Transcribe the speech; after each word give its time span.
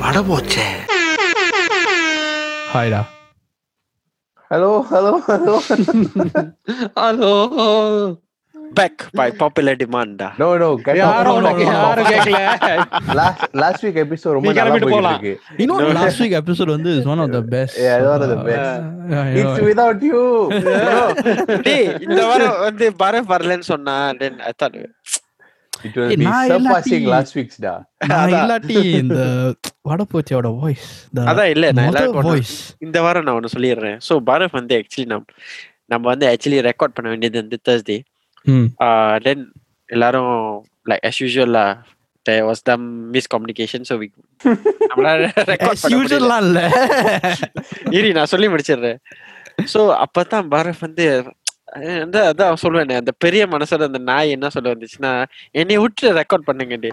பட 0.00 0.16
போச்சே 0.30 0.68
ஹாய்டா 2.74 3.02
Hello, 4.50 4.68
hello, 4.90 5.10
hello. 5.24 5.54
Hello 6.98 7.32
back 8.78 9.02
by 9.18 9.26
popular 9.40 9.78
டிமாண்டா 9.80 10.28
no, 10.40 10.48
no. 10.62 10.68
get 10.86 10.96
யாரும் 11.00 11.30
off. 11.32 11.40
உனக்கு 11.40 11.64
யாரும் 11.68 12.08
கேட்கல 12.12 12.38
last 13.18 13.42
last 13.62 13.80
week 13.86 13.98
episode 14.04 14.32
ரொம்ப 14.36 14.46
நீ 14.46 14.50
நல்லா 14.50 14.62
கிளம்பிட்டு 14.62 14.86
போயிட்டு 14.86 14.96
போலாம். 14.96 15.18
இருக்கு. 15.18 15.34
You 15.60 15.66
know, 15.70 15.76
last 15.98 16.20
week 16.24 16.34
episode 16.40 16.70
வந்து 16.76 16.92
is 16.98 17.06
one 17.12 17.22
of 17.24 17.30
the 17.36 17.42
best. 17.54 17.76
Yeah, 17.78 17.96
it's 17.98 18.08
one 18.08 18.24
of 18.26 18.32
the 18.34 18.40
best. 18.48 18.72
Yeah, 19.12 19.26
you 19.34 19.42
It's 19.42 19.52
know. 19.52 19.66
without 19.70 20.00
you. 20.10 20.22
டேய் 21.68 21.86
இந்த 22.06 22.20
வாரம் 22.30 22.58
வந்து 22.66 22.88
பரத் 23.02 23.30
வரலன்னு 23.34 23.68
சொன்னா 23.72 23.96
then 24.22 24.40
I 24.48 24.54
thought 24.62 24.80
It 25.83 25.95
will 25.95 26.09
Hey, 26.09 26.15
be 26.15 26.23
நான் 26.23 26.49
surpassing 26.49 26.93
இல்லாட்டி- 26.93 27.07
last 27.07 27.37
week's 27.37 27.57
da. 27.59 27.73
நான் 28.07 28.29
இல்லாட்டி 28.31 28.77
இந்த 28.93 29.17
வடப்போச்சியோட 29.85 30.59
வாய்ஸ் 30.59 30.87
அதான் 31.23 31.49
இல்ல 31.49 31.71
நான் 31.71 31.85
எல்லாருக்கும் 31.85 32.21
ஒண்ணு- 32.21 32.31
வாய்ஸ் 32.31 32.55
இந்த 32.79 33.01
வாரம் 33.01 33.23
நான் 33.23 33.35
ஒன்னு 33.35 33.53
சொல்லிடுறேன். 33.53 33.97
ஸோ 34.09 34.19
பரத் 34.25 34.51
வந்து 34.51 34.75
ஆக்சுவலி 34.77 35.05
நம் 35.05 35.25
நம்ம 35.85 36.07
வந்து 36.07 36.27
ஆக்சுவலி 36.27 36.61
ரெக்கார்ட் 36.61 36.95
பண்ண 36.95 37.09
வேண்டியது 37.09 37.41
வந்து 37.41 37.59
தேர்ஸ்டே 37.69 37.97
தென் 39.23 39.43
எல்லாரும் 39.89 40.33
like 40.89 41.03
as 41.03 41.17
usual 41.23 41.49
lah 41.49 41.67
there 42.25 42.43
was 42.45 42.59
some 42.69 42.83
miscommunication 43.11 43.81
so 43.83 43.97
we 43.97 44.07
நம்மளால 44.83 45.17
ரெக்கார்ட் 45.51 45.81
பண்ண 45.81 45.97
முடியல. 45.97 46.37
இல்ல. 46.41 46.59
இரி 47.91 48.13
நான் 48.13 48.25
சொல்லி 48.25 48.47
முடிச்சிடுறேன். 48.47 48.99
சோ 49.73 49.81
அப்பதான் 50.03 50.47
பரத் 50.49 50.79
வந்து 50.79 51.05
அதான் 52.27 52.61
சொல்லுவேன் 52.63 52.99
அந்த 53.01 53.13
பெரிய 53.25 53.43
மனசோட 53.53 53.83
அந்த 53.89 54.01
நாய் 54.11 54.35
என்ன 54.35 54.49
சொல்ல 54.55 54.73
வந்துச்சுன்னா 54.73 55.13
என்னை 55.61 55.77
விட்டு 55.83 56.13
ரெக்கார்ட் 56.19 56.47
பண்ணுங்கடி 56.49 56.91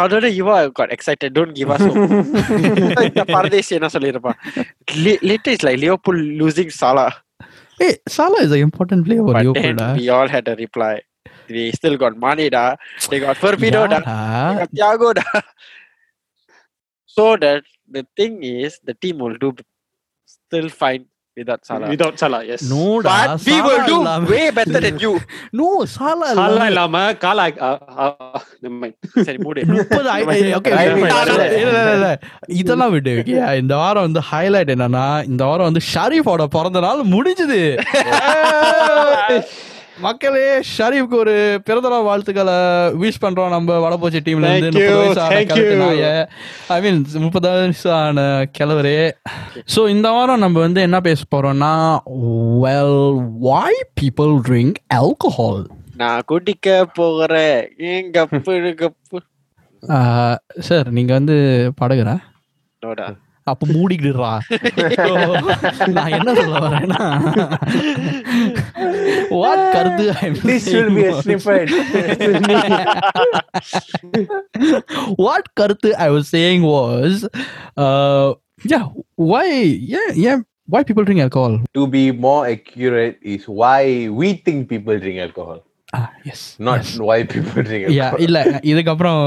அதோட 0.00 0.28
you've 0.38 0.56
got 0.78 0.92
excited 0.96 1.34
don't 1.36 1.54
give 1.58 1.72
us 1.74 1.86
இந்த 3.08 3.24
பரதேசி 3.36 3.74
என்ன 3.78 3.90
சொல்லிருப்பான் 3.96 4.38
lit 5.30 5.50
is 5.54 5.64
like 5.68 5.80
Liverpool 5.84 6.22
losing 6.40 6.72
Salah 6.82 7.06
hey 7.80 7.96
Salah 8.16 8.40
is 8.46 8.56
important 8.68 9.02
player 9.06 9.22
for 9.26 9.34
but 9.36 9.46
then 9.58 9.76
Liverpool 9.76 10.00
we 10.00 10.08
all 10.16 10.28
had 10.36 10.46
a 10.54 10.56
reply 10.64 10.94
we 11.56 11.64
still 11.78 11.96
got 12.04 12.14
money 12.26 12.48
da 12.56 12.64
they 13.10 13.18
got 13.24 13.36
Firmino 13.44 13.82
da 13.92 13.98
டா 14.06 14.16
they 14.50 14.60
got 14.62 14.72
Thiago 14.78 15.10
da 15.20 15.26
so 17.16 17.26
that 17.44 17.62
the 17.90 18.02
thing 18.18 18.34
is 18.58 18.72
the 18.90 18.94
team 19.02 19.18
will 19.24 19.38
do 19.44 19.50
still 20.36 20.68
fine 20.82 21.04
Without 21.36 21.66
Salah. 21.66 21.88
Without 21.88 22.18
Salah, 22.18 22.42
yes. 22.42 22.62
No, 22.62 23.02
da, 23.02 23.14
but 23.36 23.44
we 23.44 23.56
will 23.60 23.82
do 23.86 23.96
illama. 23.96 24.28
way 24.30 24.44
better 24.50 24.80
than 24.80 24.98
you. 24.98 25.10
no, 25.52 25.66
Salah. 25.94 26.30
Salah 26.38 26.68
இல்லாம 26.70 27.02
காலா 27.24 27.44
சரி 29.26 29.38
மூடு 29.44 29.64
இதெல்லாம் 32.60 32.94
விட்டு 32.96 33.14
இந்த 33.60 33.74
வாரம் 33.82 34.06
வந்து 34.08 34.22
highlight 34.32 34.72
என்னன்னா 34.76 35.06
இந்த 35.24 35.44
வாரம் 35.44 35.68
வந்து 35.70 35.84
ஷரீஃபோட 35.92 36.46
பிறந்த 36.56 36.82
நாள் 36.86 37.06
முடிஞ்சது 37.14 37.60
மக்களே 40.00 40.60
ஷரீஃப்க்கு 40.78 41.16
ஒரு 41.16 41.60
பிறந்தநாள் 41.64 42.02
வாழ்த்துக்களை 42.02 42.56
விஷ் 42.94 43.20
பண்றோம் 43.20 43.48
நம்ம 43.48 43.78
வடபோச்சி 43.78 44.20
டீம்ல 44.24 44.48
இருந்து. 44.56 44.82
ஐ 46.68 46.80
மீன் 46.80 46.98
முப்பது 47.14 47.48
ஆன 47.92 48.24
கிழவரே 48.58 48.94
ஸோ 49.76 49.88
இந்த 49.88 50.10
வாரம் 50.10 50.38
நம்ம 50.38 50.60
வந்து 50.60 50.80
என்ன 50.80 51.00
பேச 51.00 51.24
போறோம்னா 51.34 51.72
well 52.60 52.98
why 53.38 53.80
people 54.00 54.34
drink 54.48 54.80
alcohol 54.94 55.62
நான் 55.94 56.24
குடிக்க 56.26 56.86
போகிறேன் 56.92 57.60
கப்பு 58.10 58.56
கப்பு 58.74 59.20
சார் 60.60 60.88
நீங்க 60.90 61.12
வந்து 61.12 61.36
படகுறா 61.80 62.16
அப்ப 63.47 63.67
மூடிக்கிடுறா 63.75 64.31
நான் 65.95 66.13
என்ன 66.17 66.33
சொல்ல 66.39 66.57
வரேன்னா 66.65 66.99
வாட் 69.33 69.63
கருத்து 69.75 70.05
I'm 70.19 70.35
This 70.49 70.63
should 70.71 70.89
be 70.97 71.05
a 71.05 71.13
saying 71.13 71.39
snippet. 71.41 71.67
what 75.17 75.43
கருத்து 75.55 75.89
I 75.97 76.09
was 76.09 76.27
saying 76.27 76.61
was 76.71 77.13
uh 77.77 78.27
yeah 78.65 78.85
why 79.29 79.45
yeah 79.93 80.09
yeah 80.17 80.37
why 80.67 80.81
people 80.83 81.03
drink 81.03 81.21
alcohol 81.21 81.53
to 81.73 81.85
be 81.89 82.03
more 82.19 82.41
accurate 82.47 83.17
is 83.27 83.43
why 83.61 83.81
we 84.19 84.33
think 84.45 84.69
people 84.69 84.97
drink 84.99 85.19
alcohol, 85.19 85.57
ah 85.93 86.07
yes 86.23 86.41
not 86.59 86.77
yes. 86.81 86.91
why 86.99 87.17
people 87.25 87.59
drink 87.63 87.83
yeah 87.89 88.09
alcohol. 88.09 88.23
இல்ல 88.27 88.39
இதுக்கப்புறம் 88.71 89.23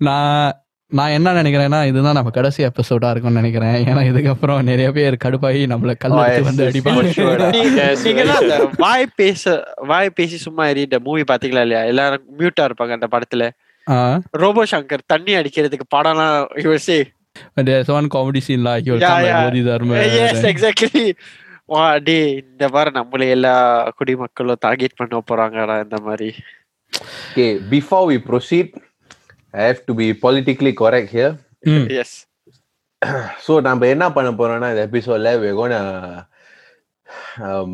நான் 0.00 0.50
நான் 0.91 1.13
என்ன 1.17 1.29
நினைக்கிறேன்னா 1.37 1.77
இதுதான் 1.89 2.17
நம்ம 2.17 2.31
கடைசி 2.35 2.59
எபிசோடா 2.65 3.09
இருக்கும்னு 3.11 3.39
நினைக்கிறேன். 3.41 3.75
ஏன்னா 3.89 4.01
இதுக்கப்புறம் 4.09 4.59
நிறைய 4.69 4.87
பேர் 4.97 5.15
கடுப்பாகி 5.23 5.61
நம்மள 5.71 5.93
கல் 6.03 6.17
எடுத்து 6.17 6.41
yes, 6.41 6.47
வந்து 6.49 6.63
yes. 6.63 6.69
அடிப்பாங்க. 6.71 7.03
Yes, 7.79 8.75
வாய் 8.83 9.07
பேச 9.21 9.55
வாய் 9.91 10.15
பேசி 10.19 10.37
சும்மா 10.45 10.65
எறிட்ட 10.71 10.99
மூவி 11.07 11.23
பாத்தீங்களா 11.31 11.63
இல்லையா? 11.67 11.81
எல்லாரும் 11.91 12.25
மியூட்டா 12.39 12.65
இருப்பாங்க 12.69 12.97
அந்த 12.97 13.09
படத்துல. 13.15 13.49
ரோபோ 14.43 14.61
சங்கர் 14.73 15.09
தண்ணி 15.13 15.33
அடிக்கிறதுக்கு 15.41 15.87
படம்லாம் 15.95 16.37
யோசி 16.67 16.99
there's 17.67 17.89
one 17.97 18.07
comedy 18.13 18.41
scene 18.45 18.63
like 18.67 18.85
you'll 18.87 19.01
Yeah, 19.05 19.15
come 19.15 19.25
yeah. 19.29 19.41
Bodhi 19.45 19.61
Dharma 19.69 19.95
yes 20.27 20.45
exactly 20.51 21.05
வா 21.73 21.83
டே 22.07 22.17
இந்த 22.43 22.65
வாரம் 22.75 22.97
நம்மள 22.99 23.27
எல்லா 23.35 23.55
குடிமக்களும் 23.97 24.61
டார்கெட் 24.65 24.99
பண்ண 24.99 25.21
போறாங்கடா 25.31 25.75
இந்த 25.85 25.97
மாதிரி. 26.07 26.29
Okay, 27.31 27.51
before 27.73 28.03
we 28.09 28.17
proceed, 28.29 28.67
I 29.54 29.62
have 29.68 29.80
to 29.88 29.94
be 30.00 30.06
politically 30.24 30.72
correct 30.82 31.10
here. 31.18 31.32
ம் 31.74 31.86
எஸ் 32.00 32.16
So 33.46 33.52
நம்ம 33.66 33.86
என்ன 33.94 34.06
பண்ண 34.16 34.30
போறோம்னா 34.40 34.68
இந்த 34.72 34.82
எபிசோட்ல 34.88 35.30
we're 35.42 35.58
gonna 35.60 35.82
um 37.48 37.72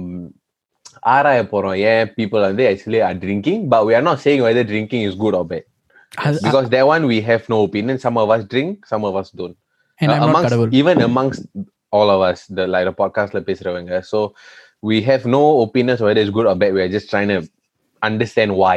ஆராய 1.15 1.41
போறோம் 1.53 1.77
ஏன் 1.91 2.05
people 2.19 2.43
வந்து 2.49 2.65
actually 2.73 3.01
are 3.09 3.17
drinking 3.25 3.59
but 3.73 3.83
we 3.89 3.93
are 3.99 4.05
not 4.11 4.19
saying 4.25 4.41
whether 4.47 4.65
drinking 4.73 5.03
is 5.09 5.15
good 5.25 5.35
or 5.41 5.45
bad 5.53 5.65
அது- 6.27 6.41
because 6.47 6.67
that 6.75 6.87
one 6.95 7.03
we 7.13 7.19
have 7.31 7.43
no 7.55 7.59
opinion 7.69 7.97
some 8.07 8.17
of 8.23 8.29
us 8.35 8.43
drink 8.53 8.71
some 8.93 9.05
of 9.09 9.15
us 9.21 9.29
don't 9.41 9.57
and 10.01 10.11
Uh, 10.11 10.15
I'm 10.15 10.21
not 10.23 10.29
amongst 10.29 10.47
கடவுள் 10.47 10.71
even 10.81 10.97
amongst 11.09 11.43
all 11.97 12.09
of 12.15 12.21
us 12.31 12.41
the 12.57 12.65
like 12.75 12.87
the 12.91 12.97
podcast 13.03 13.33
la 13.37 13.43
பேசுறவங்க 13.49 13.99
so 14.13 14.19
we 14.91 14.97
have 15.11 15.23
no 15.39 15.43
opinions 15.67 16.01
whether 16.07 16.23
it's 16.25 16.35
good 16.39 16.49
or 16.53 16.57
bad 16.63 16.73
we 16.79 16.83
are 16.87 16.93
just 16.97 17.09
trying 17.13 17.31
to 17.35 17.39
understand 18.03 18.53
why 18.63 18.77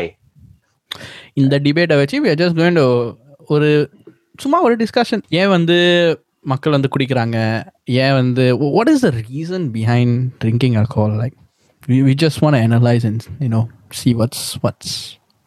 இந்த 1.37 1.59
டிபேட்டை 1.59 1.97
வச்சு 1.97 2.25
we 2.25 2.33
just 2.35 2.59
going 2.59 2.81
ஒரு 3.47 3.69
சும்மா 4.39 4.63
ஒரு 4.63 4.75
discussion 4.77 5.23
ஏன் 5.29 5.49
வந்து 5.49 5.77
மக்கள் 6.41 6.73
வந்து 6.73 6.89
குடிக்கிறாங்க? 6.95 7.39
ஏன் 7.85 8.13
வந்து 8.13 8.45
what 8.59 8.89
is 8.89 9.01
the 9.01 9.11
reason 9.23 9.67
behind 9.73 10.17
drinking 10.45 10.77
alcohol 10.81 11.17
like 11.23 11.37
we 11.89 12.15
just 12.23 12.41
want 12.41 12.61
analyse 12.65 13.07
you 13.41 13.49
know 13.49 13.63
see 13.91 14.15
what's 14.15 14.45
what's 14.63 14.95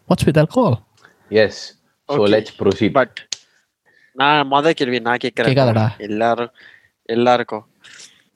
what's 0.10 0.26
with 0.26 0.38
alcohol 0.38 0.78
yes 1.32 1.62
so 2.10 2.22
let's 2.28 2.56
proceed 2.60 2.92
but 2.92 3.18
நான் 4.16 4.48
மொத 4.52 4.70
கேள்வி 4.72 5.00
நான் 5.00 5.24
கேட்குறேன். 5.24 5.92
எல்லாரும் 5.98 6.52
எல்லாருக்கும். 7.10 7.66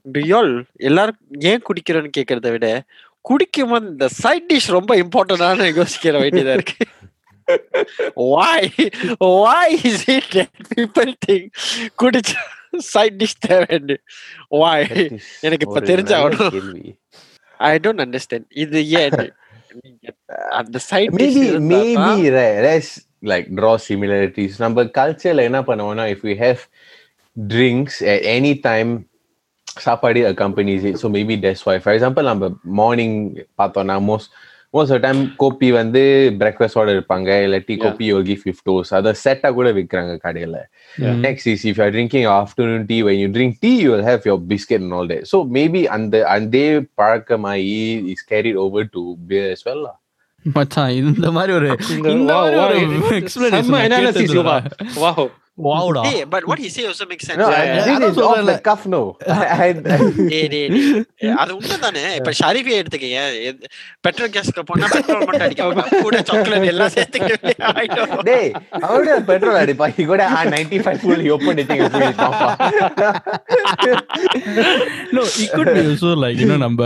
டியோல் 0.06 0.64
எல்லாரும் 0.80 1.18
ஏன் 1.40 1.64
குடிக்கிறோன்னு 1.68 2.12
கேட்கறத 2.18 2.52
விட 2.52 2.68
குடிக்கும் 3.22 3.88
இந்த 3.90 4.08
சைட் 4.08 4.54
டிஷ் 4.54 4.72
ரொம்ப 4.72 4.96
இம்பார்ட்டன்டான 4.96 5.68
யோசிக்கிற 5.80 6.16
வேண்டியதா 6.24 6.54
இருக்கு. 6.54 6.76
why 8.33 8.61
why 9.43 9.65
is 9.91 9.99
it 10.09 10.25
that 10.37 10.51
people 10.75 11.11
think 11.27 11.45
குடிச்ச 12.03 12.33
சைட் 12.93 13.19
டிஷ் 13.23 13.39
தேவைன்னு 13.49 13.97
why 14.61 14.79
That 14.85 15.03
is 15.19 15.27
எனக்கு 15.47 15.67
இப்ப 15.67 15.79
ஒரு 15.81 15.89
தெரிஞ்சாகணும். 15.93 16.41
நல்ல 16.41 16.55
கேள்வி. 16.57 16.87
I 17.61 17.79
don't 17.85 18.01
understand 18.07 18.45
இது 18.65 18.81
ஏன் 19.03 19.19
நீங்க 19.83 20.07
அந்த 20.61 20.79
side 20.91 21.15
maybe 21.21 21.45
maybe 21.75 22.17
right 22.39 22.59
let's 22.67 22.91
like 23.33 23.47
draw 23.59 23.75
similarities 23.89 24.55
நம்ம 24.65 24.85
கல்ச்சர்ல 24.99 25.47
என்ன 25.51 25.61
பண்ணுவோம்னா 25.69 26.07
if 26.15 26.23
we 26.29 26.35
have 26.45 26.61
drinks 27.37 27.97
at 28.13 28.21
any 28.37 28.53
time 28.69 28.91
சாப்பாடு 29.77 30.21
accompanies 30.33 30.85
it 30.91 30.97
so 31.03 31.07
maybe 31.17 31.35
that's 31.45 31.63
why 31.69 31.77
for 31.87 31.93
example 31.97 32.27
நம்ம 32.33 32.51
மார்னிங் 32.81 33.17
பார்த்தோம்னா 33.61 33.97
most 34.13 34.29
மோஸ்ட் 34.74 34.94
டைம் 35.00 35.22
கோப்பி 35.40 35.70
வந்து 35.72 36.02
பிரேக்ஃபாஸ்டோட 36.42 36.90
இருப்பாங்க 36.96 37.30
இல்ல 37.46 37.58
டீ 37.66 37.74
கோப்பி 37.78 38.06
யோகி 38.08 38.36
ஃபிஃப்டோஸ் 38.42 38.92
அதை 38.94 39.12
செட்டா 39.24 39.50
கூட 39.52 39.70
விற்கிறாங்க 39.72 40.14
கடையில. 40.24 40.56
Next 41.26 41.50
is 41.54 41.66
if 41.70 41.80
you're 41.82 41.92
drinking 41.92 42.28
afternoon 42.36 42.86
tea 42.92 42.98
when 43.02 43.20
you 43.20 43.28
drink 43.30 43.58
tea 43.62 43.72
you 43.78 43.90
will 43.94 44.08
have 44.10 44.30
your 44.32 44.42
biscuit 44.54 44.84
and 44.84 44.96
all 45.00 45.08
day 45.08 45.20
so 45.32 45.40
maybe 45.58 45.82
அந்த 45.98 46.24
அதே 46.30 46.66
பழக்கமாகி 47.02 47.76
is 48.14 48.26
carried 48.32 48.62
over 48.66 48.88
to 48.90 49.04
beer 49.28 49.50
as 49.52 49.66
well 49.70 49.84
மச்சான் 50.46 50.94
இந்த 51.02 51.28
மாதிரி 51.32 51.54
ஒரு 51.54 51.68
இந்த 52.16 52.34
மாதிரி 52.36 52.58
ஒரு 53.02 53.18
explanation 53.20 53.72
Wow, 55.62 55.94
hey, 56.08 56.24
but 56.34 56.44
what 56.50 56.60
he 56.60 56.70
said 56.70 56.86
also 56.86 57.06
makes 57.06 57.28
sense. 57.28 57.38
No, 57.38 57.50
yeah, 57.50 57.78
I 57.78 57.82
think 57.88 58.04
it's 58.04 58.18
off 58.18 58.46
the 58.46 58.60
cuff 58.68 58.86
no. 58.94 59.18
அது 61.42 61.58
உண்மைதானே. 61.58 62.16
இப்ப 62.16 62.32
ஷரீஃபே 62.40 62.82
எடுத்துக்கீங்க. 62.82 63.20
பெட்ரோல் 64.02 64.30
கேஸ்க்கு 64.30 64.64
போனா 64.66 64.88
பெட்ரோல் 64.92 65.26
மட்டும் 65.26 65.40
அடிக்க 65.40 66.00
கூட 66.02 66.22
சாக்லேட் 66.22 66.64
எல்லாம் 66.64 66.88
சேர்த்துக்க 66.88 68.24
டேய் 68.24 68.52
அவட 68.72 69.22
பெட்ரோல் 69.22 69.64
அடிப்பா. 69.64 69.94
இ 69.98 70.06
கூட 70.06 70.30
95 70.30 70.98
ஃபுல் 71.02 71.90
ஃபுல் 71.90 72.22
பாப்பா. 72.22 72.50
நோ 75.12 75.22
லைக் 76.24 76.36
யூ 76.36 76.58
நம்ம 76.58 76.84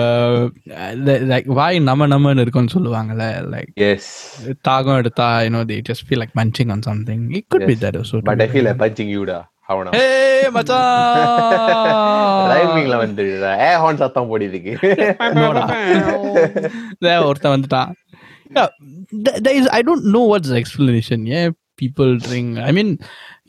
லைக் 1.32 1.46
வாய் 1.46 1.80
நம்ம 1.80 2.08
நம்மன்னு 2.08 2.40
இருக்கும்னு 2.40 2.76
சொல்லுவாங்கல 2.76 3.48
லைக் 3.54 3.74
எஸ் 3.74 4.36
தாகம் 4.68 4.98
எடுத்தா 4.98 5.42
you 5.42 5.50
know 5.50 5.64
they 5.64 5.82
feel 6.10 6.24
like 6.24 6.42
munching 6.42 6.72
on 6.72 6.82
something 6.82 7.30
it 7.30 7.46
could 7.50 7.64
be 7.64 7.86
that 7.86 8.24
but 8.24 8.42
I 8.42 8.50
கடைசியில 8.66 8.80
பஞ்சிங் 8.82 9.12
யூடா 9.16 9.38
அவனா 9.66 9.92
ஏய் 10.00 10.50
மச்சான். 10.52 12.00
ரைமிங்ல 12.52 12.96
வந்துடுற 13.04 13.48
ஏ 13.62 13.70
ஹார்ன் 13.82 14.02
சத்தம் 14.02 14.30
போடிதுக்கு 14.30 14.74
ஒருத்தன் 17.24 17.56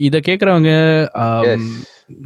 இத 0.06 0.16
கேக்குறவங்க 0.20 0.70
um, 1.22 1.66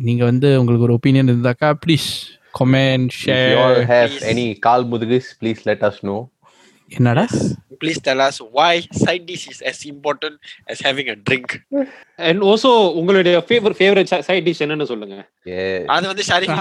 நீங்க 0.00 0.22
வந்து 0.24 0.48
உங்களுக்கு 0.58 0.86
ஒரு 0.86 0.96
ஒப்பீனியன் 0.96 1.30
இருந்தாக்கா 1.30 1.68
please 1.84 2.08
comment 2.54 3.12
share 3.20 3.80
have 3.90 4.14
any 4.30 4.46
call 4.60 4.86
முதுகுஸ் 4.92 5.30
please 5.40 5.60
let 5.68 5.84
us 5.88 6.00
know 6.02 6.16
என்னடா? 6.92 7.24
Please 7.80 7.98
tell 8.06 8.20
us 8.26 8.36
why 8.56 8.72
side 9.02 9.24
dish 9.30 9.44
is 9.52 9.58
as 9.70 9.78
important 9.92 10.34
as 10.72 10.78
having 10.86 11.08
a 11.14 11.18
drink. 11.28 11.48
And 12.28 12.40
also 12.48 12.70
உங்களுடைய 13.00 13.34
ஃபேவரட் 13.48 13.76
ஃபேவரட் 13.78 14.08
சைட் 14.28 14.46
டிஷ் 14.48 14.62
என்னன்னு 14.64 14.86
சொல்லுங்க. 14.90 15.16
அது 15.94 16.04
வந்து 16.10 16.24
ஷரீஃப் 16.30 16.54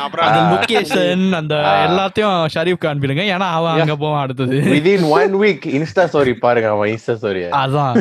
அப்புறம் 0.00 0.26
அந்த 0.28 0.40
Ah. 0.40 0.50
லொகேஷன் 0.52 1.24
அந்த 1.40 1.54
Ah. 1.70 1.74
எல்லாத்தையும் 1.86 2.38
ஷரீஃப் 2.54 2.82
காண்பிடுங்க 2.84 3.24
ஏன்னா 3.34 3.48
அவன் 3.58 3.74
அங்க 3.76 3.96
போவான் 4.04 4.22
அடுத்தது. 4.24 4.58
Within 4.74 5.02
one 5.18 5.34
week 5.44 5.64
insta 5.78 6.04
story 6.12 6.34
பாருங்க 6.44 6.70
அவன் 6.76 6.92
insta 6.94 7.16
story 7.22 7.42
அதான். 7.62 7.98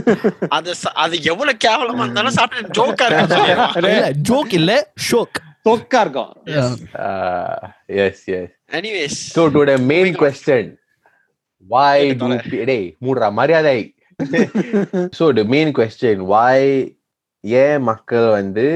அது 0.57 0.71
அது 1.05 1.15
எவ்வளவு 1.33 1.57
கேவலமா 1.67 2.05
இருந்தாலும் 2.05 2.37
சாப்பிட்டு 2.39 2.75
ஜோக்கா 2.79 3.07
இருக்கு 3.09 3.41
இல்ல 3.81 3.93
ஜோக் 4.29 4.55
இல்ல 4.61 4.71
ஷோக் 5.09 5.41
தொக்கா 5.67 5.99
இருக்கும். 6.05 6.33
Yes. 6.55 6.71
Yes 7.99 8.17
anyways 8.77 9.19
so 9.35 9.43
to 9.55 9.61
the 9.71 9.77
main 9.91 10.09
question. 10.23 10.63
why 11.65 11.97
do 12.13 12.27
டேய் 12.65 12.87
மூடுறா 13.01 13.27
மரியாதை 13.33 13.77
so 15.17 15.25
the 15.33 15.43
main 15.53 15.71
question 15.77 16.23
why 16.25 16.69
ஏன் 17.43 17.81
மக்கள் 17.83 18.27
வந்து 18.31 18.67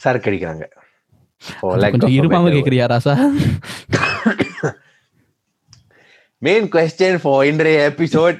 சரக்கு 0.00 0.28
அடிக்கிறாங்க 0.30 0.64
இருப்பாம 2.14 2.50
கேக்குறியா 2.52 2.86
ராசா? 2.86 3.14
மெயின் 6.42 6.68
கொஸ்டின் 6.68 7.20
ஃபார் 7.20 7.46
இன்றைய 7.46 7.80
எபிசோட் 7.90 8.38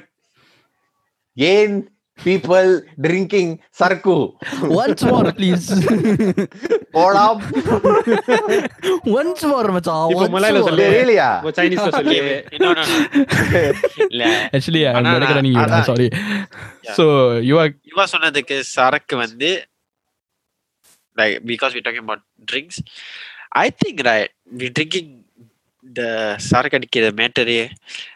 ஏன் 1.37 1.75
people 2.18 2.66
drinking 3.04 3.50
சரக்கு 3.78 4.14
ஒன்ஸ் 4.78 5.04
மோர் 5.10 5.28
ப்ளீஸ் 5.36 5.66
போலாம் 6.96 7.38
ஒன்ஸ் 9.14 9.44
மோர் 9.50 9.68
மச்சான் 9.76 10.10
இப்போ 10.12 10.26
மலையாள 10.34 10.60
சொல்லு. 10.66 10.86
இல்லையா 11.02 11.28
இப்போ 11.38 11.52
சைனீஸ்ல 11.58 11.92
சொல்லி 11.96 12.18
no, 12.64 12.70
no, 12.70 12.82
no. 12.82 12.96
இல்ல 14.08 14.24
ஆக்சுவலி 14.50 14.82
ஐ 14.84 14.92
ஆனா 14.92 15.14
பெட்டர் 15.14 15.38
தென் 15.38 15.50
யூ 15.50 15.56
அதான். 15.64 15.86
Sorry 15.90 16.08
Yeah. 16.82 16.94
So 16.98 17.04
you 17.48 17.56
are 17.62 17.72
இவா 17.90 18.04
சொன்னதுக்கு 18.12 18.58
சரக்கு 18.74 19.16
வந்து 19.22 19.50
like 21.16 21.34
because 21.44 21.72
we're 21.74 21.86
talking 21.86 22.04
about 22.06 22.20
drinks 22.48 22.76
i 23.60 23.70
think 23.72 23.96
right 24.06 24.30
we 24.58 24.68
drinking 24.76 25.08
the 25.86 26.08
சரக்கு 26.46 26.76
அடிக்கிற 26.78 27.10
மேட்டரே 27.18 27.58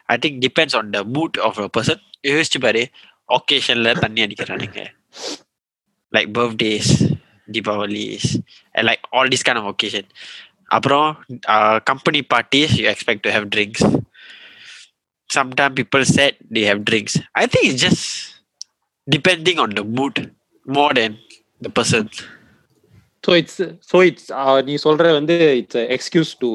i 0.07 0.19
think 0.23 0.35
depends 0.47 0.75
on 0.75 0.87
the 0.91 1.03
mood 1.15 1.33
of 1.47 1.55
a 1.59 1.71
person 1.77 1.99
யோசிச்சு 2.29 2.59
பாரு 2.59 2.83
ஒகேஷன்ல 3.37 3.91
தண்ணி 4.03 4.21
அடிக்கிறானுங்க 4.27 4.81
like 6.13 6.29
birthdays 6.37 6.89
தீபாவளிஸ் 7.55 8.29
and 8.75 8.83
like 8.89 9.03
all 9.15 9.27
this 9.33 9.43
kind 9.47 9.59
of 9.61 9.65
occasion 9.73 10.05
அப்புறம் 10.75 11.09
company 11.89 12.21
parties 12.33 12.73
you 12.79 12.87
expect 12.93 13.21
to 13.27 13.31
have 13.35 13.45
drinks 13.55 13.81
sometimes 15.29 15.73
people 15.81 16.03
said 16.15 16.33
they 16.55 16.63
have 16.69 16.79
drinks 16.89 17.13
i 17.41 17.45
think 17.51 17.63
it's 17.69 17.81
just 17.87 18.03
depending 19.07 19.57
on 19.65 19.69
the 19.79 19.85
mood 19.97 20.15
more 20.65 20.91
than 20.99 21.11
the 21.61 21.71
person. 21.79 22.05
So 23.23 23.33
it's 23.41 23.61
so 23.91 23.97
it's 24.07 24.27
நீ 24.65 24.73
சொல்ற 24.83 25.11
வந்து 25.17 25.35
it's 25.61 25.79
excuse 25.95 26.31
to 26.41 26.49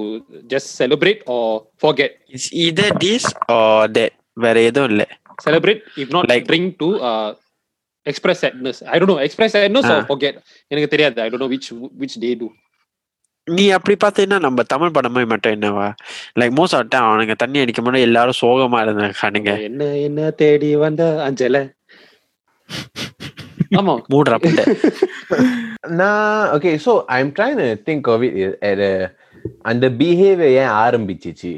just 0.52 0.70
celebrate 0.81 1.23
R 1.35 1.55
forget 1.82 2.14
It's 2.35 2.47
either 2.64 2.88
this 3.05 3.25
or 3.55 3.88
that. 3.97 4.12
வேற 4.44 4.56
எதுவும் 4.69 4.91
இல்ல 4.93 5.02
celebrate 5.40 5.82
if 5.98 6.14
not 6.14 6.30
like 6.32 6.46
drink 6.46 6.74
to 6.78 6.90
express 8.06 8.42
sadness. 8.44 8.78
I 8.86 8.98
don't 9.00 9.12
know 9.12 9.18
express 9.22 9.56
Ah. 9.56 9.64
Or 9.92 10.06
forget 10.10 10.38
எனக்கு 10.72 10.88
தெரியாது. 10.88 11.22
I 11.22 11.28
don't 11.30 11.44
know 11.46 11.50
which 11.54 11.68
which 12.02 12.16
டே 12.20 12.32
டு 12.36 12.48
நீ 13.48 13.64
அப்படி 13.70 13.96
பார்த்தீங்கன்னா 14.04 14.40
நம்ம 14.40 14.64
தமிழ் 14.64 14.94
படமே 14.94 15.24
மட்டும் 15.28 15.56
என்னவா? 15.56 15.88
லைக் 16.40 16.54
மோஸ்ட் 16.58 16.76
ஆஃப் 16.78 16.88
டைம் 16.90 17.08
அவனுங்க 17.10 17.36
தண்ணி 17.36 17.60
அடிக்கும் 17.60 17.88
போது 17.88 18.00
எல்லாரும் 18.02 18.40
சோகமா 18.40 18.80
இருந்தாங்க 18.86 19.52
என்ன 19.66 19.84
என்ன 20.06 20.30
தேடி 20.40 20.70
வந்த 20.76 21.04
அஞ்சல? 21.28 21.60
ஆமா. 23.80 23.94
மூடுறா 24.12 24.38
நான் 26.00 26.46
okay 26.56 26.72
so 26.86 26.92
I'm 27.16 27.32
trying 27.38 27.60
think 27.88 28.08
of 28.14 28.24
it 28.24 28.84
அந்த 29.66 29.86
பிஹேவியர் 30.00 30.56
ஏன் 30.62 30.74
ஆரம்பிச்சிச்சு? 30.84 31.54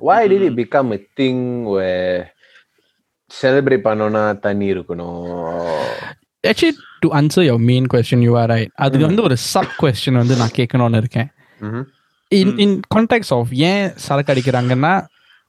why 0.00 0.20
did 0.26 0.42
it 0.42 0.54
become 0.56 0.90
a 0.92 1.00
thing 1.18 1.38
where 1.66 2.20
celebrate 3.40 3.86
பண்ணோம்னா 3.88 4.24
தண்ணி 4.46 4.66
இருக்கணும். 4.74 5.22
Actually 6.50 6.74
to 7.04 7.08
answer 7.18 7.46
your 7.48 7.64
main 7.70 7.86
question 7.94 8.24
you 8.26 8.32
are 8.42 8.50
right 8.54 8.72
அதுக்கு 8.84 9.08
வந்து 9.08 9.26
ஒரு 9.28 9.36
சப் 9.52 9.74
கொஸ்டின் 9.82 10.20
வந்து 10.22 10.36
நான் 10.42 10.56
கேட்கணும்னு 10.58 11.00
இருக்கேன். 11.02 11.30
இன் 12.40 12.54
இன் 12.64 12.76
கான்டெக்ட் 12.94 13.32
ஆஃப் 13.38 13.50
ஏன் 13.70 13.86
சரக்கு 14.06 14.32
அடிக்கிறாங்கன்னா 14.34 14.92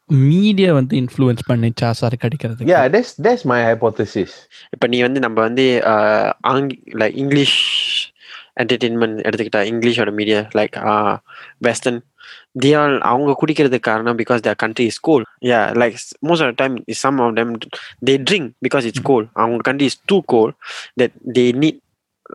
மீடியா 0.09 0.69
வந்து 0.77 0.93
இன்ஃப்ளூயன்ஸ் 1.01 1.43
பண்ணிச்சா 1.49 1.89
சரக்கு 1.99 2.27
அடிக்கிறதுக்கு? 2.27 2.71
Yeah 2.73 2.85
that's 2.93 3.11
that's 3.25 3.43
my 3.51 3.59
hypothesis. 3.69 4.31
இப்ப 4.75 4.87
நீ 4.93 4.97
வந்து 5.07 5.19
நம்ம 5.25 5.37
வந்து 5.47 5.65
லைக் 7.01 7.15
இங்கிலீஷ் 7.23 7.57
என்டர்டெயின்மெண்ட் 8.61 9.19
எடுத்துக்கிட்டா 9.27 9.61
இங்கிலீஷோட 9.69 10.11
media 10.19 10.39
like 10.59 10.75
western 11.67 12.01
தியால் 12.62 12.94
அவங்க 13.10 13.32
குடிக்கிறதுக்கு 13.40 13.88
காரணம் 13.90 14.18
because 14.20 14.42
their 14.46 14.58
country 14.64 14.86
is 14.92 14.98
cold 15.08 15.24
yeah 15.50 15.64
like 15.82 15.94
s- 16.02 16.14
most 16.28 16.40
of 16.44 16.48
the 16.50 16.56
time 16.62 16.74
is 16.92 16.98
some 17.06 17.16
of 17.26 17.30
them 17.38 17.50
they 18.08 18.16
drink 18.30 18.46
because 18.66 18.84
it's 18.90 19.02
cold 19.10 19.26
அவங்க 19.42 19.60
country 19.68 19.88
is 19.92 19.98
too 20.10 20.20
cold 20.34 20.52
that 21.00 21.12
they 21.36 21.48
need 21.62 21.76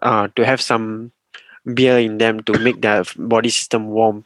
uh, 0.10 0.26
to 0.38 0.42
have 0.52 0.62
some 0.72 0.88
beer 1.78 1.98
in 2.08 2.14
them 2.24 2.36
to 2.50 2.54
make 2.68 2.80
their 2.88 3.02
body 3.36 3.52
system 3.60 3.84
warm 4.00 4.18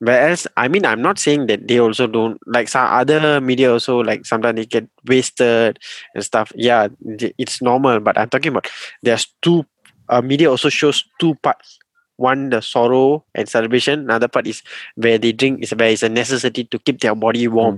whereas 0.00 0.46
i 0.56 0.68
mean 0.68 0.84
i'm 0.86 1.02
not 1.02 1.18
saying 1.18 1.46
that 1.46 1.66
they 1.68 1.78
also 1.80 2.06
don't 2.06 2.38
like 2.46 2.68
some 2.68 2.86
other 3.00 3.40
media 3.40 3.70
also 3.72 3.98
like 4.00 4.24
sometimes 4.26 4.56
they 4.56 4.66
get 4.66 4.86
wasted 5.06 5.78
and 6.14 6.24
stuff. 6.24 6.52
Yeah, 6.54 6.88
th- 7.18 7.34
it's 7.38 7.60
normal, 7.62 8.00
but 8.00 8.18
I'm 8.18 8.28
talking 8.28 8.50
about 8.52 8.68
there's 9.02 9.26
two. 9.42 9.64
Uh, 10.08 10.22
media 10.22 10.48
also 10.50 10.68
shows 10.70 11.04
two 11.20 11.34
parts. 11.42 11.78
One 12.18 12.50
the 12.50 12.60
sorrow 12.60 13.24
and 13.34 13.48
celebration. 13.48 14.00
Another 14.08 14.28
part 14.28 14.46
is 14.52 14.62
where 14.96 15.18
they 15.18 15.32
drink 15.32 15.62
is 15.62 15.70
where 15.70 15.90
it's 15.90 16.02
a 16.02 16.08
necessity 16.08 16.64
to 16.64 16.78
keep 16.78 16.98
their 17.00 17.14
body 17.14 17.46
warm. 17.58 17.76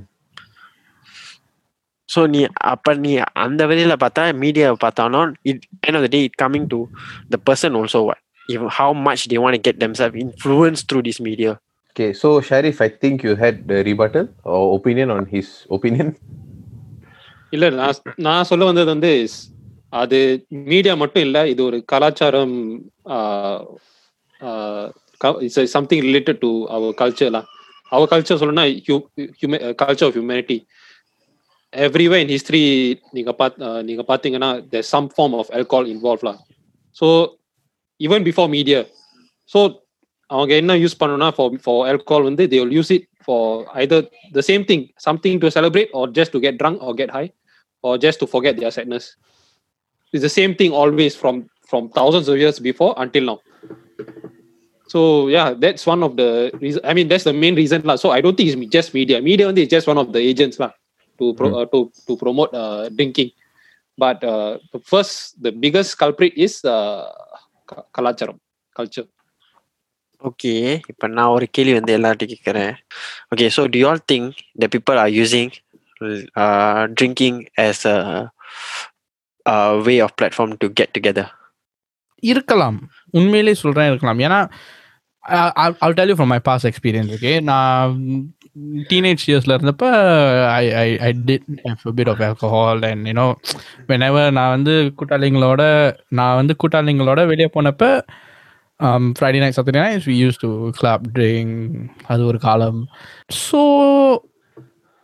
so 2.09 2.21
நீ 2.33 2.41
அப்போ 2.73 2.91
நீ 3.05 3.11
அந்த 3.45 3.67
வழியில 3.71 3.95
பார்த்தா 4.05 4.23
media 4.45 4.69
பார்த்தாலும் 4.85 5.35
it 5.51 5.61
end 5.87 5.97
of 5.99 6.03
the 6.05 6.11
day 6.15 6.23
it 6.29 6.35
coming 6.43 6.65
to 6.73 6.79
the 7.33 7.39
person 7.49 7.77
also 7.81 7.99
what 8.09 8.21
even 8.55 8.69
how 8.79 8.89
much 9.09 9.21
they 9.31 9.39
want 9.43 9.55
to 9.57 9.63
get 9.69 9.77
themselves 9.85 10.17
influenced 10.25 10.85
through 10.89 11.05
this 11.09 11.21
media 11.29 11.53
okay 11.91 12.09
so 12.23 12.29
sharif 12.49 12.79
i 12.87 12.91
think 13.03 13.17
you 13.27 13.35
had 13.45 13.57
the 13.71 13.79
rebuttal 13.89 14.27
or 14.55 14.63
opinion 14.79 15.11
on 15.19 15.25
his 15.35 15.49
opinion 15.79 16.11
இல்ல 17.55 17.69
நான் 17.79 17.97
நான் 18.27 18.49
சொல்ல 18.49 18.65
வந்தது 18.71 18.91
வந்து 18.95 19.13
is, 19.23 19.33
அது 20.01 20.19
media 20.73 20.93
மட்டும் 21.03 21.25
இல்ல 21.29 21.39
இது 21.53 21.61
ஒரு 21.69 21.79
கலாச்சாரம் 21.93 22.55
it's 25.47 25.73
something 25.77 26.05
related 26.09 26.41
to 26.45 26.51
our 26.77 26.93
கல்ச்சர்லாம் 27.01 27.49
our 27.93 28.13
culture 28.13 28.41
சொல்லணும்னா 28.41 28.67
culture 29.83 30.07
of 30.09 30.17
humanity 30.19 30.59
every way 31.73 32.19
in 32.23 32.33
history 32.35 32.63
நீங்க 33.17 33.33
பாத் 33.41 33.59
uh, 33.67 33.81
நீங்க 33.89 34.03
பாத்தீங்கன்னா 34.11 34.51
there 34.73 34.89
some 34.95 35.09
form 35.15 35.35
of 35.41 35.51
alcohol 35.59 35.85
இன்வால்வ்லாம் 35.93 36.41
so 36.97 37.09
even 38.01 38.25
before 38.29 38.49
media 38.57 38.81
so 39.51 39.61
அவங்க 40.31 40.53
என்ன 40.63 40.73
யூஸ் 40.85 41.01
பண்ணணும்னா 41.01 41.29
ஃபார் 41.37 41.61
ஃபார் 41.67 41.83
ஆல்கஹால் 41.91 42.27
வந்து 42.29 42.45
they 42.53 42.59
will 42.63 42.77
use 42.79 42.93
it 42.97 43.07
for 43.27 43.53
Hyder 43.83 44.05
the 44.39 44.43
same 44.51 44.65
thing 44.71 44.85
something 45.09 45.39
to 45.45 45.51
celebrate 45.59 45.93
are 46.01 46.11
just 46.19 46.35
to 46.37 46.41
get 46.47 46.59
trunk 46.63 46.83
R 46.89 46.97
get 47.01 47.15
high 47.19 47.25
or 47.85 47.99
just 47.99 48.21
to 48.21 48.27
forget 48.27 48.57
their 48.57 48.71
sadness. 48.71 49.17
It's 50.15 50.23
the 50.23 50.29
same 50.31 50.55
thing 50.55 50.73
always 50.73 51.17
from 51.17 51.49
from 51.63 51.89
thousands 51.91 52.29
of 52.29 52.37
years 52.37 52.59
before 52.61 52.95
until 52.97 53.25
now. 53.25 53.39
So 54.91 55.01
yeah, 55.29 55.55
that's 55.55 55.87
one 55.87 56.03
of 56.03 56.17
the 56.17 56.29
reason. 56.61 56.83
I 56.85 56.95
mean, 56.95 57.07
that's 57.07 57.25
the 57.25 57.33
main 57.35 57.55
reason 57.55 57.83
lah. 57.83 57.95
So 57.97 58.11
I 58.11 58.21
don't 58.21 58.37
think 58.37 58.51
it's 58.51 58.73
just 58.73 58.93
media. 58.93 59.21
Media 59.23 59.47
only 59.47 59.63
is 59.63 59.69
just 59.69 59.87
one 59.87 59.99
of 59.99 60.13
the 60.13 60.19
agents 60.21 60.59
lah 60.59 60.73
to 61.21 61.35
pro, 61.35 61.49
uh, 61.55 61.67
to 61.67 61.79
to 62.09 62.17
promote 62.17 62.51
uh, 62.55 62.89
drinking. 62.91 63.31
But 63.99 64.25
uh, 64.25 64.59
the 64.73 64.81
first, 64.83 65.15
the 65.39 65.53
biggest 65.55 65.95
culprit 65.97 66.35
is 66.37 66.65
uh, 66.67 67.07
ka- 67.67 67.87
kalacharam, 67.95 68.39
culture. 68.77 69.07
Okay 70.23 70.51
இப்போ 70.93 71.07
நான் 71.17 71.31
ஒரு 71.35 71.47
கேள்வி 71.57 71.75
வந்து 71.77 71.93
எல்லார்ட்டும் 71.99 72.31
கேட்குறேன் 72.33 72.73
okay 73.33 73.47
so 73.57 73.63
to 73.75 73.81
all 73.91 74.03
think 74.13 74.33
the 74.63 74.67
people 74.75 74.99
are 75.03 75.13
using 75.19 75.53
drinking 76.99 77.39
as 77.65 77.85
a 79.47 79.55
way 79.87 79.95
of 80.07 80.15
platform 80.19 80.53
to 80.65 80.69
get 80.81 80.93
together 80.97 81.31
இருக்கலாம் 82.23 82.79
உண்மையிலே 83.20 83.54
சொல்கிறேன் 83.64 83.92
இருக்கலாம். 83.92 84.22
ஏன்னா 84.28 84.40
I'll 85.86 85.96
tell 85.98 86.12
you 86.12 86.16
from 86.18 86.34
my 86.34 86.40
past 86.48 86.66
experience 86.70 87.14
okay 87.16 87.32
நான் 87.50 87.94
டீனேஜ் 88.90 89.24
இயர்ஸில் 89.30 89.54
இருந்தப்போ 89.56 89.88
I 90.60 90.66
I 90.84 90.86
I 91.08 91.10
did 91.30 91.48
bit 91.98 92.12
of 92.12 92.22
alcohol 92.28 92.84
and 92.90 93.10
you know 93.12 93.26
whenever 93.90 94.30
நான் 94.38 94.54
வந்து 94.56 94.76
கூட்டாளிங்களோட 95.00 95.64
நான் 96.20 96.38
வந்து 96.42 96.56
கூட்டாளிங்களோட 96.64 97.24
வெளியே 97.32 97.50
போனப்போ 97.58 97.90
Friday 99.18 99.42
night 99.42 99.58
Saturday 99.58 99.84
night 99.86 100.08
we 100.12 100.16
use 100.24 100.40
to 100.46 100.52
club 100.80 101.04
drink 101.18 101.54
அது 102.14 102.22
ஒரு 102.32 102.40
காலம். 102.48 102.80
So 103.46 103.62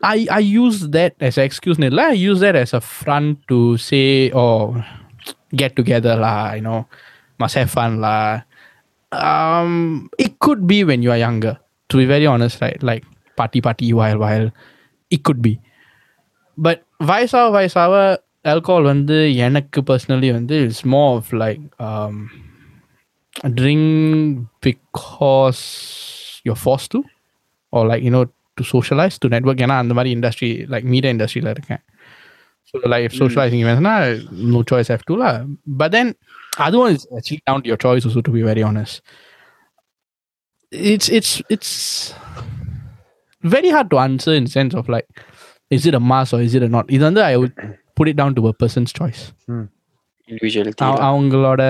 I 0.01 0.17
I 0.39 0.41
use 0.57 0.79
that 0.97 1.15
as 1.27 1.39
எக்ஸ்கியூஸ்னு 1.47 1.89
இல்லை 1.91 2.05
I 2.15 2.17
use 2.27 2.43
that 2.45 2.59
as 2.63 2.75
a 2.79 2.83
friend 2.93 3.37
to 3.51 3.59
say 3.89 4.01
oh 4.43 4.45
get 5.61 5.77
டுகெதர்லா 5.79 6.35
I 6.57 6.59
know 6.69 6.75
must 7.40 7.54
have 7.58 7.70
fun 7.76 7.92
lah 8.04 8.42
um 9.26 9.72
it 10.24 10.32
could 10.44 10.62
be 10.72 10.78
when 10.90 11.00
you 11.04 11.10
are 11.14 11.22
younger 11.26 11.54
to 11.90 11.94
be 12.00 12.06
very 12.14 12.26
honest 12.32 12.56
right 12.64 12.80
like 12.90 13.04
party 13.40 13.60
party 13.66 13.88
while 13.98 14.18
while 14.24 14.46
it 15.10 15.20
could 15.26 15.40
be 15.48 15.54
but 16.66 16.78
வயசாக 17.10 17.48
வயசாக 17.56 17.94
alcohol 18.52 18.84
வந்து 18.92 19.16
எனக்கு 19.46 19.78
personally 19.88 20.28
வந்து 20.38 20.56
it's 20.66 20.84
more 20.94 21.08
of 21.16 21.32
like 21.42 21.64
drink 23.58 23.86
because 24.66 25.62
you're 26.44 26.62
forced 26.66 26.90
to 26.94 27.00
or 27.72 27.82
like 27.90 28.02
you 28.06 28.12
know 28.14 28.24
to 28.58 28.64
socialize 28.74 29.16
to 29.22 29.28
network 29.34 29.58
ஏன்னா 29.64 29.76
அந்த 29.82 29.94
மாதிரி 29.98 30.10
industry 30.16 30.50
like 30.72 30.86
media 30.94 31.10
இண்டஸ்ட்ரியில் 31.14 31.50
இருக்கேன் 31.54 31.82
so 32.70 32.76
like 32.92 33.16
socializing 33.22 33.60
events 33.64 33.82
no 34.54 34.62
choice 34.70 34.88
have 34.94 35.04
to 35.10 35.16
lah 35.22 35.34
but 35.80 35.90
then 35.96 36.08
other 36.58 36.78
one 36.78 36.92
is 36.92 37.06
actually 37.18 37.42
down 37.46 37.62
to 37.62 37.68
your 37.68 37.76
choice 37.76 38.04
also 38.06 38.20
to 38.20 38.30
be 38.30 38.42
very 38.42 38.62
honest 38.62 38.94
it's 40.72 41.08
it's 41.08 41.42
it's 41.48 41.70
very 43.44 43.70
hard 43.70 43.88
to 43.90 43.98
answer 43.98 44.32
in 44.34 44.46
sense 44.46 44.74
of 44.74 44.88
like 44.88 45.08
is 45.70 45.86
it 45.86 45.94
a 45.94 46.00
must 46.00 46.32
or 46.34 46.40
is 46.40 46.54
it 46.54 46.62
a 46.62 46.68
not 46.68 46.86
இது 46.90 47.04
வந்து 47.04 47.22
I 47.22 47.36
would 47.36 47.54
put 48.00 48.08
it 48.08 48.16
down 48.16 48.34
to 48.34 48.48
a 48.48 48.54
person's 48.62 48.92
choice 48.92 49.22
individuality 50.28 50.84
அவ- 50.84 51.02
அவங்களோட 51.08 51.62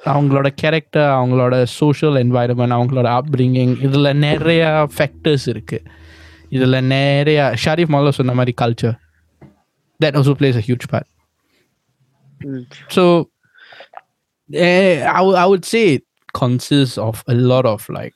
அவங்களோட 0.00 0.48
character 0.54 1.10
அவங்களோட 1.10 1.62
social 1.78 2.12
environment 2.14 2.76
அவங்களோட 2.76 3.08
upbringing 3.20 3.80
இதில் 3.80 4.16
நிறைய 4.18 4.62
factors 4.96 5.48
இருக்கு 5.48 5.78
இதில் 6.48 6.84
நிறைய 6.86 7.54
ஷரீஃப் 7.64 7.94
முதல்ல 7.94 8.08
சொன்ன 8.08 8.34
மாதிரி 8.34 8.54
culture 8.62 8.96
that 10.00 10.14
also 10.14 10.34
plays 10.34 10.56
a 10.56 10.64
huge 10.68 10.84
Part 12.43 12.77
so 12.89 13.03
eh, 14.49 14.95
I, 15.09 15.21
wou- 15.21 15.35
I 15.35 15.45
would 15.45 15.65
say 15.65 15.83
it 15.93 16.05
consists 16.33 16.97
of 16.99 17.23
a 17.27 17.33
lot 17.51 17.65
of 17.65 17.89
like 17.89 18.15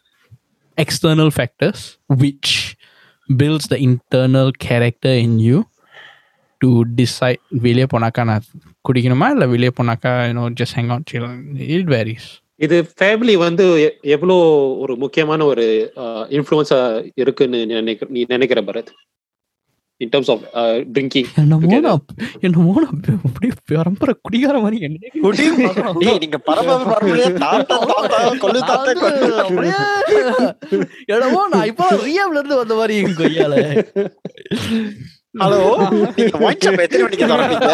external 0.77 1.31
factors 1.31 1.79
which 2.15 2.49
builds 3.29 3.67
the 3.67 3.77
internal 3.81 4.51
character 4.59 5.13
in 5.25 5.39
you 5.39 5.59
to 6.61 6.69
decide 6.95 7.39
வெளியே 7.59 7.85
போனாக்கா 7.85 8.23
நான் 8.23 8.45
குடிக்கணுமா 8.85 9.29
இல்லை 9.29 9.47
வெளியே 9.47 9.71
போனாக்கா 9.77 10.11
you know 10.29 10.45
just 10.59 10.77
hang 10.77 10.89
out 10.89 11.07
chill 11.11 11.25
it 11.77 11.85
varies 11.87 12.25
இது 12.59 12.75
family 12.99 13.33
வந்து 13.37 13.63
எ- 13.79 13.95
எவ்வளோ 14.07 14.35
ஒரு 14.77 14.95
முக்கியமான 14.95 15.45
ஒரு 15.45 15.65
இன்ஃப்ளூயன்ஸா 16.29 16.77
இருக்குன்னு 17.15 17.59
நீ 17.65 17.73
நினைக்கிற 17.73 18.07
நீ 18.09 18.21
நினைக்கிற 18.27 18.61
Bharat 18.61 18.91
in 20.01 20.09
terms 20.13 20.31
of 20.33 20.41
drinking 20.95 21.27
என்னமோ. 21.41 21.67
நான் 21.77 22.01
என்னமோ 22.45 22.73
நான் 22.77 22.95
அப்படியே 23.27 23.51
பரம்பரை 23.71 24.13
குடிகார 24.25 24.55
மாதிரி 24.63 24.79
என்ன 24.87 25.11
டேய் 26.01 26.19
நீங்க 26.23 26.39
பரபர 26.49 26.75
பரபரையா 26.85 27.29
தாத்தா 27.43 27.77
தாத்தா 27.91 28.19
கொல்லு 28.43 28.61
தாத்தா 28.71 28.93
கொல்லு 29.01 29.71
என்னமோ 31.13 31.43
நான் 31.53 31.69
இப்போ 31.71 31.87
ரியாப்ல 32.07 32.39
இருந்து 32.41 32.61
வந்த 32.61 32.77
மாதிரி 32.81 32.97
எங்க 33.03 33.15
கொய்யால 33.21 33.55
ஹலோ 35.35 35.61
நீங்க 36.17 36.27
ஷாப் 36.59 36.83
எத்தனை 36.83 37.01
மணிக்கு 37.05 37.25
திறப்பீங்க 37.31 37.71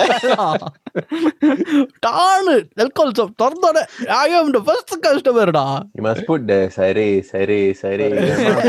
டானு 2.06 2.56
நெல்கோல் 2.80 3.14
ஷாப் 3.18 3.36
திறந்தோட 3.42 3.82
ஐ 4.18 4.30
ஆம் 4.38 4.56
த 4.56 4.62
ஃபர்ஸ்ட் 4.68 4.96
கஸ்டமர்டா 5.06 5.66
You 5.98 6.04
must 6.08 6.24
put 6.28 6.44
the 6.48 6.60
sare, 6.72 7.06
sare, 7.30 7.60
sare. 7.82 8.08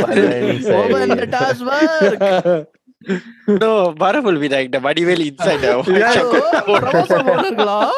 Parani, 0.03 0.57
open 0.77 1.15
the. 1.15 1.29
Does 1.35 1.63
work 1.69 2.23
No, 3.64 3.94
Bharat 4.02 4.24
will 4.28 4.40
be 4.44 4.50
like 4.50 4.70
the 4.76 4.80
Vadivel 4.80 5.20
inside 5.26 5.60
the 5.66 5.72
wine 5.78 6.02
shop. 6.16 6.32
Promotion 6.84 7.28
போட்டுருக்கலாம் 7.28 7.94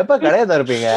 எப்ப 0.00 0.18
கடையை 0.24 0.44
திறப்பீங்க 0.52 0.88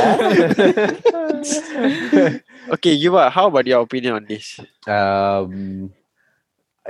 Okay, 2.76 2.94
you 3.04 3.12
are. 3.18 3.30
How 3.36 3.46
about 3.52 3.68
your 3.72 3.82
opinion 3.86 4.14
on 4.20 4.26
this? 4.32 4.48
um, 4.96 5.54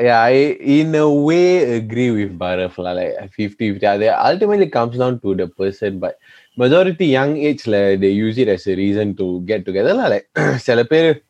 yeah, 0.08 0.20
I 0.32 0.34
in 0.78 0.90
a 0.96 1.10
way 1.28 1.46
agree 1.78 2.10
with 2.18 2.32
Bharat 2.42 2.78
lah, 2.86 2.94
like 3.00 3.14
50 3.36 3.74
50. 3.74 3.98
They 4.02 4.10
ultimately 4.10 4.70
comes 4.78 4.98
down 5.02 5.20
to 5.26 5.36
the 5.42 5.48
person, 5.62 6.00
but 6.00 6.16
majority 6.64 7.08
young 7.18 7.38
age 7.38 7.64
like, 7.68 8.00
they 8.04 8.12
use 8.26 8.38
it 8.38 8.50
as 8.56 8.66
a 8.68 8.76
reason 8.76 9.16
to 9.22 9.28
get 9.52 9.64
together 9.70 9.94
lah. 10.00 10.08
Like 10.16 10.28
சில 10.68 10.84
பேர் 10.94 11.10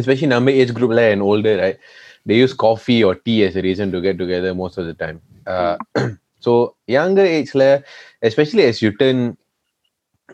especially 0.00 0.30
number 0.34 0.54
age 0.62 0.72
group 0.78 0.92
like 1.00 1.12
and 1.16 1.22
older, 1.22 1.56
right? 1.64 1.78
They 2.26 2.36
use 2.36 2.52
coffee 2.52 3.02
or 3.04 3.14
tea 3.14 3.44
as 3.44 3.56
a 3.56 3.62
reason 3.62 3.92
to 3.92 4.00
get 4.00 4.18
together 4.18 4.54
most 4.54 4.78
of 4.78 4.86
the 4.86 4.94
time. 4.94 5.20
Uh, 5.46 5.76
so 6.40 6.76
younger 6.86 7.24
age 7.24 7.54
lah, 7.54 7.78
especially 8.22 8.64
as 8.64 8.82
you 8.82 8.92
turn 8.96 9.36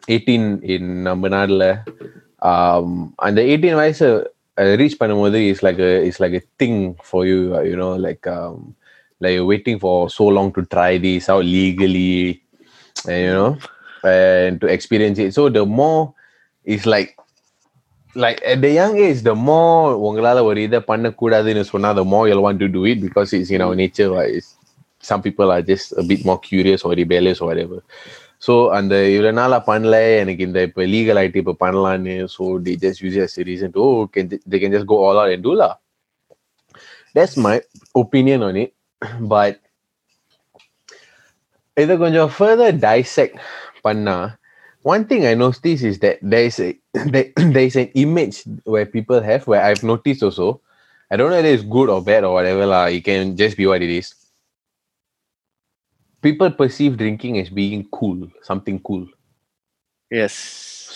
18 0.09 0.61
in 0.75 0.85
நம்ம 1.09 1.29
நாடுல 1.35 1.65
um, 2.51 2.89
அந்த 3.27 3.41
18 3.57 3.77
வயசு 3.81 4.09
reach 4.81 5.01
பண்ணும்போது 5.03 5.39
is 5.51 5.63
like 5.67 5.81
is 6.09 6.21
like 6.23 6.37
a 6.41 6.45
thing 6.63 6.77
for 7.11 7.21
you 7.31 7.39
uh, 7.59 7.63
you 7.69 7.77
know 7.81 7.93
like 8.07 8.25
um, 8.37 8.57
like 9.23 9.35
you're 9.37 9.51
waiting 9.55 9.79
for 9.85 9.97
so 10.19 10.25
long 10.37 10.49
to 10.57 10.63
try 10.75 10.91
this 11.07 11.29
out 11.33 11.45
legally 11.59 12.43
and 13.13 13.21
you 13.27 13.35
know 13.39 13.53
and 14.15 14.61
to 14.63 14.67
experience 14.77 15.19
it 15.25 15.33
so 15.39 15.45
the 15.59 15.65
more 15.81 16.01
it's 16.73 16.87
like 16.95 17.11
like 18.17 18.41
at 18.45 18.61
the 18.61 18.71
young 18.71 18.95
age 18.99 19.21
the 19.23 19.37
more 19.49 19.79
உங்களால 20.07 20.43
ஒரு 20.49 20.59
இதை 20.67 20.81
பண்ணக்கூடாதுன்னு 20.91 21.65
சொன்னா 21.73 21.91
the 22.01 22.07
more 22.13 22.25
you'll 22.29 22.47
want 22.49 22.61
to 22.65 22.69
do 22.77 22.83
it 22.91 22.99
because 23.07 23.31
it's 23.39 23.51
in 23.57 23.63
our 23.67 23.77
nature 23.83 24.09
right? 24.17 24.35
It's, 24.39 24.51
some 25.05 25.23
people 25.23 25.49
are 25.55 25.63
just 25.73 25.89
a 26.03 26.05
bit 26.11 26.21
more 26.25 26.39
curious 26.51 26.83
or 26.87 26.93
rebellious 27.03 27.41
or 27.43 27.49
whatever 27.53 27.81
so 28.47 28.55
அந்த 28.77 28.95
இவ்வளோ 29.13 29.31
நாளாக 29.39 29.63
பண்ணல 29.69 29.97
எனக்கு 30.23 30.43
இந்த 30.47 30.61
இப்போ 30.69 30.83
லீகல் 30.95 31.19
ஆகிட்டு 31.21 31.41
இப்போ 31.43 31.55
பண்ணலான்னு 31.63 32.15
so 32.35 32.45
D 32.65 32.73
just 32.83 33.03
use 33.05 33.17
as 33.25 33.37
reason 33.51 33.73
to 33.77 33.85
can 34.15 34.29
they 34.53 34.59
can 34.63 34.75
just 34.75 34.89
go 34.93 34.97
all 35.07 35.21
R 35.23 35.31
and 35.35 35.45
two 35.47 35.53
law 35.61 35.69
that's 37.17 37.39
my 37.47 37.55
opinion 38.03 38.43
on 38.49 38.59
it 38.65 38.75
but 39.35 39.61
இதை 41.77 41.97
கொஞ்சம் 42.05 42.31
ஃபர்தர் 42.37 42.77
டைசெக்ட் 42.89 43.39
பண்ணா 43.87 44.17
one 44.82 45.06
thing 45.06 45.26
I 45.26 45.34
noticed 45.34 45.84
is 45.84 46.00
that 46.00 46.20
there 46.22 46.44
is 46.46 46.60
a 46.60 46.78
there, 46.94 47.32
there 47.36 47.64
is 47.64 47.76
an 47.76 47.88
image 47.96 48.44
where 48.64 48.86
people 48.86 49.22
have 49.22 49.48
where 49.48 49.62
I've 49.64 49.84
noticed 49.84 50.24
also. 50.24 50.62
I 51.12 51.18
don't 51.18 51.32
know 51.32 51.38
whether 51.38 51.48
it's 51.50 51.64
good 51.64 51.90
or 51.90 52.04
bad 52.04 52.24
or 52.24 52.34
whatever 52.34 52.66
lah. 52.66 52.86
It 52.86 53.04
can 53.04 53.36
just 53.36 53.58
be 53.58 53.66
what 53.66 53.82
it 53.82 53.90
is. 53.90 54.14
People 56.22 56.52
perceive 56.52 56.98
drinking 56.98 57.40
as 57.40 57.50
being 57.50 57.88
cool, 57.92 58.30
something 58.44 58.80
cool. 58.82 59.08
Yes, 60.12 60.34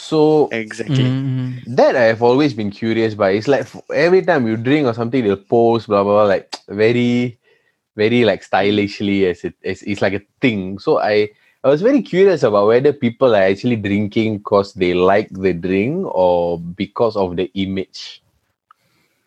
So 0.03 0.49
exactly. 0.51 1.05
Mm-hmm. 1.05 1.75
that 1.75 1.95
I've 1.95 2.21
always 2.21 2.53
been 2.53 2.69
curious 2.71 3.15
by. 3.15 3.31
It's 3.31 3.47
like 3.47 3.67
every 3.93 4.21
time 4.21 4.45
you 4.45 4.57
drink 4.57 4.85
or 4.85 4.93
something, 4.93 5.23
they'll 5.23 5.37
post 5.37 5.87
blah 5.87 6.03
blah, 6.03 6.13
blah 6.13 6.23
like 6.25 6.55
very, 6.67 7.39
very 7.95 8.25
like 8.25 8.43
stylishly 8.43 9.25
as 9.25 9.43
it 9.43 9.55
as 9.63 9.81
it's 9.83 10.01
like 10.01 10.13
a 10.13 10.21
thing. 10.41 10.77
So 10.77 10.99
I 10.99 11.29
I 11.64 11.70
was 11.72 11.80
very 11.82 12.02
curious 12.02 12.42
about 12.42 12.66
whether 12.68 12.92
people 12.94 13.30
are 13.34 13.44
actually 13.44 13.78
drinking 13.87 14.38
because 14.38 14.68
they 14.75 14.90
like 15.10 15.30
the 15.44 15.52
drink 15.64 15.94
or 16.25 16.34
because 16.82 17.16
of 17.16 17.30
the 17.40 17.46
image. 17.64 18.00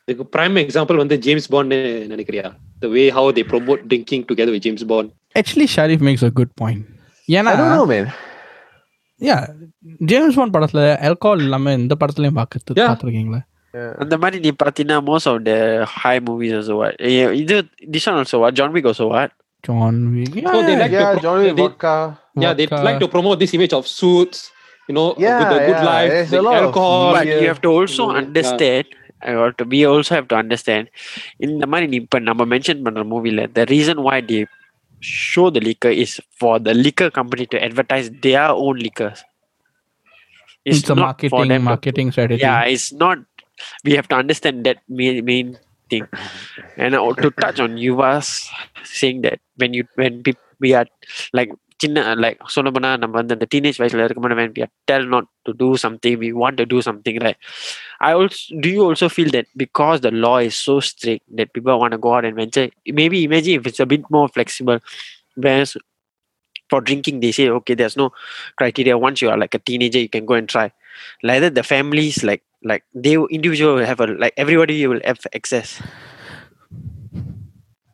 இதுக்கு 0.08 0.26
prime 0.36 0.56
example 0.64 0.98
வந்து 1.02 1.16
James 1.26 1.50
bond 1.54 1.76
நினைக்கிறியா 2.14 2.48
the 2.84 2.90
way 2.96 3.06
how 3.18 3.26
they 3.38 3.44
promote 3.52 3.82
drinking 3.92 4.22
together 4.32 4.52
with 4.56 4.64
James 4.68 4.84
Bond 4.92 5.10
actually 5.36 5.68
Sharif 5.76 6.04
maths 6.08 6.26
a 6.30 6.34
good 6.40 6.54
point 6.62 6.86
ஏன்னா 7.28 7.52
I 7.54 7.60
don't 7.62 7.74
know, 7.76 7.86
man. 7.94 8.08
Yeah 9.22 9.38
James 10.12 10.38
bond 10.40 10.56
படத்துல 10.56 10.84
alcohol 11.10 11.44
இல்லாம 11.48 11.74
இந்த 11.82 11.96
படத்துலயும் 12.04 12.40
பார்க்கறது 12.42 12.78
Yeah. 12.80 12.90
பார்த்துருக்கீங்களா 12.92 13.42
அந்த 14.04 14.16
மாதிரி 14.22 14.38
நீ 14.46 14.50
பாத்தீங்கன்னா 14.64 14.98
most 15.12 15.28
of 15.32 15.38
the 15.50 15.58
high 16.00 16.20
movies 16.30 16.54
also 16.60 16.74
what 16.82 16.96
Eh, 17.10 17.14
இது 17.44 17.56
this 17.94 18.06
one 18.10 18.18
also 18.24 18.40
what 18.44 18.54
John 18.60 18.72
Wick 18.78 18.88
also 18.92 19.06
what 19.14 19.32
John 19.64 20.00
wick 20.16 20.36
So 20.54 20.60
they 20.68 20.76
like 20.82 20.94
Yeah, 20.98 21.06
to 21.06 21.14
pro- 21.14 21.24
Johnny 21.28 21.50
they- 21.50 21.58
Vodka. 21.62 21.94
yeah, 22.37 22.53
they 22.53 22.67
uh, 22.67 22.83
like 22.83 23.01
to 23.01 23.09
promote 23.09 23.39
this 23.39 23.55
image 23.55 23.73
of 23.73 23.87
suits, 23.87 24.51
you 24.89 24.95
know, 24.95 25.15
yeah, 25.19 25.39
with 25.39 25.49
the 25.49 25.59
good 25.67 25.81
yeah, 25.81 25.85
life, 25.85 26.31
the 26.31 26.39
alcohol. 26.39 27.13
But 27.13 27.27
you 27.27 27.47
have 27.49 27.61
to 27.63 27.69
also 27.69 28.11
understand. 28.11 28.87
Or 29.23 29.53
to, 29.53 29.65
we 29.65 29.87
also 29.87 30.15
have 30.15 30.29
to 30.29 30.37
understand 30.37 30.91
in 31.41 31.59
the 31.59 31.67
money 31.67 32.01
but 32.01 32.23
number 32.23 32.45
mentioned 32.45 32.85
but 32.85 32.93
the 32.93 33.03
movie 33.03 33.31
the 33.31 33.65
reason 33.71 34.03
why 34.03 34.21
they 34.21 34.47
show 35.01 35.51
the 35.51 35.61
liquor 35.61 35.89
is 35.89 36.21
for 36.39 36.59
the 36.59 36.75
liquor 36.75 37.11
company 37.11 37.47
to 37.47 37.63
advertise 37.63 38.11
their 38.23 38.49
own 38.49 38.79
liquors. 38.79 39.25
It's, 40.65 40.81
it's 40.81 40.91
a 40.91 40.95
marketing 40.95 41.63
marketing 41.63 42.09
to, 42.09 42.13
strategy. 42.13 42.41
Yeah, 42.41 42.65
it's 42.65 42.93
not. 42.93 43.19
We 43.85 43.93
have 43.93 44.09
to 44.09 44.17
understand 44.17 44.67
that 44.67 44.79
main, 44.89 45.25
main 45.25 45.59
thing, 45.89 46.09
and 46.77 46.95
to 46.95 47.31
touch 47.41 47.61
on 47.61 47.79
you 47.79 47.95
was 47.95 48.49
saying 48.85 49.23
that 49.23 49.41
when 49.57 49.73
you 49.73 49.85
when 49.95 50.23
we 50.61 50.75
are 50.75 50.87
like 51.33 51.51
சின்ன 51.84 52.02
like 52.24 52.42
சொல்ல 52.56 52.70
போனா 52.74 52.90
நம்ம 53.04 53.14
வந்து 53.20 53.34
அந்த 53.36 53.46
teenage 53.54 53.78
வயசுல 53.82 54.04
இருக்கும்போது 54.08 54.36
when 54.40 54.52
we 54.58 54.62
are 54.66 54.72
tell 54.90 55.06
not 55.14 55.26
to 55.48 55.52
do 55.62 55.70
something 55.84 56.14
we 56.24 56.30
want 56.42 56.56
to 56.62 56.66
do 56.74 56.80
something 56.88 57.16
right 57.26 57.38
i 58.08 58.12
also 58.20 58.42
do 58.66 58.70
you 58.76 58.82
also 58.90 59.08
feel 59.16 59.30
that 59.36 59.48
because 59.64 59.98
the 60.06 60.12
law 60.26 60.36
is 60.50 60.56
so 60.68 60.76
strict 60.90 61.24
that 61.40 61.50
people 61.56 61.80
want 61.84 61.94
to 61.98 62.02
go 62.06 62.12
out 62.18 62.28
and 62.30 62.38
venture 62.42 62.66
maybe 63.00 63.20
imagine 63.30 63.56
if 63.62 63.66
it's 63.72 63.82
a 63.86 63.90
bit 63.94 64.04
more 64.18 64.28
flexible 64.36 64.80
whereas 65.46 65.72
for 66.74 66.80
drinking 66.90 67.18
they 67.24 67.34
say 67.40 67.48
okay 67.60 67.78
there's 67.82 67.98
no 68.04 68.08
criteria 68.62 68.98
once 69.08 69.20
you 69.24 69.32
are 69.34 69.40
like 69.44 69.56
a 69.60 69.64
teenager 69.72 70.02
you 70.06 70.12
can 70.18 70.28
go 70.34 70.38
and 70.42 70.50
try 70.56 70.68
like 71.30 71.42
that 71.46 71.56
the 71.60 71.66
families 71.74 72.18
like 72.32 72.44
like 72.72 72.84
they 73.06 73.16
will- 73.18 73.34
individual 73.40 73.74
will 73.80 73.90
have 73.94 74.04
a 74.06 74.10
like 74.26 74.36
everybody 74.46 74.78
will 74.94 75.04
have 75.12 75.22
access 75.42 75.72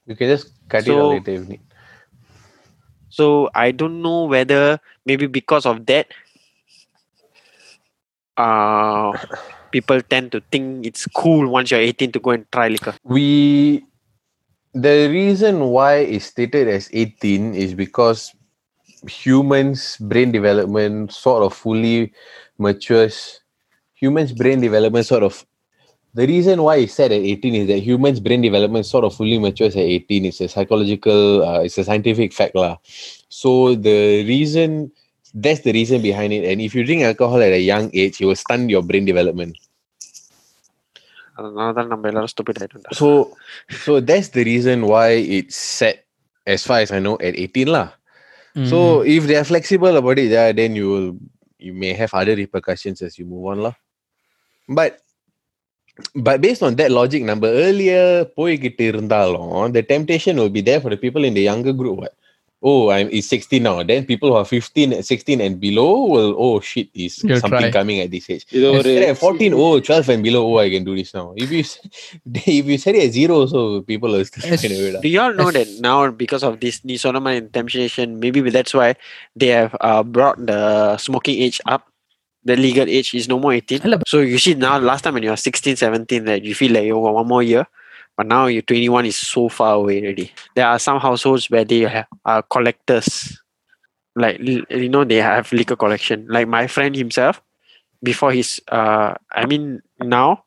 You 0.10 0.16
can 0.20 0.30
just 0.34 0.48
cut 0.74 0.84
it 0.84 0.92
So- 0.92 1.00
out 1.06 1.10
later 1.16 1.34
if 1.40 1.48
need. 1.54 1.64
so 3.13 3.51
i 3.55 3.69
don't 3.71 4.01
know 4.01 4.25
whether 4.25 4.81
maybe 5.05 5.29
because 5.29 5.69
of 5.69 5.85
that 5.85 6.09
uh 8.41 9.13
people 9.73 10.01
tend 10.03 10.31
to 10.33 10.41
think 10.53 10.87
it's 10.87 11.07
cool 11.07 11.49
once 11.49 11.73
you're 11.73 11.81
18 11.81 12.13
to 12.13 12.21
go 12.21 12.31
and 12.31 12.47
try 12.53 12.69
liquor. 12.69 12.95
We 13.05 13.85
the 14.75 15.09
reason 15.11 15.73
why 15.73 16.05
it's 16.05 16.27
stated 16.27 16.69
as 16.69 16.89
18 16.93 17.55
is 17.55 17.75
because 17.75 18.33
humans 19.09 19.97
brain 19.99 20.31
development 20.31 21.13
sort 21.13 21.43
of 21.43 21.53
fully 21.53 22.13
matures. 22.59 23.41
Humans 23.95 24.33
brain 24.33 24.61
development 24.61 25.07
sort 25.07 25.23
of 25.25 25.45
the 26.15 26.27
reason 26.27 26.63
why 26.63 26.77
it's 26.77 26.95
said 26.95 27.13
at 27.13 27.21
18 27.21 27.55
is 27.55 27.67
that 27.69 27.79
humans' 27.79 28.21
brain 28.21 28.43
development 28.43 28.85
sort 28.85 29.05
of 29.05 29.15
fully 29.15 29.39
matures 29.39 29.75
at 29.77 29.83
18. 29.83 30.27
It's 30.27 30.41
a 30.41 30.49
psychological, 30.49 31.43
uh, 31.43 31.61
it's 31.61 31.79
a 31.79 31.85
scientific 31.85 32.33
fact. 32.33 32.55
lah. 32.55 32.77
So 33.29 33.75
the 33.75 34.25
reason, 34.29 34.93
that's 35.33 35.61
the 35.61 35.73
reason 35.73 36.03
behind 36.03 36.33
it. 36.33 36.45
And 36.45 36.61
if 36.61 36.75
you 36.75 36.85
drink 36.85 37.03
alcohol 37.03 37.41
at 37.41 37.53
a 37.53 37.61
young 37.61 37.91
age, 37.95 38.21
it 38.21 38.27
will 38.27 38.37
stunt 38.37 38.69
your 38.69 38.83
brain 38.83 39.07
development. 39.07 39.57
So, 42.93 43.35
so 43.71 44.01
that's 44.01 44.29
the 44.29 44.45
reason 44.45 44.87
why 44.87 45.13
it's 45.13 45.57
set, 45.57 46.05
as 46.47 46.63
far 46.65 46.81
as 46.81 46.93
I 46.93 46.99
know, 46.99 47.15
at 47.15 47.37
18 47.37 47.69
lah. 47.69 47.93
Mm. 48.55 48.69
So 48.69 49.01
mm-hmm. 49.01 49.09
if 49.09 49.25
they 49.25 49.37
are 49.37 49.45
flexible 49.45 49.97
about 49.97 50.19
it, 50.19 50.29
yeah, 50.29 50.53
then 50.53 50.77
you 50.77 50.89
will 50.91 51.17
you 51.57 51.73
may 51.73 51.95
have 51.95 52.13
other 52.13 52.37
repercussions 52.37 53.01
as 53.01 53.19
you 53.19 53.25
move 53.25 53.47
on 53.47 53.59
lah. 53.63 53.73
But 54.69 55.01
but 56.16 56.42
based 56.42 56.62
on 56.62 56.76
that 56.80 56.92
logic 57.00 57.22
number 57.30 57.50
earlier 57.66 58.04
போய்கிட்டு 58.38 58.84
இருந்தாலும் 58.92 59.54
the 59.78 59.84
temptation 59.94 60.36
will 60.42 60.54
be 60.58 60.64
there 60.70 60.82
for 60.84 60.92
the 60.94 61.00
people 61.06 61.24
in 61.30 61.34
the 61.38 61.46
younger 61.52 61.74
group 61.80 61.96
what 62.04 62.14
oh 62.70 62.82
i'm 62.96 63.08
is 63.18 63.26
16 63.36 63.62
now 63.68 63.76
then 63.90 64.02
people 64.12 64.30
who 64.32 64.38
are 64.42 64.46
15 64.46 65.02
16 65.10 65.42
and 65.46 65.56
below 65.66 65.90
will 66.14 66.32
oh 66.46 66.54
shit 66.70 66.90
is 67.06 67.14
You'll 67.28 67.42
something 67.44 67.68
try. 67.70 67.76
coming 67.78 67.98
at 68.04 68.10
this 68.16 68.28
age 68.36 68.44
இது 68.58 68.66
ஒரு 68.78 68.92
Instead 68.94 69.10
at 69.12 69.20
14 69.26 69.58
oh 69.66 69.72
12 69.90 70.14
and 70.16 70.22
below 70.28 70.44
oh 70.52 70.58
i 70.66 70.70
can 70.76 70.86
do 70.90 70.96
this 71.00 71.12
now 71.20 71.28
if 71.46 71.50
you 71.56 71.64
s- 71.70 71.78
if 72.58 72.66
you 72.72 72.78
set 72.86 72.96
it 73.00 73.04
at 73.08 73.14
zero 73.20 73.38
so 73.54 73.60
people 73.92 74.12
will 74.18 74.28
still 74.32 74.46
Yes. 74.52 74.62
find 74.64 74.76
a 74.78 74.82
way 74.86 74.92
lah. 74.96 75.02
Do 75.06 75.10
you 75.16 75.22
all 75.26 75.36
know 75.42 75.50
Yes. 75.50 75.58
that 75.60 75.70
now 75.90 75.98
because 76.24 76.46
of 76.50 76.56
this 76.64 76.78
Nisonama 76.90 77.32
temptation, 77.58 78.08
maybe 78.24 78.42
that's 78.58 78.76
why 78.80 78.90
they 79.42 79.52
have 79.60 79.74
uh, 79.90 80.04
brought 80.16 80.38
the 80.52 80.62
smoking 81.08 81.38
age 81.48 81.60
up. 81.76 81.84
the 82.45 82.57
legal 82.57 82.89
age 82.89 83.15
is 83.15 83.29
no 83.29 83.39
more 83.39 83.53
18. 83.53 84.03
So 84.07 84.21
you 84.21 84.39
see 84.39 84.55
now, 84.55 84.79
last 84.79 85.03
time 85.03 85.15
when 85.15 85.23
you 85.23 85.31
were 85.31 85.37
16, 85.37 85.77
17, 85.77 86.25
that 86.25 86.45
you 86.45 86.55
feel 86.55 86.73
like 86.73 86.85
you 86.85 86.95
got 86.95 87.15
one 87.15 87.29
more 87.29 87.43
year. 87.43 87.67
But 88.17 88.27
now 88.27 88.47
your 88.47 88.63
21 88.63 89.07
is 89.07 89.17
so 89.17 89.49
far 89.49 89.75
away 89.77 90.03
already. 90.03 90.33
There 90.55 90.67
are 90.67 90.79
some 90.79 91.01
households 91.01 91.49
where 91.51 91.65
they 91.65 92.05
are 92.25 92.43
collectors. 92.43 93.41
Like, 94.15 94.39
you 94.41 94.89
know, 94.89 95.05
they 95.05 95.17
have 95.17 95.51
liquor 95.53 95.77
collection. 95.77 96.27
Like 96.29 96.47
my 96.47 96.67
friend 96.67 96.95
himself, 96.95 97.41
before 98.03 98.33
his, 98.33 98.61
uh, 98.69 99.15
I 99.31 99.47
mean, 99.47 99.81
now, 100.01 100.45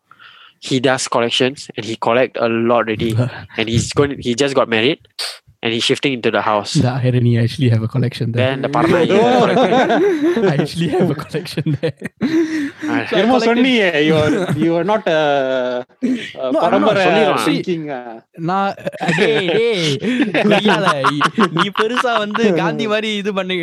he 0.60 0.80
does 0.80 1.08
collections 1.08 1.70
and 1.76 1.86
he 1.86 1.96
collect 1.96 2.38
a 2.38 2.48
lot 2.48 2.88
already. 2.88 3.16
and 3.58 3.70
he's 3.70 3.94
going, 3.94 4.20
he 4.20 4.36
just 4.36 4.54
got 4.54 4.70
married 4.70 5.08
and 5.64 5.72
he's 5.72 5.84
shifting 5.84 6.14
into 6.14 6.30
the 6.30 6.44
house 6.44 6.72
The 6.78 6.94
irony, 7.02 7.32
I 7.34 7.44
actually 7.44 7.70
have 7.70 7.84
a 7.84 7.90
collection 7.90 8.28
there. 8.30 8.42
then 8.44 8.62
the 8.62 8.70
partner 8.70 9.00
I 10.44 10.56
actually 10.56 10.90
have 10.90 11.10
a 11.10 11.18
collection 11.18 11.66
there. 11.76 11.94
So 12.82 12.92
I 12.92 13.20
என்னமோ 13.20 13.38
சொன்னீங்க 13.46 13.84
you 14.08 14.16
are 14.18 14.32
you 14.64 14.72
are 14.76 14.86
not 14.86 15.04
a, 15.10 15.22
a 16.38 16.48
No, 16.48 16.60
பரம்பரை 16.64 17.06
thinking 17.46 17.84
uh, 17.92 18.14
நான் 18.50 18.72
டேய், 19.20 19.50
டேய், 20.46 21.20
நீ 21.58 21.66
பெருசா 21.80 22.14
வந்து 22.24 22.44
காந்தி 22.62 22.88
மாதிரி 22.94 23.12
இது 23.22 23.34
பண்ணி 23.40 23.58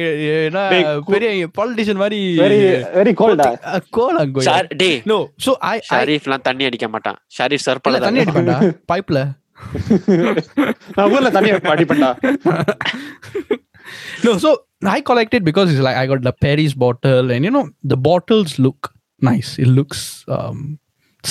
பெரிய 1.12 1.31
பாலிட்டிஷியன் 1.59 2.02
மாதிரி 2.05 2.20
very 2.42 2.59
very 2.98 3.14
cold 3.20 3.42
ah. 3.42 3.52
அஹ், 3.72 3.85
கோலம் 3.98 4.33
கொய்யா. 4.37 4.48
Shar- 4.48 4.70
டேய் 4.83 4.98
No, 5.12 5.18
so 5.46 5.52
I, 5.70 5.78
I 5.78 5.87
ஷரீஃப்லாம் 5.92 6.46
தண்ணி 6.48 6.66
அடிக்க 6.70 6.88
மாட்டான் 6.94 7.18
ஷரீஃப் 7.38 7.50
இல்ல, 7.55 7.68
சர்ப்பல 7.68 8.02
தண்ணி 8.07 8.22
அடிப்பேன்டா 8.24 8.59
பைப்ல 8.92 9.18
நான் 10.97 11.12
ஊர்ல 11.15 11.30
தண்ணி 11.38 11.52
அடிப்பேன்டா 11.76 12.12
no 14.26 14.32
so 14.43 14.50
i 14.95 15.02
collect 15.10 15.34
it 15.38 15.43
because 15.50 15.67
it's 15.73 15.84
like 15.86 15.97
i 16.02 16.06
got 16.12 16.21
the 16.28 16.34
paris 16.45 16.73
bottle 16.84 17.28
and 17.36 17.45
you 17.47 17.52
know 17.56 17.65
the 17.91 17.97
bottles 18.08 18.52
look 18.65 18.82
nice 19.30 19.50
it 19.63 19.69
looks 19.78 20.02
um 20.38 20.58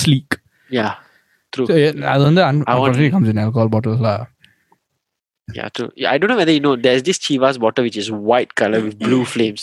sleek 0.03 0.31
yeah 0.79 0.87
true 1.53 1.65
so 1.71 1.77
yeah, 1.83 1.93
அது 2.15 2.23
வந்து 2.29 2.43
un- 2.49 2.63
I 2.63 2.65
want- 2.65 2.73
unfortunately 2.75 3.11
comes 3.17 3.29
in 3.33 3.41
alcohol 3.47 3.71
bottles 3.77 4.01
lah 4.09 4.17
Yeah, 5.49 5.69
true. 5.77 5.91
Yeah, 6.01 6.09
I 6.13 6.19
don't 6.19 6.31
know 6.33 6.39
whether 6.39 6.55
you 6.55 6.63
know. 6.65 6.73
There's 6.85 7.03
this 7.09 7.19
Chivas 7.25 7.57
bottle 7.65 7.85
which 7.87 7.97
is 8.03 8.09
white 8.31 8.53
color 8.61 8.79
with 8.87 8.95
blue 9.05 9.21
flames. 9.33 9.63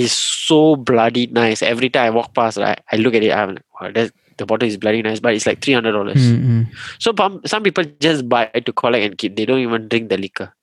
It's 0.00 0.14
so 0.48 0.58
bloody 0.90 1.24
nice. 1.38 1.60
Every 1.70 1.88
time 1.94 2.04
I 2.08 2.12
walk 2.18 2.28
past, 2.38 2.56
right, 2.64 2.80
I 2.92 2.98
look 3.04 3.16
at 3.18 3.24
it. 3.28 3.32
I'm 3.38 3.50
like, 3.56 3.66
wow, 3.76 3.88
that, 3.96 4.12
the 4.37 4.45
bottle 4.45 4.67
is 4.67 4.77
bloody 4.77 5.01
nice, 5.01 5.19
but 5.19 5.33
it's 5.33 5.45
like 5.45 5.61
three 5.61 5.73
hundred 5.73 5.91
dollars. 5.93 6.17
Mm-hmm. 6.17 6.63
So 6.99 7.13
some 7.45 7.63
people 7.63 7.83
just 7.99 8.27
buy 8.29 8.45
to 8.47 8.73
collect 8.73 9.05
and 9.05 9.17
keep. 9.17 9.35
They 9.35 9.45
don't 9.45 9.59
even 9.59 9.87
drink 9.87 10.09
the 10.09 10.17
liquor. 10.17 10.53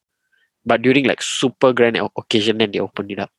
But 0.64 0.82
during 0.82 1.04
like 1.04 1.22
super 1.22 1.72
grand 1.72 1.98
occasion, 2.16 2.58
then 2.58 2.70
they 2.70 2.80
open 2.80 3.10
it 3.10 3.18
up. 3.18 3.30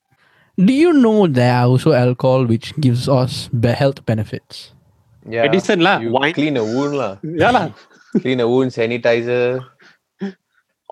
Do 0.58 0.72
you 0.72 0.94
know 0.94 1.28
there 1.28 1.54
are 1.54 1.66
also 1.66 1.92
alcohol 1.92 2.46
which 2.46 2.76
gives 2.80 3.10
us 3.10 3.50
health 3.64 4.06
benefits? 4.06 4.72
Yeah, 5.28 5.44
medicine 5.44 5.82
lah. 5.82 6.00
Wine. 6.00 6.34
clean 6.34 6.58
a 6.58 6.64
wound 6.64 6.96
lah. 6.96 7.18
yeah 7.24 7.52
lah. 7.52 7.74
clean 8.22 8.40
a 8.40 8.48
wound, 8.48 8.72
sanitizer. 8.72 9.66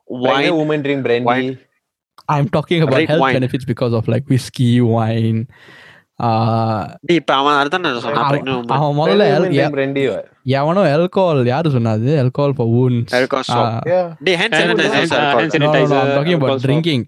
Why 0.06 0.50
woman 0.50 0.82
drink 0.82 1.04
brandy. 1.04 1.26
Wine. 1.26 1.60
I'm 2.28 2.50
talking 2.50 2.82
about 2.82 3.08
health 3.08 3.20
wine. 3.20 3.34
benefits 3.34 3.66
because 3.66 3.94
of 3.94 4.08
like 4.08 4.28
whiskey, 4.28 4.82
wine, 4.82 5.48
அவன் 6.16 6.88
எவனோ 10.46 10.98
alcohol 10.98 11.46
யாரு 11.46 11.70
சொன்னாது? 11.70 12.20
Alcohol 12.20 12.52
for 12.52 12.68
drinking 16.58 17.06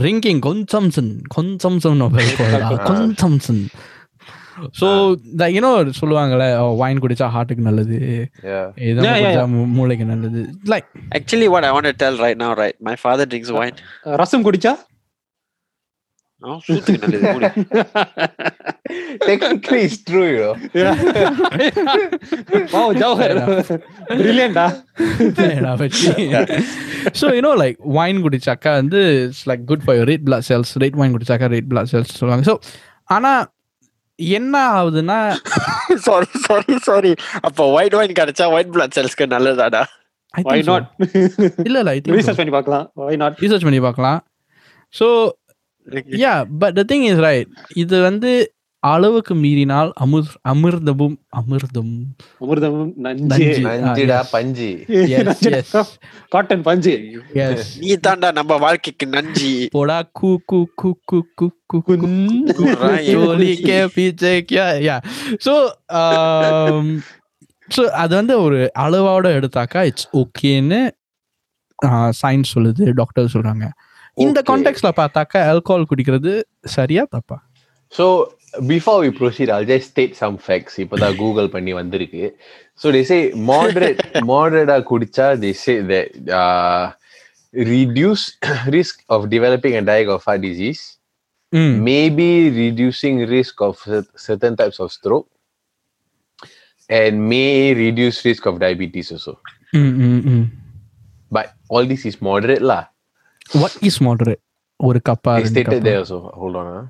drinking 0.00 0.26
consumption 0.26 1.20
consumption 1.36 2.02
of 2.02 2.12
alcohol 2.12 2.84
consumption 2.84 3.66
so 4.80 5.16
இந்த 5.24 5.48
you know 5.48 5.92
சொல்லுவாங்கல்ல 6.00 6.76
wine 6.76 7.00
குடிச்சா 7.00 7.18
ஹார்ட்டுக்கு 7.18 7.56
நல்லது. 7.56 8.30
மூளைக்கு 9.66 10.04
நல்லது. 10.04 10.54
Like 10.66 10.84
actually 11.14 11.44
what 11.44 11.64
I 11.64 11.70
want 11.70 11.92
tell 11.96 12.16
right 12.16 12.42
now 12.42 12.54
right 12.54 12.76
my 12.78 12.94
father 13.02 13.26
drinks 13.26 13.52
wine 13.52 13.74
rasam 14.02 14.44
குடிச்சா? 14.44 14.74
அவன் 16.41 16.61
சூத்துக்கு 16.65 17.01
நல்லது 17.03 17.27
மூடு. 17.33 17.49
Technically, 19.27 19.79
it's 19.85 19.97
true, 20.07 20.25
you 20.31 20.39
know. 20.43 20.53
wow, 22.73 22.87
Jawahar. 23.01 23.29
Brilliant, 24.21 24.57
ah. 24.65 24.71
So 27.19 27.25
you know 27.37 27.51
like 27.61 27.77
wine 27.97 28.19
குடிச்சாக்கா 28.25 28.71
வந்து 28.81 29.01
it's 29.23 29.43
like 29.51 29.63
good 29.71 29.83
for 29.85 30.01
red 30.11 30.25
blood 30.27 30.45
cells 30.49 30.71
red 30.83 30.97
wine 31.01 31.13
குடிச்சாக்கா 31.15 31.49
red 31.55 31.69
blood 31.71 31.89
cells 31.93 32.13
சொல்லுவாங்க 32.19 32.45
so 32.49 32.55
ஆனா 33.15 33.31
என்ன 34.19 34.55
ஆகுதுன்னா 34.77 35.19
sorry 36.07 36.27
sorry 36.47 36.75
sorry 36.89 37.11
அப்ப 37.47 37.67
white 37.77 37.97
wine 37.99 38.17
கிடைச்சா 38.21 38.47
white 38.57 38.73
blood 38.77 38.95
செல்ஸ்க்கு 38.99 39.27
நல்லதாடா 39.35 39.83
I 40.33 40.41
Why 40.45 40.53
think 40.53 40.65
so. 40.65 40.73
not? 40.73 40.85
இல்ல 41.67 41.75
இல்ல 41.81 41.89
ஐ 41.91 41.99
Research 42.15 42.39
பண்ணி 42.39 42.53
பார்க்கலாம். 42.55 42.85
Why 43.01 43.15
not? 43.21 43.33
ரிசர்ச் 43.43 43.65
பண்ணி 43.67 43.81
பார்க்கலாம் 43.85 44.17
so 44.93 45.07
Yeah 46.22 46.32
but 46.58 46.74
the 46.74 46.84
thing 46.92 47.06
is 47.10 47.22
right 47.24 47.50
இது 47.74 47.96
வந்து 48.02 48.32
அளவுக்கு 48.82 49.34
மீறினால் 49.34 49.90
அமிர் 50.02 50.28
அமிர்தமும் 50.42 51.16
அமிர்தம் 51.30 51.90
அமிர்தமும் 52.40 52.92
நஞ்சு. 52.96 53.26
நஞ்சு. 53.32 53.62
நஞ்சுடா 53.64 54.18
yes. 54.18 54.30
பஞ்சு. 54.30 54.68
Cotton 56.30 56.60
பஞ்சு. 56.68 56.94
நீ 57.80 57.90
தாண்டா 58.06 58.28
நம்ம 58.32 58.56
வாழ்க்கைக்கு 58.56 59.06
நஞ்சி 59.06 59.50
போடா 59.72 59.98
கூ 60.12 60.30
கூ 60.46 60.60
கூ 60.74 60.90
கூ 61.04 61.20
கூ 61.34 61.48
கூ 61.70 61.80
கூ 61.82 62.08
ஜோலி 63.08 63.50
கே 63.68 63.78
பீச்சே 63.96 64.32
கியா 64.48 64.66
யா 64.88 64.96
ஸோ 65.46 65.54
ஸோ 67.68 67.82
அது 67.94 68.12
வந்து 68.16 68.34
ஒரு 68.40 68.60
அளவோட 68.78 69.26
எடுத்தாக்கா 69.38 69.82
இட்ஸ் 69.82 70.08
ஓகேன்னு 70.16 70.80
சயின்ஸ் 72.22 72.54
சொல்லுது 72.54 72.84
டாக்டர் 72.94 73.32
சொல்றாங்க 73.32 73.66
இந்த 74.17 74.39
Okay. 74.39 74.47
கான்டெக்ட்ல 74.49 74.89
பார்த்தாக்கா 75.01 75.39
ஆல்கஹால் 75.53 75.89
குடிக்கிறது 75.91 76.33
சரியா 76.77 77.05
தப்பா 77.15 77.37
So 77.93 78.05
before 78.73 78.99
we 79.03 79.09
proceed, 79.19 79.49
I'll 79.53 79.65
just 79.65 79.87
state 79.93 80.13
some 80.21 80.35
facts. 80.45 80.73
இப்பதான் 80.83 81.17
Google 81.21 81.47
பண்ணி 81.55 81.71
வந்திருக்கு. 81.79 82.23
So 82.81 82.85
they 82.95 83.03
say 83.11 83.19
moderate, 83.51 83.99
moderate 84.31 84.83
குடிச்சா 84.91 85.27
they 85.43 85.53
say 85.65 85.75
that 85.91 86.07
uh, 86.39 86.83
reduce 87.53 88.23
risk 88.77 88.95
of 89.09 89.29
developing 89.35 89.75
and 89.79 89.85
dying 89.91 90.09
of 90.15 90.23
heart 90.27 90.41
disease, 90.49 90.81
ம் 91.53 91.75
maybe 91.89 92.29
reducing 92.63 93.17
risk 93.35 93.61
of 93.67 93.75
cer- 93.89 94.11
certain 94.27 94.55
types 94.61 94.79
of 94.85 94.89
stroke, 94.97 95.27
and 96.89 97.13
may 97.33 97.51
reduce 97.83 98.17
risk 98.29 98.45
of 98.51 98.57
diabetes 98.65 99.09
also. 99.15 99.35
ம் 99.83 99.93
ம் 100.09 100.21
ம் 100.35 100.45
But 101.31 101.47
all 101.69 101.85
this 101.85 102.03
is 102.05 102.17
moderate 102.29 102.65
lah. 102.71 102.83
What 103.61 103.77
is 103.89 103.99
moderate 104.07 104.41
ஒரு 104.79 104.99
கப்பா 105.09 105.31
They 105.35 105.43
ரெண்டு 105.43 105.53
stated 105.55 105.71
kappa 105.71 105.87
there 105.89 105.99
also. 106.03 106.19
Hold 106.41 106.55
on. 106.61 106.67
Huh? 106.75 106.83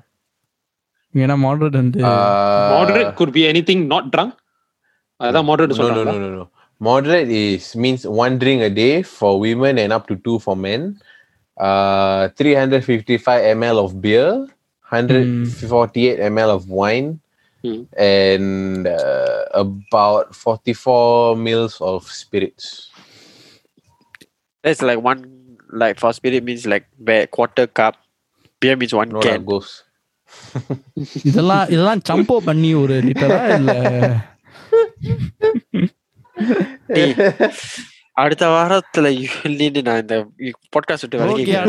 ஏன்னா 1.14 1.36
moderate 1.46 1.78
வந்து 1.82 2.00
Uh, 2.08 2.70
Moderate 2.76 3.12
could 3.18 3.32
be 3.38 3.44
anything 3.52 3.80
not 3.94 4.04
drunk. 4.14 4.32
அதான் 5.20 5.46
moderate 5.50 5.72
no, 5.72 5.76
no, 5.76 5.82
சொல்றாங்க. 5.82 6.12
no, 6.14 6.18
no, 6.24 6.30
no. 6.40 6.46
Moderate 6.80 7.30
is 7.42 7.66
means 7.82 8.02
one 8.24 8.34
drink 8.40 8.60
a 8.62 8.72
day 8.80 8.94
for 9.18 9.30
women 9.44 9.74
and 9.82 9.90
up 9.96 10.04
to 10.10 10.14
two 10.26 10.38
for 10.46 10.54
men. 10.66 10.82
Uh, 11.56 12.22
355 12.40 13.44
ml 13.60 13.76
of 13.84 13.90
beer, 14.04 14.26
148 14.88 16.18
ml 16.34 16.50
of 16.56 16.64
wine, 16.80 17.08
Hmm. 17.64 17.78
and 18.06 18.50
uh, 18.96 19.38
about 19.62 20.26
44 20.34 20.98
mils 21.36 21.76
of 21.92 22.00
spirits. 22.20 22.66
That's 24.64 24.82
like 24.82 25.00
one 25.02 25.22
like 25.72 25.98
for 25.98 26.12
spirit 26.12 26.44
means 26.44 26.64
like 26.66 26.86
ba- 27.00 27.26
quarter 27.28 27.66
cup. 27.78 27.94
Beer 28.62 28.76
means 28.76 28.94
one 28.94 29.10
No, 29.10 29.20
can. 29.20 29.32
that 29.32 29.46
goes. 29.46 29.70
இதெல்லாம் 31.22 31.64
இதெல்லாம் 31.66 32.00
சம்போ 32.08 32.36
பண்ணி 32.38 32.70
ஒரு 32.74 32.94
லிட்டரா 33.02 33.40
இல்ல 33.56 33.72
டேய், 36.88 37.12
அடுத்த 38.21 38.47
வாரத்துல 38.47 39.29
இல்லின்னு 39.43 39.81
நான் 39.81 40.01
இந்த 40.01 40.27
பாட்காஸ்ட் 40.47 41.01
விட்டு 41.01 41.21
விலகி. 41.21 41.55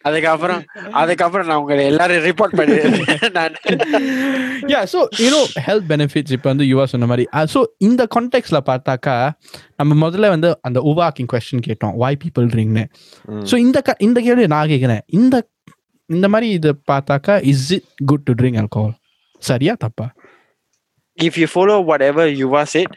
அதுக்கப்புறம் 0.00 0.64
அதுக்கப்புறம் 0.92 1.46
நான் 1.46 1.56
உங்களை 1.56 1.84
எல்லாரும் 1.84 2.16
ரிப்போர்ட் 2.16 2.52
பண்ணிடுறேன் 2.52 4.84
so 4.92 5.08
you 5.16 5.30
know 5.30 5.46
health 5.66 5.88
benefits 5.88 6.14
இப்போ 6.14 6.42
வந்து 6.42 6.64
யுவா 6.64 6.84
சொன்ன 6.84 7.06
மாதிரி 7.06 7.28
ஸோ 7.54 7.64
இந்த 7.78 8.06
கான்டெக்ட்ல 8.14 8.60
பார்த்தாக்கா 8.66 9.30
நம்ம 9.76 10.08
முதல்ல 10.08 10.28
வந்து 10.28 10.58
அந்த 10.62 10.80
ஓவாக்கிங் 10.80 11.26
கொஸ்டின் 11.32 11.62
கேட்டோம் 11.66 11.84
why 11.84 12.16
people 12.24 12.40
drinkனு. 12.40 12.84
Mm. 13.28 13.44
ஸோ 13.50 13.56
இந்த 13.56 13.80
க- 13.80 13.96
இந்த 13.98 14.20
கேள்வி 14.20 14.46
நான் 14.46 14.68
கேட்குறேன். 14.68 15.00
இந்த 15.06 15.48
இந்த 16.06 16.28
மாதிரி 16.28 16.52
இது 16.52 16.80
பார்த்தாக்கா 16.92 17.42
is 17.42 17.72
it 17.72 17.82
good 18.06 18.22
to 18.22 18.32
drink 18.32 18.64
alcohol? 18.64 18.90
சரியா 19.38 19.76
தப்பா? 19.78 20.12
if 21.17 21.37
you 21.37 21.47
follow 21.47 21.77
whatever 21.81 22.23
Yuva 22.31 22.63
said 22.67 22.89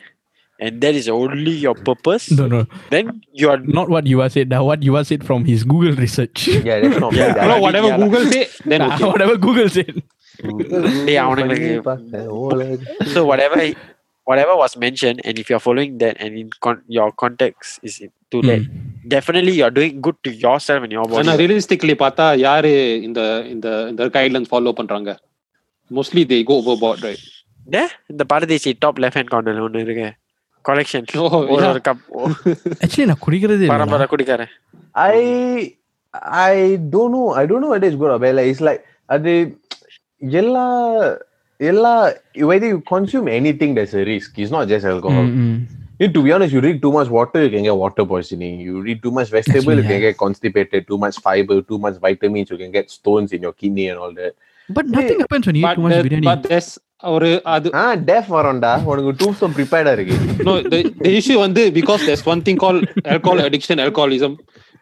and 0.61 0.81
that 0.81 0.95
is 0.95 1.09
only 1.11 1.53
your 1.59 1.75
purpose 1.89 2.25
no 2.33 2.47
no 2.47 2.59
then 2.91 3.05
you 3.33 3.49
are 3.49 3.61
not 3.77 3.89
what 3.89 4.05
Yuva 4.05 4.27
said 4.31 4.49
now 4.51 4.63
what 4.65 4.81
Yuva 4.81 5.03
said 5.07 5.23
from 5.25 5.45
his 5.45 5.63
Google 5.65 5.95
research 5.97 6.41
Yeah, 6.69 6.81
that's 6.81 7.01
not 7.01 7.13
Yeah. 7.15 7.33
bad. 7.35 7.49
No, 7.49 7.59
whatever 7.67 7.89
Yeah. 7.89 8.01
Google 8.03 8.25
say, 8.27 8.43
then 8.67 8.83
okay. 8.89 9.07
whatever 9.13 9.37
Google 9.47 9.71
said 9.79 9.95
டேய், 11.07 11.19
அவனுங்களுக்கு 11.23 11.71
so 13.15 13.21
whatever 13.31 13.57
whatever 14.27 14.55
was 14.61 14.73
mentioned 14.85 15.19
and 15.27 15.35
if 15.43 15.47
you're 15.51 15.65
following 15.67 15.93
that 16.03 16.17
and 16.25 16.33
in 16.43 16.49
con- 16.65 16.85
your 16.99 17.09
context 17.23 17.71
is 17.89 17.95
in- 18.05 18.15
to 18.33 18.41
that 18.49 18.63
definitely 19.15 19.55
you're 19.59 19.75
doing 19.79 19.95
good 20.07 20.19
to 20.27 20.31
yourself 20.45 20.81
and 20.87 20.93
your 20.97 21.05
ஆனா 21.21 21.33
body 21.33 21.41
realistically 21.43 21.95
பார்த்தா 22.05 22.27
யாரு 22.47 22.73
இந்த 23.09 23.21
இந்த 23.55 23.67
இந்த 23.93 24.09
guidelines 24.17 24.51
follow 24.53 24.73
பண்றாங்க 24.81 25.11
mostly 25.91 26.25
they 26.33 26.39
go 26.51 26.57
over 26.63 26.81
pot 26.85 27.03
right 27.09 27.25
there 27.74 27.92
இந்த 28.12 28.24
பாரதிச்சி 28.32 28.72
top 28.86 28.96
left 29.04 29.18
hand 29.20 29.30
corner 29.34 29.56
ஒன்னு 29.66 29.84
இருக்கு 29.88 30.10
collection 30.70 31.04
ஒரு 31.24 31.64
ஒரு 31.72 31.82
கப் 31.88 32.04
actually 32.84 33.08
நான் 33.12 33.24
குடிக்கிறதே 33.26 33.70
பரம்பரை 33.74 34.08
குடிக்கிறேன் 34.14 34.52
i 35.10 35.22
i 36.50 36.58
don't 36.94 37.12
know 37.16 37.28
i 37.42 37.46
don't 37.50 37.64
know 37.64 37.72
what 37.76 37.86
is 37.90 37.96
good 38.02 38.14
about 38.16 38.30
it. 38.32 38.38
like 38.40 38.50
it's 38.52 38.64
like 38.70 38.84
அது 39.16 39.34
எல்லா 40.42 40.68
எல்லா 41.70 41.96
whether 42.52 42.70
you 42.74 42.80
consume 42.94 43.28
anything 43.40 43.72
there's 43.78 43.98
a 44.02 44.06
risk 44.14 44.40
it's 44.44 44.54
not 44.58 44.66
just 44.74 44.86
alcohol 44.94 45.28
mm-hmm. 45.32 45.58
You, 46.00 46.08
to 46.12 46.22
be 46.24 46.32
honest, 46.36 46.54
you 46.54 46.60
drink 46.64 46.82
too 46.82 46.92
much 46.92 47.08
water, 47.08 47.42
you 47.44 47.50
can 47.50 47.64
get 47.64 47.76
water 47.82 48.06
poisoning. 48.06 48.56
You 48.60 48.86
eat 48.86 49.02
too 49.02 49.12
much 49.12 49.30
vegetable, 49.30 49.60
Actually, 49.60 49.76
you 49.78 49.84
yeah. 49.84 49.90
can 49.92 50.02
get 50.02 50.18
constipated. 50.18 50.88
Too 50.90 50.98
much 50.98 51.20
fiber, 51.20 51.62
too 51.62 51.78
much 51.86 51.96
vitamins, 52.06 52.50
you 52.50 52.58
can 52.58 52.72
get 52.72 52.92
stones 52.92 53.32
in 53.32 53.42
your 53.42 53.54
kidney 53.54 53.88
and 53.88 53.98
all 53.98 54.14
that. 54.14 54.34
but 54.69 54.87
nothing 54.97 55.19
happens 55.25 55.47
when 55.49 55.57
you 55.59 55.63
eat 55.63 55.67
but 55.69 55.79
too 55.79 55.85
much 55.87 55.99
biryani 56.07 56.29
but 56.31 56.45
there's 56.51 56.71
ஒரு 57.13 57.29
அது 57.55 57.69
Ah, 57.83 57.93
death 58.11 58.29
வரண்டா 58.37 58.73
உனக்கு 58.91 59.13
tombstone 59.23 59.53
prepared 59.59 59.89
இருக்கு 59.97 60.17
no 60.49 60.55
the, 60.73 60.81
the 61.05 61.13
issue 61.21 61.39
வந்து 61.45 61.63
because 61.79 62.01
there's 62.09 62.25
one 62.33 62.43
thing 62.47 62.59
called 62.65 62.83
alcohol 63.15 63.41
addiction 63.47 63.79
alcoholism 63.87 64.33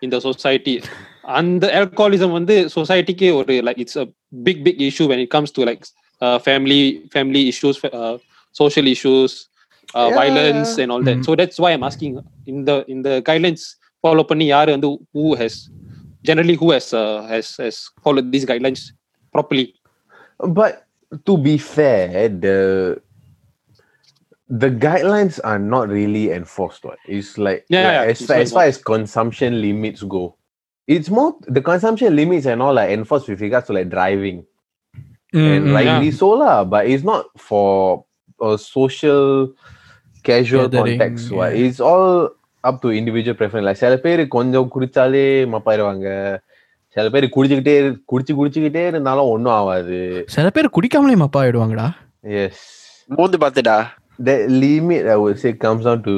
in 0.04 0.10
the 0.14 0.20
society 0.28 0.74
அந்த 1.38 1.64
alcoholism 1.80 2.30
வந்து 2.38 2.56
சொசைட்டிக்கு 2.76 3.28
ஒரு 3.38 3.54
like 3.68 3.80
it's 3.84 3.96
a 4.04 4.08
big 4.48 4.58
big 4.68 4.78
issue 4.90 5.06
when 5.12 5.20
it 5.24 5.30
comes 5.36 5.50
to 5.56 5.62
like 5.70 5.82
uh, 6.24 6.36
family 6.48 6.82
family 7.16 7.42
issues 7.52 7.76
uh, 8.00 8.14
social 8.62 8.86
issues 8.94 9.32
uh, 9.98 10.06
Yeah. 10.08 10.16
violence 10.20 10.70
and 10.82 10.90
all 10.94 11.02
that 11.08 11.18
Mm. 11.18 11.26
so 11.26 11.32
that's 11.40 11.58
why 11.62 11.70
i'm 11.74 11.84
asking 11.90 12.12
in 12.52 12.58
the 12.68 12.76
in 12.94 12.98
the 13.06 13.14
guidelines 13.28 13.62
follow 14.04 14.24
பண்ணி 14.30 14.46
யாரு 14.54 14.70
வந்து 14.76 14.88
who 15.14 15.26
has 15.42 15.54
generally 16.28 16.56
who 16.62 16.68
has 16.74 16.86
uh, 17.02 17.18
has 17.32 17.48
has 17.64 17.76
followed 18.04 18.28
these 18.34 18.46
guidelines 18.50 18.82
properly 19.32 19.74
But 20.38 20.86
to 21.26 21.36
be 21.36 21.58
fair, 21.58 22.28
the 22.28 23.00
the 24.48 24.70
guidelines 24.70 25.40
are 25.44 25.58
not 25.58 25.88
really 25.88 26.30
enforced. 26.30 26.84
What 26.84 26.98
it's 27.06 27.36
like, 27.36 27.66
Yeah, 27.68 27.82
like, 27.82 27.92
yeah, 27.92 28.02
as, 28.02 28.20
it's 28.20 28.26
far, 28.26 28.36
not 28.36 28.42
as 28.42 28.52
far 28.52 28.64
as 28.64 28.78
consumption 28.78 29.60
limits 29.60 30.02
go, 30.02 30.36
it's 30.86 31.10
more 31.10 31.36
the 31.46 31.60
consumption 31.60 32.14
limits 32.14 32.46
and 32.46 32.62
all 32.62 32.74
like 32.74 32.90
enforced 32.90 33.28
with 33.28 33.40
regards 33.40 33.66
to 33.66 33.72
like 33.72 33.90
driving 33.90 34.46
ம், 35.34 35.48
and 35.52 35.64
ம். 35.66 35.74
rightly 35.78 36.10
so 36.10 36.30
lah. 36.30 36.64
But 36.64 36.86
it's 36.86 37.04
not 37.04 37.26
for 37.36 38.04
a 38.40 38.56
social 38.56 39.52
casual 40.22 40.68
Gathering, 40.68 40.98
context. 40.98 41.30
What 41.30 41.50
yeah. 41.52 41.64
it's 41.66 41.80
all 41.80 42.30
up 42.64 42.80
to 42.82 42.88
individual 43.00 43.36
preference. 43.40 43.66
Like 43.68 43.80
சில 43.82 43.96
பேர் 44.04 44.22
கொஞ்சம் 44.36 44.70
குடிச்சாலே 44.74 45.26
மப்பாயிருவாங்க 45.54 46.08
சில 46.96 47.06
பேர் 47.14 47.32
குடிச்சுக்கிட்டே 47.36 47.74
குடிச்சு 48.10 48.32
குடிச்சுக்கிட்டே 48.38 48.82
இருந்தாலும் 48.92 49.30
ஒன்றும் 49.34 49.56
ஆகாது 49.60 49.98
சில 50.34 50.46
பேர் 50.56 50.74
குடிக்காமலே 50.76 51.16
மப்பா 51.24 51.40
ஆயிடுவாங்கடா 51.44 51.88
எஸ் 52.42 52.66
மூந்து 53.18 53.38
பார்த்துடா 53.44 53.78
that 54.18 54.40
limit 54.62 55.06
I 55.06 55.16
would 55.22 55.38
say 55.38 55.52
comes 55.64 55.84
down 55.84 56.02
to 56.02 56.14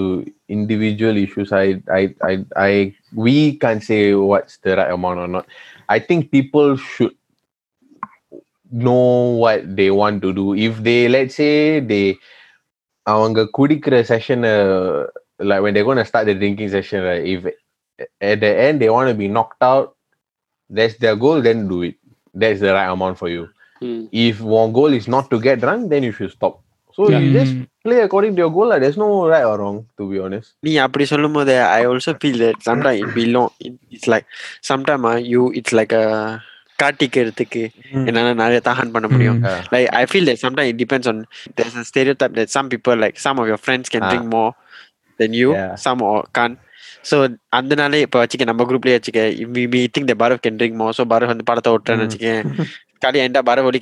individual 0.48 1.16
issues. 1.16 1.52
I 1.52 1.66
I 1.98 2.14
I 2.28 2.44
I 2.56 2.72
we 3.24 3.34
can't 3.62 3.82
say 3.88 4.14
what's 4.14 4.56
the 4.58 4.76
right 4.78 4.90
amount 4.90 5.20
or 5.24 5.28
not. 5.28 5.46
I 5.88 5.98
think 5.98 6.30
people 6.30 6.76
should 6.76 7.14
know 8.70 9.36
what 9.42 9.76
they 9.76 9.90
want 9.90 10.22
to 10.22 10.32
do. 10.32 10.54
If 10.54 10.82
they 10.88 11.08
let's 11.08 11.34
say 11.34 11.80
they 11.92 12.04
அவங்க 13.06 13.48
குடிக்கிற 13.58 13.96
session 14.12 14.46
like 15.50 15.62
when 15.64 15.74
they're 15.74 15.88
going 15.90 16.02
to 16.02 16.04
start 16.04 16.26
the 16.30 16.34
drinking 16.34 16.70
session 16.76 17.00
right 17.02 17.24
if 17.34 17.40
at 18.30 18.38
the 18.40 18.52
end 18.66 18.76
they 18.80 18.90
want 18.90 19.08
to 19.12 19.16
be 19.24 19.28
knocked 19.28 19.64
out. 19.72 19.88
That's 20.70 20.96
their 20.98 21.16
goal. 21.16 21.38
Then 21.42 21.68
do 21.68 21.78
it. 21.82 21.96
That's 22.34 22.60
the 22.60 22.72
right 22.72 22.90
amount 22.90 23.16
for 23.18 23.28
you. 23.28 23.44
Hmm. 23.82 24.00
If 24.24 24.40
one 24.58 24.72
goal 24.72 24.92
is 24.92 25.06
not 25.14 25.26
to 25.32 25.38
get 25.40 25.56
drunk, 25.60 25.88
then 25.92 26.02
you 26.08 26.12
should 26.12 26.32
stop. 26.32 26.54
So 26.96 27.02
you 27.12 27.28
just 27.32 27.52
Mm. 27.54 27.66
play 27.86 27.98
according 28.06 28.32
to 28.36 28.40
your 28.42 28.52
goal. 28.56 28.68
lah. 28.70 28.78
There's 28.82 28.98
no 29.02 29.08
right 29.32 29.46
or 29.50 29.56
wrong, 29.60 29.76
to 29.98 30.04
be 30.10 30.18
honest. 30.24 30.48
நீ 30.66 30.72
அப்படி 30.84 31.04
சொல்லும் 31.12 31.36
போது 31.38 31.52
I 31.76 31.80
also 31.90 32.12
feel 32.20 32.40
that 32.44 32.60
sometime 32.68 32.96
it 33.02 33.12
பிலோங் 33.18 33.50
it's 33.94 34.10
like 34.14 34.26
sometime 34.70 35.06
you 35.32 35.42
it's 35.60 35.76
like 35.80 35.94
காட்டிக்கிறதுக்கு 36.82 37.62
என்னால 38.08 38.28
நிறைய 38.42 38.60
தாஹன் 38.68 38.92
பண்ண 38.96 39.06
முடியும் 39.14 39.40
Yeah. 39.46 39.62
like 39.74 39.88
I 40.00 40.06
feel 40.12 40.24
that 40.30 40.38
sometimes 40.44 40.68
it 40.72 40.78
depends 40.84 41.06
on 41.12 41.16
there's 41.56 41.76
a 41.82 41.86
stereotype 41.92 42.34
that 42.40 42.50
some 42.56 42.68
people 42.74 42.96
like 43.04 43.16
some 43.26 43.38
of 43.42 43.46
your 43.52 43.60
friends 43.66 43.88
can 43.94 44.04
Ah. 44.06 44.10
drink 44.12 44.26
more 44.36 44.50
than 45.22 45.32
you, 45.40 45.48
Yeah. 45.58 45.74
so 47.05 47.15
அந்த 47.49 47.73
நாளே 47.75 47.99
இப்போ 48.01 48.19
வச்சுக்க 48.19 48.43
நம்ம 48.43 48.65
குரூப்லயே 48.65 48.97
வச்சுக்க 48.97 49.21
we 49.49 49.63
meeting 49.75 50.07
the 50.07 50.15
பாரவ் 50.15 50.43
can 50.43 50.57
drink 50.59 50.77
more 50.77 50.87
so 50.97 51.05
பாரவ் 51.05 51.31
வந்து 51.33 51.43
படத்தை 51.43 51.71
ஓட்டுறேன்னு 51.73 52.05
வச்சுக்கேன். 52.05 52.41
காலி 52.99 53.19
என்டா 53.19 53.41
பாரவ் 53.43 53.67
ஒலி 53.67 53.79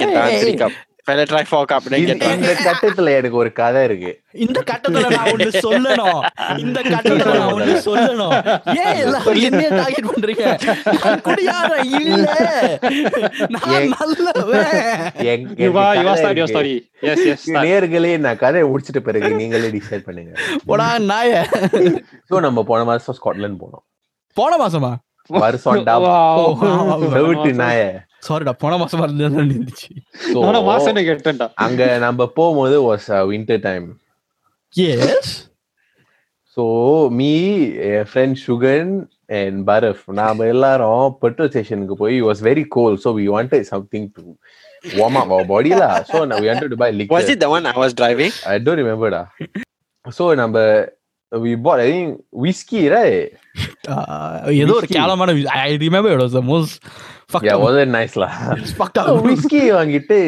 இந்த 1.07 2.53
கட்டத்துல 2.65 3.15
எனக்கு 3.15 3.37
ஒரு 3.37 3.51
கதை 3.51 3.83
இருக்கு. 3.83 4.11
இந்த 4.31 4.63
கட்டத்துல 4.71 5.47
சொல்லணும். 5.65 6.21
இந்த 6.57 6.81
கட்டத்துல 6.81 7.37
நான் 7.37 7.53
ஒண்ணு 7.53 7.73
சொல்லணும். 7.85 8.35
ஏன் 8.65 8.95
எல்லாரும் 8.95 9.35
என்ன 9.35 9.67
டார்கெட் 9.67 10.07
நேர்களே 17.65 18.17
நான் 18.17 18.37
கதையை 18.37 18.69
முடிச்சிட்டு 18.69 19.01
பிறகு 19.01 19.29
நீங்களே 19.29 19.67
டிசைட் 19.67 20.05
பண்ணுங்க. 20.05 20.31
போடா 20.65 20.97
நாய. 20.97 21.43
சோ 22.29 22.39
நம்ம 22.39 22.63
போன 22.63 22.83
மாசம் 22.83 23.15
ஸ்காட்லாந்து 23.23 23.61
போனோம். 23.65 23.85
போன 24.33 24.57
மாசமா? 24.57 24.97
வருஷம்டா 25.29 25.95
நாய. 27.63 27.83
சாரிடா 28.25 28.53
போன 28.61 28.77
மாசமா 28.81 29.05
இருந்துச்சு. 29.07 29.89
So, 30.25 30.37
நானா 30.43 30.59
மாசம் 30.69 30.99
கேட்டேன்டா. 31.09 31.47
அங்க 31.65 31.81
நம்ம 32.05 32.27
போகும்போது 32.37 32.77
was 32.89 33.07
winter 33.31 33.63
time 33.67 33.87
yes 34.75 35.33
so 36.57 36.63
me 37.19 37.31
N 37.89 38.07
friend 38.09 38.39
Sugan 38.45 38.91
and 39.39 39.59
பரஃப் 39.69 40.03
நாம 40.19 40.45
எல்லாரும் 40.53 41.05
பெட்ரோல் 41.21 41.51
ஸ்டேஷனுக்கு 41.53 41.95
போய் 42.01 42.17
was 42.27 42.41
very 42.49 42.65
cold 42.75 42.97
so 43.05 43.11
we 43.19 43.25
wanted 43.35 43.67
something 43.73 44.09
to 44.17 44.23
warm 44.83 45.19
up 45.21 45.33
our 45.35 45.47
body 45.53 45.71
law 45.81 45.89
so 46.09 46.17
we 46.41 46.47
wanted 46.51 46.69
to 46.73 46.79
buy 46.83 46.89
Was 46.89 46.99
liquor 46.99 47.21
it 47.33 47.39
the 47.43 47.49
one 47.55 47.65
I 47.73 47.77
was 47.83 47.93
driving? 48.01 48.31
I 48.53 48.59
don't 48.65 48.81
remember 48.83 49.09
டா. 49.15 49.23
So 50.05 50.23
நம்ம 50.41 50.55
we 51.32 51.54
bought 51.56 51.80
I 51.80 51.88
think 51.92 52.10
whiskey 52.44 52.82
right 52.96 53.26
ஏதோ 54.62 54.72
ஒரு 54.78 54.86
Whiskey. 54.86 54.94
கேவலமான 54.96 55.30
I 55.64 55.70
remember 55.84 56.12
it 56.14 56.22
was 56.24 56.36
the 56.38 56.42
most 56.52 56.76
fuck 57.32 57.46
yeah 57.48 57.58
wasn't 57.66 57.92
nice 57.98 58.14
lah 58.22 58.30
fuck 58.78 58.98
So 59.08 59.14
whiskey 59.28 59.64
வாங்கிட்டு 59.78 60.18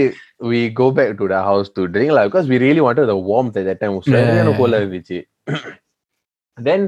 we 0.51 0.61
go 0.81 0.87
back 0.99 1.11
to 1.21 1.25
the 1.33 1.41
house 1.49 1.69
to 1.77 1.83
drink 1.95 2.11
lah 2.17 2.25
because 2.29 2.47
we 2.53 2.59
really 2.67 2.83
wanted 2.87 3.07
the 3.13 3.19
warmth 3.31 3.57
at 3.61 3.67
that 3.71 3.81
time 3.83 3.95
சரியான 4.09 4.49
Yeah. 4.51 4.59
கோல 4.61 4.81
இருந்துச்சு 4.83 5.19
then 6.59 6.83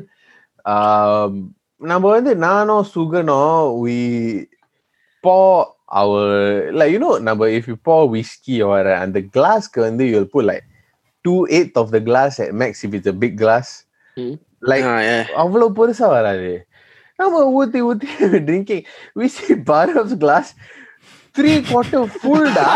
um, 0.64 1.32
நம்ம 1.80 2.04
வந்து 2.16 2.32
நானும் 2.46 2.84
சுகனும் 2.94 3.54
we 3.84 3.96
pour 5.24 5.46
our 6.00 6.20
like 6.80 6.92
you 6.94 7.00
know 7.04 7.14
நம்ம 7.28 7.48
if 7.58 7.64
you 7.70 7.76
pour 7.88 8.02
whiskey 8.14 8.58
or 8.68 8.76
அந்த 9.04 9.20
கிளாஸ்க்கு 9.36 9.80
வந்து 9.88 10.04
you'll 10.10 10.30
put 10.36 10.46
like 10.52 10.66
two 11.24 11.40
eighth 11.56 11.76
of 11.82 11.88
the 11.96 12.02
glass 12.10 12.34
at 12.44 12.52
max 12.62 12.84
if 12.88 12.94
it's 12.98 13.10
a 13.14 13.18
big 13.24 13.34
glass 13.42 13.68
Hmm. 14.17 14.35
Like 14.61 14.85
ah, 14.91 15.23
அவ்வளவு 15.33 15.71
பெருசா 15.77 16.07
வராது. 16.07 16.67
நம்ம 17.15 17.41
ஊத்தி 17.57 17.79
ஊத்தி 17.89 18.07
drinking 18.19 18.83
we 19.19 19.25
see 19.25 19.55
bar 19.57 19.97
of 19.97 20.13
glass 20.19 20.55
three 21.37 21.57
quarter 21.69 22.01
full 22.21 22.45
டா 22.57 22.67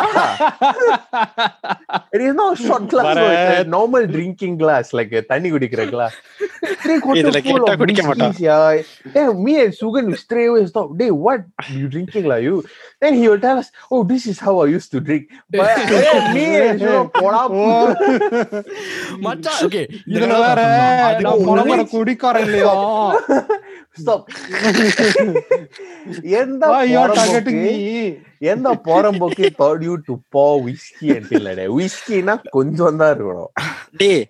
it 2.15 2.21
is 2.28 2.34
not 2.39 2.52
short 2.65 2.84
glass 2.91 3.08
no, 3.19 3.26
it's 3.36 3.60
a 3.60 3.69
normal 3.76 4.04
drinking 4.15 4.56
glass 4.62 4.88
like 5.00 5.12
a 5.19 5.24
தண்ணி 5.32 5.50
குடிக்கிற 5.54 5.86
glass 5.93 6.13
three 6.84 7.00
quarter 7.06 7.32
full 7.47 7.63
of 7.65 7.74
குடிக்க 7.82 8.02
மாட்டான். 8.10 8.32
whiskeys, 8.32 8.47
yeah. 8.47 9.13
Then 9.15 9.30
me 9.45 9.54
and 9.63 9.74
Sugan 9.80 10.06
we 10.12 10.17
straight 10.24 10.50
away 10.52 10.63
stop 10.71 10.89
hey 11.02 11.12
what 11.26 11.41
you 11.78 11.88
drinking 11.95 12.28
like 12.32 12.43
you 12.50 12.58
then 13.04 13.13
he 13.19 13.26
will 13.32 13.41
tell 13.47 13.60
us 13.63 13.69
oh 13.93 14.02
this 14.12 14.26
is 14.34 14.39
how 14.47 14.56
I 14.63 14.69
used 14.76 14.91
to 14.95 15.02
drink 15.10 15.26
but 15.58 15.71
me 16.38 16.45
and 16.65 16.80
Sugan 16.86 17.08
போடா 17.19 17.41
மச்சான் 19.26 19.62
okay 19.67 19.84
இதுல 20.15 20.36
வேற 20.45 20.60
நான் 21.28 21.88
குடிக்காரன் 21.95 22.45
இல்லையா 22.47 22.74
stop 23.97 24.27
எந்த 26.41 26.65
எந்த 28.51 28.69
போறம்போக்கு 28.86 29.47
thought 29.62 29.84
you 29.88 29.95
to 30.08 30.13
பா 30.36 30.45
விஸ்கி 30.67 31.08
இல்லடே 31.38 31.65
விஸ்கினா 31.80 32.36
கொஞ்சம் 32.56 32.99
தான் 33.01 33.12
இருக்கணும். 33.15 33.51
டேய் 34.01 34.23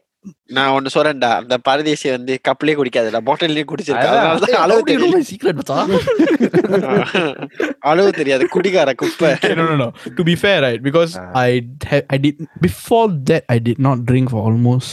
நான் 0.55 0.71
ஒண்ணு 0.77 0.89
சொல்றேன்டா. 0.95 1.29
அந்த 1.41 1.55
பரதேசி 1.67 2.07
வந்து 2.15 2.33
கப்லயே 2.47 2.75
குடிக்காதுல 2.79 3.21
பாட்டில்லயே 3.29 3.65
குடிச்சிருக்காங்க 3.69 4.57
அளவு 4.63 5.23
சீக்ரெட் 5.29 5.71
அளவு 7.91 8.11
தெரியாது. 8.19 8.43
குடிகார 8.47 8.89
குப்பை. 8.93 9.31
No 9.59 9.63
no 9.71 9.75
no. 9.83 9.87
To 10.17 10.23
be 10.23 10.35
fair 10.43 10.59
right 10.67 10.81
because 10.89 11.13
i 11.45 11.49
i 12.15 12.19
did 12.25 12.35
before 12.67 13.07
that 13.29 13.43
i 13.55 13.59
did 13.69 13.79
not 13.79 14.05
drink 14.11 14.29
for 14.35 14.41
almost 14.49 14.91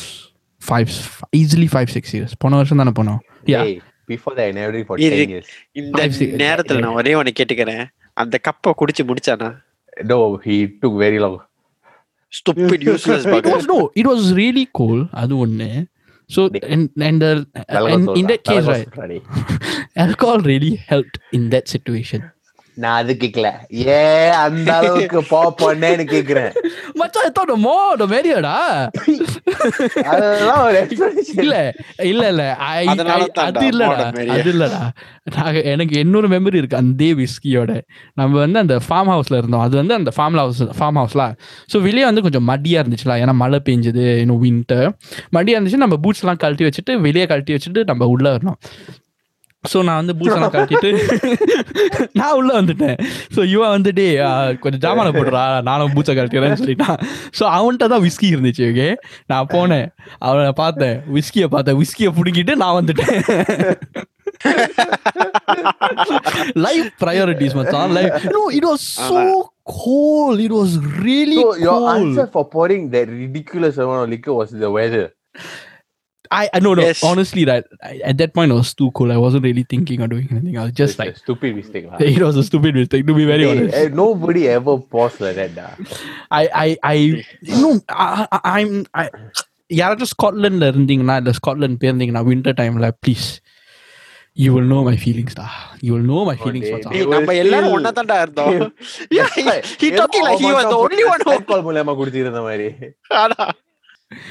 5 0.62 1.22
easily 1.32 1.68
5 1.76 1.88
6 2.02 2.14
years. 2.16 2.32
போன 2.38 2.56
வருஷம் 2.56 2.78
தான 2.82 2.92
போனோம். 3.00 3.20
Yeah. 3.46 3.64
Never 4.08 4.72
drink 4.72 4.86
for 4.86 4.98
இது- 4.98 5.18
10 5.20 5.30
years 5.30 5.48
இந்த 5.72 6.02
நேரத்துல 6.44 6.80
நான் 6.80 6.94
ஒரே 6.94 7.14
ஒண்ணு 7.14 7.32
கேட்டுக்கிறேன் 7.40 7.86
அந்த 8.12 8.40
கப்பை 8.48 8.72
குடிச்சு 8.80 9.04
முடிச்சானா 9.10 9.50
no 10.04 10.38
he 10.44 10.68
took 10.82 10.92
very 10.98 11.18
long 11.18 11.36
stupid 12.28 12.82
useless 12.84 13.24
It 13.24 13.32
bugger 13.34 13.52
was 13.56 13.66
no, 13.66 13.90
it 13.94 14.06
was 14.06 14.32
really 14.32 14.68
cool. 14.72 15.08
அது 15.10 15.46
ஒண்ணு. 15.46 15.86
So 16.26 16.48
Dey. 16.48 16.60
and 16.68 16.90
and, 17.02 17.22
the, 17.22 17.46
Dalgona 17.72 17.92
and 17.94 18.08
in 18.18 18.26
சொல்றா, 18.26 18.28
that 18.28 18.42
case, 18.44 18.66
dalgona 18.66 18.72
right, 18.72 18.88
சொல்றா 18.88 19.06
டேய். 19.06 19.22
alcohol 19.96 20.40
really 20.52 20.74
helped 20.90 21.16
in 21.32 21.50
that 21.50 21.66
situation. 21.68 22.20
நான் 22.82 22.98
அது 23.00 23.12
கேக்கல. 23.22 23.48
ஏன் 23.94 24.32
அந்த 24.42 24.68
அளவுக்கு 24.76 25.20
போ 25.30 25.38
பொண்ணேன்னு 25.60 26.04
கேக்குறேன். 26.12 26.50
மச்சான் 27.00 27.24
I 27.28 27.30
thought 27.36 27.50
the 27.52 27.56
more 27.64 27.88
the 28.02 28.06
merrier 28.12 28.40
டா. 28.46 28.56
அதெல்லாம் 30.12 30.60
ஒரு 30.66 30.76
explanation. 30.82 31.38
இல்ல 31.44 31.54
இல்ல 32.10 32.22
இல்ல. 32.32 32.44
அது 33.46 33.64
இல்லடா. 33.70 34.06
அது 34.36 34.52
இல்லடா. 34.54 34.80
எனக்கு 35.72 35.94
இன்னொரு 36.04 36.28
மெமரி 36.28 36.60
இருக்கு 36.60 36.80
அந்த 36.82 37.04
விஸ்கியோட 37.22 37.72
நம்ம 38.14 38.38
வந்து 38.38 38.58
அந்த 38.58 38.76
ஃபார்ம் 38.86 39.12
ஹவுஸ்ல 39.14 39.40
இருந்தோம். 39.40 39.64
அது 39.66 39.76
வந்து 39.76 39.94
அந்த 39.94 40.12
ஃபார்ம் 40.16 40.38
ஹவுஸ் 40.42 40.62
ஃபார்ம் 40.80 41.00
ஹவுஸ்லாம் 41.00 41.34
ஸோ 41.72 41.82
வெளியே 41.82 42.04
வந்து 42.04 42.22
கொஞ்சம் 42.22 42.48
மடியா 42.48 42.82
இருந்துச்சுல 42.82 43.18
ஏன்னா 43.24 43.34
மழை 43.42 43.60
பெஞ்சது 43.68 44.06
இன்னும் 44.22 44.42
வின்டர் 44.44 44.88
மடியா 45.36 45.58
இருந்துச்சு 45.58 45.84
நம்ம 45.84 45.98
பூட்ஸ் 46.04 46.24
எல்லாம் 46.24 46.40
கழட்டி 46.44 46.66
வச்சுட்டு 46.68 47.00
வெளியே 47.08 47.26
கழட்டி 47.26 47.54
வச்சுட்டு 47.56 47.84
நம்ம 47.84 48.06
உள்ள 48.06 48.26
வரணும். 48.36 48.58
ஸோ 49.72 49.78
நான் 49.88 50.00
வந்து 50.00 50.14
பூட்ஸ் 50.18 50.36
எல்லாம் 50.38 50.54
கழட்டிட்டு 50.54 50.90
நான் 52.20 52.36
உள்ள 52.38 52.50
வந்துட்டேன். 52.58 52.96
ஸோ 53.34 53.40
இவன் 53.54 53.74
வந்துட்டு 53.76 54.04
கொஞ்சம் 54.62 54.82
ஜாமான 54.84 55.12
போடுறா 55.16 55.44
நானும் 55.68 55.94
பூச்சை 55.96 56.14
கழட்டிடுறேன்னு 56.18 56.60
சொல்லிட்டான். 56.62 56.98
ஸோ 57.38 57.44
அவன்கிட்ட 57.56 57.88
தான் 57.94 58.04
விஸ்கி 58.06 58.28
இருந்துச்சு 58.34 58.64
ஓகே 58.70 58.88
நான் 59.32 59.50
போனேன். 59.54 59.88
அவனை 60.28 60.52
பார்த்தேன். 60.62 60.96
விஸ்கியை 61.18 61.48
பார்த்தேன். 61.54 61.78
விஸ்கியை 61.82 62.12
பிடிங்கிட்டு 62.18 62.54
நான் 62.64 62.78
வந்துட்டேன். 62.80 63.16
லைஃப் 66.66 66.90
ப்ரையாரிட்டிஸ் 67.02 67.56
மச்சான். 67.58 67.92
Life 67.98 68.26
no 68.36 68.42
it 68.58 68.66
was 68.70 68.84
so 69.08 69.16
cold 69.78 70.38
it 70.46 70.56
was 70.58 70.74
really 71.06 71.38
So 71.40 71.48
your 71.64 71.76
cold 71.78 71.88
answer 71.94 72.26
for 72.34 72.44
pouring 72.54 72.84
that 72.94 73.08
ridiculous 73.22 73.76
amount 73.84 74.02
of 74.04 74.10
liquor 74.14 74.34
was 74.40 74.52
the 74.64 74.70
weather. 74.78 75.06
I, 76.31 76.49
I 76.55 76.59
no 76.59 76.73
no 76.73 76.83
Yes. 76.83 76.99
honestly 77.03 77.43
right 77.45 77.65
I, 77.83 77.99
at 78.09 78.17
that 78.19 78.31
point 78.33 78.51
I 78.51 78.55
was 78.55 78.73
too 78.73 78.89
cool 78.91 79.11
I 79.11 79.17
wasn't 79.17 79.43
really 79.43 79.63
thinking 79.63 80.01
or 80.01 80.07
doing 80.07 80.27
anything 80.31 80.55
I 80.57 80.63
was 80.63 80.73
just 80.73 80.93
It's 80.93 80.99
like 80.99 81.11
a 81.15 81.19
stupid 81.19 81.51
mistake. 81.55 81.85
lah. 81.89 81.97
it 82.11 82.21
was 82.21 82.37
a 82.37 82.43
stupid 82.43 82.73
mistake 82.75 83.05
to 83.07 83.13
be 83.13 83.25
very 83.25 83.45
Hey, 83.45 83.51
honest 83.53 83.75
eh, 83.75 83.87
nobody 83.93 84.43
ever 84.49 84.75
paused 84.93 85.19
like 85.19 85.35
that. 85.35 85.51
dah. 85.59 85.71
I 86.31 86.43
I 86.63 86.69
I 86.91 86.97
no 87.55 87.69
I, 88.05 88.07
I, 88.37 88.39
I'm 88.55 88.71
I 88.95 89.07
யாராச்சும் 89.69 90.11
ஸ்காட்லாண்ட்ல 90.13 90.65
இருந்தீங்கன்னா 90.71 91.15
இல்ல 91.21 91.31
Scotland 91.37 91.77
போயிருந்தீங்கன்னா 91.81 92.23
winter 92.29 92.57
டைம்ல 92.59 92.87
please 93.03 93.27
you 94.37 94.49
will 94.55 94.69
know 94.73 94.79
my 94.87 94.95
feelings 95.03 95.37
டா 95.39 95.45
you 95.85 95.91
will 95.95 96.09
know 96.13 96.19
my 96.29 96.35
feelings 96.41 96.67
they- 96.67 96.73
மச்சான் 96.75 96.93
டேய், 96.95 97.05
were 97.05 97.13
நம்ம 97.15 97.35
எல்லாரும் 97.43 97.67
still- 97.67 97.77
ஒன்னா 97.79 97.91
தான்டா 97.99 98.17
இருந்தோம் 98.25 98.51
Yeah, 99.17 99.29
he- 99.37 99.45
Like, 99.49 99.65
he 99.81 99.87
ஏதோ 99.91 99.99
talking 100.01 100.23
like 100.29 100.39
he 100.43 100.49
அவன் 100.51 100.57
was 100.59 100.65
the 100.65 100.77
மட்டும் 100.77 100.83
only 100.87 101.05
one 101.13 101.23
who 101.25 101.33
alcohol 101.37 101.61
மூலியமா 101.67 101.95
குடிச்சிருந்த 102.01 102.41
மாதிரி. 102.47 102.67
ஆனா, 103.23 103.39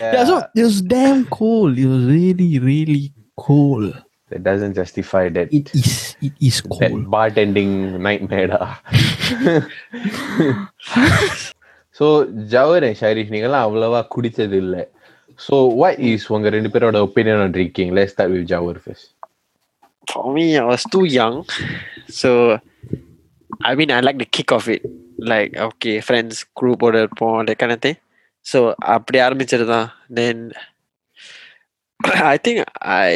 yeah 0.00 0.24
so 0.24 0.34
it 0.54 0.62
was 0.62 0.78
damn 0.94 1.20
cold 1.38 1.78
it 1.78 1.88
was 1.94 2.04
really 2.16 2.50
really 2.70 3.04
cold 3.46 3.90
That 4.32 4.44
doesn't 4.48 4.74
justify 4.76 5.24
that. 5.36 5.48
it 5.56 5.66
is 5.78 5.88
it 6.26 6.32
is 6.48 6.58
that 6.62 6.70
cold 6.74 7.02
bartending 7.14 7.72
nightmare. 8.06 8.46
dah. 8.52 8.68
so 11.98 12.04
Jawahar 12.54 12.84
and 12.88 12.96
Sharif 13.00 13.32
நீங்களாம் 13.34 13.66
அவ்வளவா 13.66 14.00
குடிச்சது 14.14 14.58
இல்ல 14.64 14.76
So 15.38 15.54
what 15.80 15.96
is 16.10 16.22
உங்க 16.36 16.48
ரெண்டு 16.54 16.70
பேரோட 16.72 16.96
opinion 17.06 17.42
on 17.44 17.52
drinking? 17.56 17.88
Let's 17.98 18.12
start 18.16 18.30
with 18.36 18.46
Jawar 18.52 18.76
first. 18.86 19.06
for 20.12 20.32
me, 20.36 20.44
I 20.58 20.64
was 20.64 20.82
too 20.94 21.04
young. 21.04 21.36
So, 22.08 22.30
I 23.62 23.74
mean, 23.74 23.90
I 23.90 24.00
like 24.00 24.18
the 24.18 24.24
kick 24.36 24.50
of 24.52 24.68
it. 24.68 24.82
Like, 25.32 25.56
okay, 25.68 26.00
friends, 26.00 26.44
group 26.54 26.82
order, 26.82 27.04
that 27.48 27.56
kind 27.58 27.72
of 27.72 27.80
thing. 27.80 27.96
So, 28.46 28.58
அப்படி 28.94 29.18
ஆரம்பிச்சது 29.26 29.66
தான் 29.74 29.88
Then, 30.18 30.36
I 32.34 32.38
think 32.44 32.58
I 33.04 33.10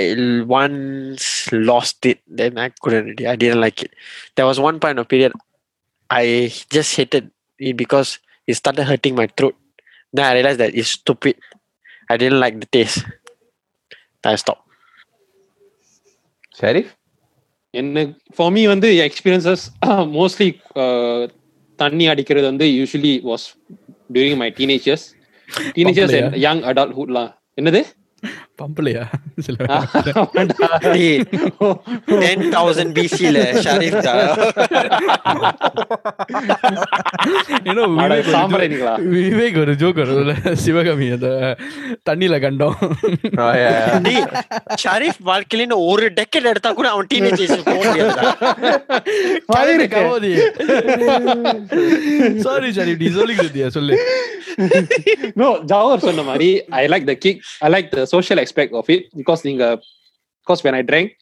once 0.61 1.27
lost 1.71 2.07
it. 2.07 2.19
Then 2.39 2.53
I 2.65 2.69
couldn't 2.83 3.07
really. 3.07 3.27
I 3.27 3.37
didn't 3.37 3.63
like 3.67 3.81
it. 3.87 3.93
There 4.37 4.47
was 4.51 4.59
one 4.69 4.79
point 4.85 4.99
of 5.03 5.09
period 5.09 5.33
I 6.11 6.53
just 6.71 6.93
hated 6.97 7.25
it 7.61 7.77
because 7.77 8.11
it 8.49 8.55
started 8.55 8.85
hurting 8.85 9.15
my 9.15 9.27
throat. 9.37 9.57
Then 10.15 10.25
I 10.27 10.35
realized 10.35 10.61
that 10.61 10.75
it's 10.75 10.93
stupid. 11.01 11.37
I 12.11 12.17
didn't 12.17 12.41
like 12.45 12.61
the 12.61 12.71
taste. 12.77 13.01
I 14.25 14.37
stopped. 14.37 14.63
Sharif 16.61 16.93
எனக்கு 17.75 18.13
for 18.37 18.53
me 18.55 18.63
வந்து 18.71 18.89
experiences 19.07 19.65
mostly 20.19 20.49
தண்ணி 21.79 22.05
அடிக்கிறது 22.13 22.47
வந்து 22.51 22.67
usually 22.77 23.13
was 23.31 23.45
during 24.15 24.39
my 24.43 24.49
teenagers 24.59 25.05
teenagers 25.75 26.17
and 26.21 26.37
young 26.39 26.63
அடல்ட்ஹுட்லாம் 26.63 27.31
என்னது 27.61 27.81
பம்பலையா 28.62 29.04
ten 32.20 32.46
thousand 32.54 32.94
பிசில 32.98 33.38
ஷரீஃப் 33.66 34.08
விவேக் 39.14 39.60
ஒரு 39.60 39.74
joke 39.76 40.02
வரும்ல 40.02 40.34
சிவகாமி 40.56 41.08
அந்த 41.10 41.30
தண்ணியில 42.10 42.38
கண்டோம் 42.40 42.78
ஷரீஃப் 44.84 45.22
வாழ்க்கையில 45.26 45.78
ஒரு 45.86 46.08
டெக்கெட் 46.14 46.46
எடுத்தா 46.46 46.72
கூட 46.72 46.90
அவன் 46.90 47.10
டீனேஜ் 47.14 47.46
போக 47.66 47.80
முடியாது 47.84 48.16
சாரி 49.48 49.76
ஷரீஃப் 49.86 50.20
நீ. 50.20 50.32
சொல்லிக்கிட்டு 53.18 53.68
சொல்லு. 53.70 53.96
நோ 55.34 55.48
ஜாவர் 55.64 56.00
சொன்ன 56.00 56.22
மாதிரி 56.22 56.48
I 56.74 56.84
like 56.88 57.04
the 57.04 57.14
kick 57.20 57.40
I 57.60 57.70
like 57.72 57.90
the 57.90 58.06
social 58.06 58.42
expect 58.51 58.75
of 58.81 58.91
it 58.95 59.07
because 59.21 59.41
நீங்க 59.49 59.65
because 60.47 60.63
when 60.69 60.79
I 60.81 60.85
drink 60.93 61.13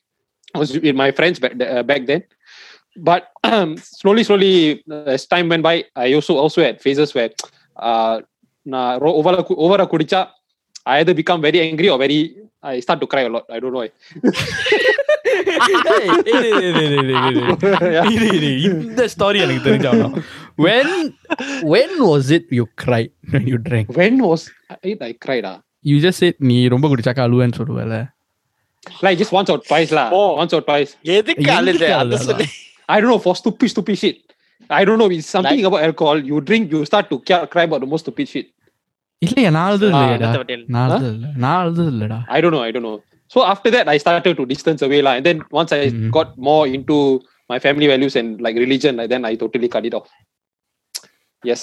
was 0.59 0.71
with 0.85 0.97
my 1.01 1.11
friends 1.19 1.37
back, 1.43 1.55
uh, 1.61 1.83
back 1.83 2.03
then 2.11 2.21
but 2.97 3.23
um, 3.51 3.71
slowly 4.01 4.23
slowly 4.29 4.51
uh, 4.95 5.15
as 5.15 5.23
time 5.33 5.47
went 5.53 5.65
by 5.69 5.77
i 6.05 6.15
also 6.19 6.35
also 6.43 6.61
had 6.67 6.77
phases 6.85 7.11
where 7.17 7.33
uh 7.77 8.17
நான் 8.67 9.01
ஓவரா 9.21 9.41
ஓவரா 9.67 9.87
குடிச்சா 9.93 10.21
I 10.87 10.99
either 11.01 11.15
become 11.15 11.41
very 11.41 11.61
angry 11.61 11.89
or 11.93 11.99
very 11.99 12.19
I 12.63 12.81
start 12.81 13.01
to 13.01 13.07
cry 13.07 13.23
a 13.23 13.29
lot. 13.29 13.45
I 13.55 13.61
don't 13.61 13.73
know 13.73 13.83
why. 13.85 13.91
ஏய், 15.25 16.09
இரு, 16.33 16.49
இரு, 16.57 16.69
இரு, 16.69 16.83
இரு, 16.85 16.97
இரு, 17.03 17.15
இரு. 17.29 18.03
இரு, 18.15 18.29
இரு, 18.37 18.51
இந்த 18.87 19.09
ஸ்டாரி 19.15 19.39
எனக்கு 19.45 19.67
தெரிஞ்சாகணும் 19.69 20.15
when 20.65 20.89
when 21.73 21.91
was 22.11 22.27
it 22.37 22.45
you 22.59 22.67
cried 22.85 23.13
when 23.33 23.47
you 23.53 23.59
drank 23.69 23.89
When 24.01 24.17
was 24.29 24.43
I, 24.89 24.93
I 25.09 25.13
cried? 25.25 25.47
Ah, 25.53 25.59
you 25.82 25.98
just 26.06 26.20
said 26.22 26.36
நீ 26.50 26.68
ரொம்ப 26.74 26.88
குடிச்சாக்கா 26.92 27.26
அழுவேன்னு 27.28 27.58
சொல்லுவல. 27.60 27.98
Like 29.06 29.18
just 29.22 29.34
once 29.40 29.50
or 29.54 29.60
twice 29.70 29.92
lah. 29.98 30.08
Oh. 30.18 30.30
once 30.42 30.54
or 30.58 30.62
twice. 30.70 30.92
எதுக்கு 31.18 31.52
அழுது? 31.58 31.88
அது 32.02 32.20
சொல்லு. 32.28 32.48
I 32.94 33.02
don't 33.02 33.12
know 33.14 33.22
for 33.26 33.36
stupid 33.42 33.70
stupid 33.74 33.98
shit. 34.04 34.18
I 34.80 34.86
don't 34.88 35.00
know 35.02 35.10
it's 35.16 35.30
something 35.36 35.60
like, 35.60 35.70
about 35.70 35.84
alcohol. 35.88 36.18
You 36.32 36.38
drink 36.50 36.72
you 36.74 36.82
start 36.92 37.06
to 37.12 37.18
cry 37.54 37.66
about 37.70 37.82
the 37.86 37.92
most 37.94 38.04
stupid 38.06 38.28
shit. 38.34 38.48
இல்லையா 39.26 39.50
நான் 39.56 39.68
அழுது 39.70 39.86
இல்லையடா. 39.92 40.30
நான் 40.76 40.84
அழுது 40.90 41.08
இல்லை. 41.16 41.30
நான் 41.44 41.60
அழுது 41.62 41.86
இல்லைடா. 41.94 42.20
I 42.36 42.42
don't 42.44 42.54
know 42.56 42.64
I 42.68 42.72
don't 42.76 42.86
know. 42.90 42.98
So 43.34 43.40
after 43.54 43.70
that 43.76 43.88
I 43.94 43.98
started 44.04 44.36
to 44.40 44.46
distance 44.54 44.82
away 44.88 45.02
lah. 45.08 45.14
And 45.18 45.26
then 45.30 45.40
once 45.60 45.72
I 45.78 45.82
mm-hmm. 45.88 46.12
got 46.18 46.30
more 46.50 46.64
into 46.76 46.98
my 47.52 47.60
family 47.66 47.88
values 47.92 48.16
and 48.20 48.30
like 48.46 48.56
religion 48.66 48.94
like, 49.00 49.10
then 49.14 49.24
I 49.30 49.36
totally 49.44 49.70
cut 49.76 49.86
it 49.90 49.96
off. 50.00 50.10
Yes. 51.50 51.62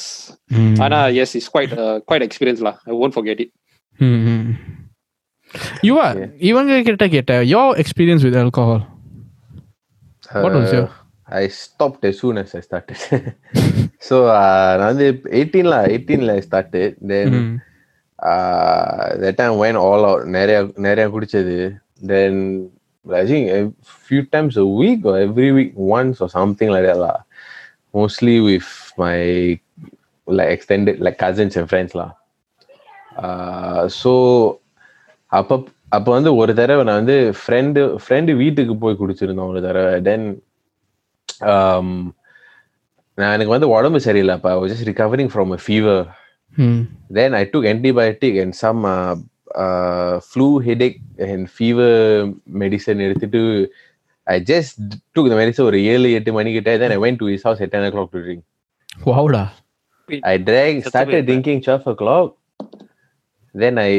Mm. 0.56 0.74
Anna 0.84 1.00
yes 1.18 1.30
it's 1.38 1.48
quite 1.56 1.72
uh, 1.84 1.96
quite 2.10 2.22
experience 2.28 2.60
lah. 2.68 2.76
I 2.90 2.94
won't 3.00 3.14
forget 3.18 3.40
it. 3.44 3.50
ம், 3.99 4.21
ம். 4.33 4.49
யுவா 5.87 6.05
Yeah. 6.17 6.29
இவங்க 6.49 6.81
கிட்ட 6.87 7.05
கேட்ட 7.15 7.33
your 7.53 7.61
experience 7.83 8.25
with 8.27 8.39
alcohol 8.43 8.83
What 10.43 10.53
was 10.57 10.71
your- 10.73 10.89
Uh, 10.89 10.97
I 11.39 11.47
stopped 11.63 12.03
as 12.09 12.15
soon 12.21 12.37
as 12.41 12.49
I 12.57 12.61
started. 12.67 12.97
so 14.07 14.15
uh, 14.39 14.71
நான் 14.79 14.89
வந்து 14.91 15.07
18 15.39 15.65
ல 15.71 15.75
18 15.95 16.21
ல 16.27 16.31
I 16.39 16.41
started. 16.47 16.89
Then 17.11 17.27
uh, 18.19 19.17
that 19.23 19.35
time 19.41 19.55
went 19.63 19.77
all 19.85 20.03
out. 20.09 20.21
நிறைய 20.37 20.57
நிறைய 20.87 21.05
குடிச்சது. 21.07 21.57
Then 22.11 22.33
I 23.05 23.25
think 23.31 23.45
a 23.59 23.61
few 24.07 24.21
times 24.35 24.55
a 24.65 24.67
week 24.81 25.01
or 25.05 25.15
every 25.27 25.51
week 25.59 25.71
once 25.97 26.17
or 26.23 26.29
something 26.37 26.69
like 26.75 26.85
that 26.89 26.99
lah. 27.05 27.17
Mostly 27.93 28.35
with 28.49 28.69
my 29.03 29.17
like 30.27 30.51
extended 30.55 30.97
like 30.99 31.17
cousins 31.17 31.55
and 31.61 31.67
so 34.00 34.12
அப்போ 35.32 35.54
அப்போ 35.96 36.10
வந்து 36.16 36.30
ஒரு 36.36 36.52
தடவை 36.54 36.82
நான் 36.84 37.00
வந்து 37.00 37.16
ஃப்ரெண்டு 37.40 37.80
ஃப்ரெண்டு 38.02 38.32
வீட்டுக்கு 38.36 38.74
போய் 38.78 39.00
குடிச்சிருந்தோம் 39.00 39.50
ஒரு 39.52 39.60
தடவை. 39.66 39.92
தென் 40.08 40.26
நான் 43.18 43.34
எனக்கு 43.36 43.54
வந்து 43.54 43.68
உடம்பு 43.76 43.98
சரியில்லை 44.06 44.34
அப்போ 44.36 44.50
just 44.70 44.88
recovering 44.90 45.32
from 45.32 45.52
a 45.56 45.60
fever 45.64 46.02
then 47.18 47.36
I 47.40 47.44
took 47.52 47.68
antibiotic 47.72 48.38
and 48.42 48.56
some 48.62 48.80
flu 50.28 50.48
headache 50.68 50.98
and 51.28 51.46
fever 51.54 51.98
medicine 52.62 53.04
எடுத்துட்டு 53.06 53.42
I 54.26 54.36
just 54.52 54.78
took 55.16 55.30
the 55.32 55.38
medicine 55.42 55.68
ஒரு 55.70 55.80
ஏழு 55.92 56.08
எட்டு 56.18 56.32
மணிக்கிட்ட. 56.38 56.70
Then 56.82 56.94
I 56.96 57.00
went 57.04 57.22
to 57.22 57.28
his 57.36 57.46
house 57.48 57.62
at 57.66 57.72
ten 57.74 57.86
o'clock 57.96 58.12
to. 58.16 58.22
Drink 58.26 58.44
I 60.24 60.34
track 60.50 60.80
started 60.88 61.26
drinking 61.30 61.62
twelve 61.66 61.86
o'clock 62.02 62.32
then 63.62 63.80
I 63.88 63.92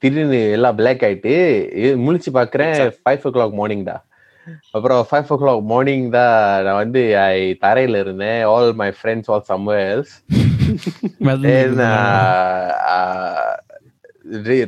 திடீர்னு 0.00 0.40
எல்லாம் 0.56 0.76
black 0.78 1.02
ஆயிட்டு 1.06 1.34
முழிச்சு 2.04 2.30
பாக்குறேன் 2.38 2.76
five 3.04 3.26
ஓ 3.28 3.30
clock 3.36 3.54
morning 3.60 3.84
தான் 3.90 4.02
அப்புறம் 4.76 5.00
ஃபைவ் 5.08 5.30
ஓ 5.34 5.36
கிளாக் 5.42 5.62
மார்னிங் 5.72 6.06
தான் 6.18 6.36
நான் 6.66 6.80
வந்து 6.82 7.02
ஐ 7.22 7.34
தரையில 7.64 7.98
இருந்தேன். 8.04 8.40
All 8.52 8.70
my 8.82 8.88
friends 8.98 9.30
all 9.32 9.44
somewheres 9.52 10.12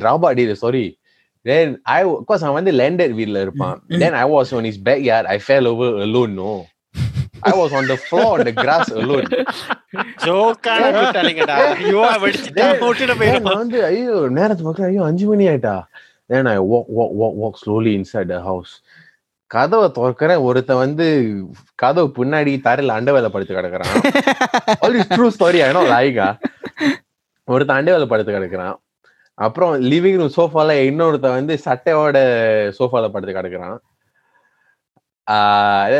ராபாடி 0.07 0.43
sorry 0.65 0.85
then 1.45 1.71
I 1.95 1.97
goes 2.29 2.43
அவன் 2.45 2.59
வந்து 2.59 2.73
லேண்டர் 2.81 3.13
வீட்ல 3.19 3.39
இருப்பான். 3.45 3.77
Then 4.03 4.17
I 4.21 4.25
was 4.35 4.53
one 4.59 4.67
is 4.71 4.81
backyard 5.11 5.25
I 5.35 5.37
fell 5.47 5.69
over 5.71 5.97
alone 6.15 6.33
no 6.43 6.51
I 7.49 7.53
was 7.59 7.71
on 7.79 7.85
the 7.91 7.97
floor 8.07 8.29
on 8.37 8.41
the 8.47 8.53
grass 8.61 8.87
alone. 9.01 9.27
ஜோக்கான 10.25 10.89
கூட்டாளிங்கடா. 10.97 11.55
ஐயோ, 11.77 12.03
வெடிச்சிட்டா, 12.23 12.65
Then 12.81 12.81
போயிடும். 13.21 13.47
நான் 13.47 13.61
வந்து 13.63 13.79
ஐயோ 13.89 14.17
நேரத்து 14.37 14.63
பக்கம். 14.67 14.87
ஐயோ 14.89 15.03
அஞ்சு 15.09 15.25
மணி 15.31 15.47
ஆயிட்டா. 15.53 15.75
Then 16.31 16.45
I 16.53 16.57
walk 16.71 16.87
walk 16.97 17.11
walk 17.21 17.33
walk 17.43 17.55
slowly 17.63 17.93
inside 17.99 18.29
the 18.33 18.39
house. 18.49 18.73
கதவை 19.55 19.87
திறக்கிறேன். 19.97 20.43
ஒருத்தன் 20.49 20.81
வந்து 20.83 21.07
கதவு 21.81 22.07
பின்னாடி 22.17 22.53
தரையில 22.67 22.95
அண்டவேல 22.99 23.27
படுத்து 23.33 23.57
கிடக்குறான். 23.57 23.93
All 24.83 24.97
is 24.99 25.11
true 25.15 25.27
story 25.35 25.59
I 25.65 25.71
know 25.77 25.83
like a. 25.95 26.29
ஒருத்தன் 27.53 27.77
அண்டவேல 27.79 28.07
படுத்து 28.13 28.35
கிடக்குறான். 28.37 28.75
அப்புறம் 29.45 29.73
லிவிங் 29.91 30.17
ரூம் 30.19 30.35
சோஃபால 30.37 30.71
இன்னொருத்தன் 30.89 31.37
வந்து 31.39 31.53
சட்டையோட 31.65 32.17
சோஃபால 32.79 33.07
படுத்து 33.13 33.35
கிடக்குறான். 33.37 33.77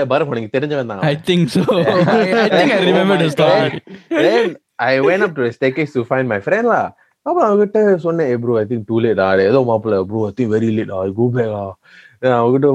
பரப் 0.09 0.31
உனக்கு 0.31 0.55
தெரிஞ்சவன் 0.55 0.91
தான் 0.91 1.03
I 1.09 1.13
think 1.29 1.47
so 1.55 1.63
I 2.41 2.49
think 2.57 2.73
I 2.77 2.81
remember 2.89 3.21
the 3.23 3.29
story 3.36 3.79
then 4.17 4.51
I 4.89 4.93
went 5.07 5.25
up 5.27 5.36
to 5.39 5.47
the 5.63 5.86
to 5.95 6.03
find 6.09 6.29
my 6.33 6.39
friend 6.45 6.69
லா 6.73 6.81
அப்புறம் 7.25 7.47
அவகிட்ட 7.49 7.79
சொன்னேன் 8.05 8.31
bro 8.43 8.53
I 8.62 8.65
think 8.69 8.86
too. 8.89 8.95
Late 9.05 9.21
ஆ 9.25 9.29
ஏதோ 9.49 9.59
மாப்பிள்ள 9.69 9.99
bro 10.09 10.21
I 10.29 10.33
think 10.38 10.53
very 10.55 10.69
late 10.77 10.93
ah 10.95 11.01
go 11.19 11.25
back 11.36 11.53
ஆ 11.59 11.65
அவகிட்ட 12.39 12.67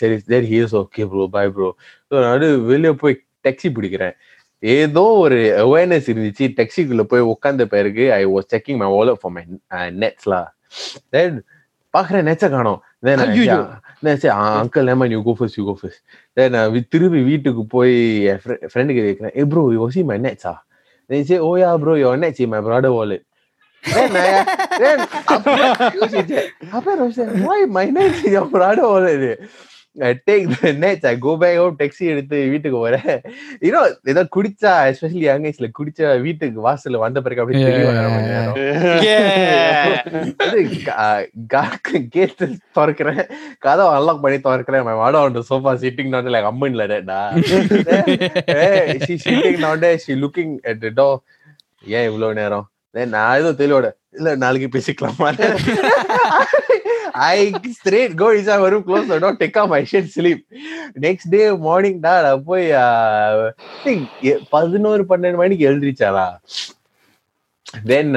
சரி 0.00 0.16
there 0.30 0.46
he's 0.52 0.74
okay 0.82 1.04
bro 1.10 1.24
bye 1.34 1.44
bro 1.56 1.68
so 2.10 2.14
நான் 2.24 2.44
வெளியே 2.70 2.92
போய் 3.02 3.14
டாக்ஸி 3.44 3.68
பிடிக்கிறேன். 3.76 4.14
ஏதோ 4.62 5.02
ஒரு 5.24 5.38
அவேர்னஸ் 5.62 6.08
இருந்துச்சு. 6.12 6.44
டாக்ஸிக்குள்ள 6.58 7.02
போய் 7.10 7.28
உட்காந்த 7.32 7.64
பிறகு 7.74 8.04
I 8.12 8.22
was 8.26 8.48
checking 8.54 8.78
my 8.82 8.88
wallet 8.94 9.20
for 9.22 9.34
my 9.36 9.42
நெட்ஸ்லாம் 10.02 10.48
தென் 11.14 11.36
பாக்குறேன் 11.94 12.26
நெட்ஸை 12.28 12.48
காணும். 12.56 12.80
தென் 13.04 13.22
சரி 14.02 14.34
அங்கிள் 14.60 14.92
ஏமா 14.94 15.06
you 15.14 15.22
go 15.28 15.34
first 15.38 15.58
you 15.60 15.64
go 15.70 15.74
first 15.80 16.02
then 16.38 16.52
நான் 16.52 16.78
திரும்பி 16.94 17.22
வீட்டுக்கு 17.30 17.64
போய் 17.76 17.94
என் 18.32 18.40
ஃப்ரெண்டுக்கு 18.72 19.02
கேட்குறேன் 19.08 19.36
ஏ 19.40 19.44
ப்ரோ 19.54 19.64
யூ 19.78 19.88
சி 19.96 20.02
மை 20.12 20.18
நெட்ஸா 20.28 20.54
Then 21.10 21.18
he 21.18 21.24
said, 21.24 21.38
oh 21.38 21.54
yeah, 21.54 21.76
bro, 21.76 21.94
your 21.94 22.16
net's 22.16 22.40
in 22.40 22.50
my 22.50 22.60
brother 22.60 22.92
wallet. 22.92 23.20
then 23.84 24.16
I, 24.16 24.30
then 24.82 24.98
அப்புறம் 25.34 25.60
யோசிச்சேன். 25.98 26.48
அப்புறம் 26.76 26.98
யோசிச்சேன், 27.02 27.30
why 27.44 27.58
my 27.76 27.84
net's 27.96 28.24
in 28.26 28.32
your 28.36 28.46
brother 28.54 28.86
wallet? 28.92 29.22
Take 30.26 30.46
நேச்சா 30.82 31.10
go 31.24 31.32
back 31.42 31.58
taxi 31.80 32.04
எடுத்து 32.12 32.36
வீட்டுக்கு 32.52 32.78
போறேன். 32.78 33.12
ஏன்னா 33.66 33.80
ஏதோ 34.12 34.22
குடிச்சா 34.36 34.72
எஸ்பெஷலி 34.88 35.22
யங் 35.26 35.46
ஏஜ்ல 35.50 35.68
குடிச்சா 35.78 36.08
வீட்டுக்கு 36.26 36.58
வாசல்ல 36.68 37.00
வந்த 37.04 37.20
பிறகு 37.26 37.42
அப்படியே 37.42 37.70
திறக்கிறேன். 42.78 43.22
கதவை 43.66 43.90
அன்லாக் 43.96 44.22
பண்ணி 44.24 44.38
திறக்கிறேன். 44.46 44.84
Mom 44.88 45.02
was 45.02 45.16
on 45.22 45.40
sofa 45.50 45.74
sitting 45.84 46.12
not 46.14 46.32
like 46.36 46.50
அம்மன் 46.52 46.76
இல்லடா 46.76 47.20
she 49.06 49.14
sitting 49.26 49.60
not 49.66 49.86
she 50.06 50.14
looking 50.24 50.54
at 50.72 50.86
to 51.00 51.08
ஏன் 51.98 52.08
இவ்வளவு 52.10 52.38
நேரம்? 52.40 52.66
நான் 53.14 53.38
ஏதோ 53.38 53.50
தெளிவோட 53.62 53.86
இல்ல 54.18 54.28
நாளைக்கு 54.42 54.68
பேசிக்கலாமா? 54.76 55.28
I 57.16 57.38
straight 57.78 58.16
go 58.16 58.30
inside 58.30 58.60
my 58.60 58.68
room, 58.68 58.84
close 58.84 59.08
the 59.08 59.20
door, 59.20 59.36
take 59.36 59.56
out 59.56 59.70
my 59.70 59.84
shit, 59.84 60.10
sleep. 60.10 60.40
Next 61.06 61.26
day 61.36 61.46
morning, 61.68 61.96
டா 62.06 62.14
நான் 62.26 62.44
போய் 62.50 62.66
ஆஹ், 62.84 63.46
think 63.84 64.02
எ- 64.32 64.42
பதினோரு 64.56 65.04
பன்னெண்டு 65.12 65.40
மணிக்கு 65.44 65.68
எழுந்திரிச்சாரா 65.70 66.28
தென் 67.90 68.12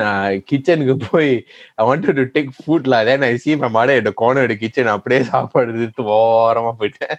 கிச்சனுக்கு 0.50 0.96
போய் 1.08 1.32
I 1.80 1.86
wanted 1.90 2.18
to 2.20 2.26
take 2.38 2.52
food 2.60 2.90
law 2.94 3.00
then 3.10 3.26
I 3.30 3.34
see 3.46 3.56
my 3.64 3.70
மடை 3.78 3.96
இந்த 4.02 4.12
கார்னர் 4.22 4.54
கிச்சன் 4.64 4.94
அப்படியே 4.98 5.22
சாப்பாடு 5.34 5.78
எடுத்து 5.80 6.06
ஓரமா 6.20 6.74
போயிட்டேன் 6.84 7.18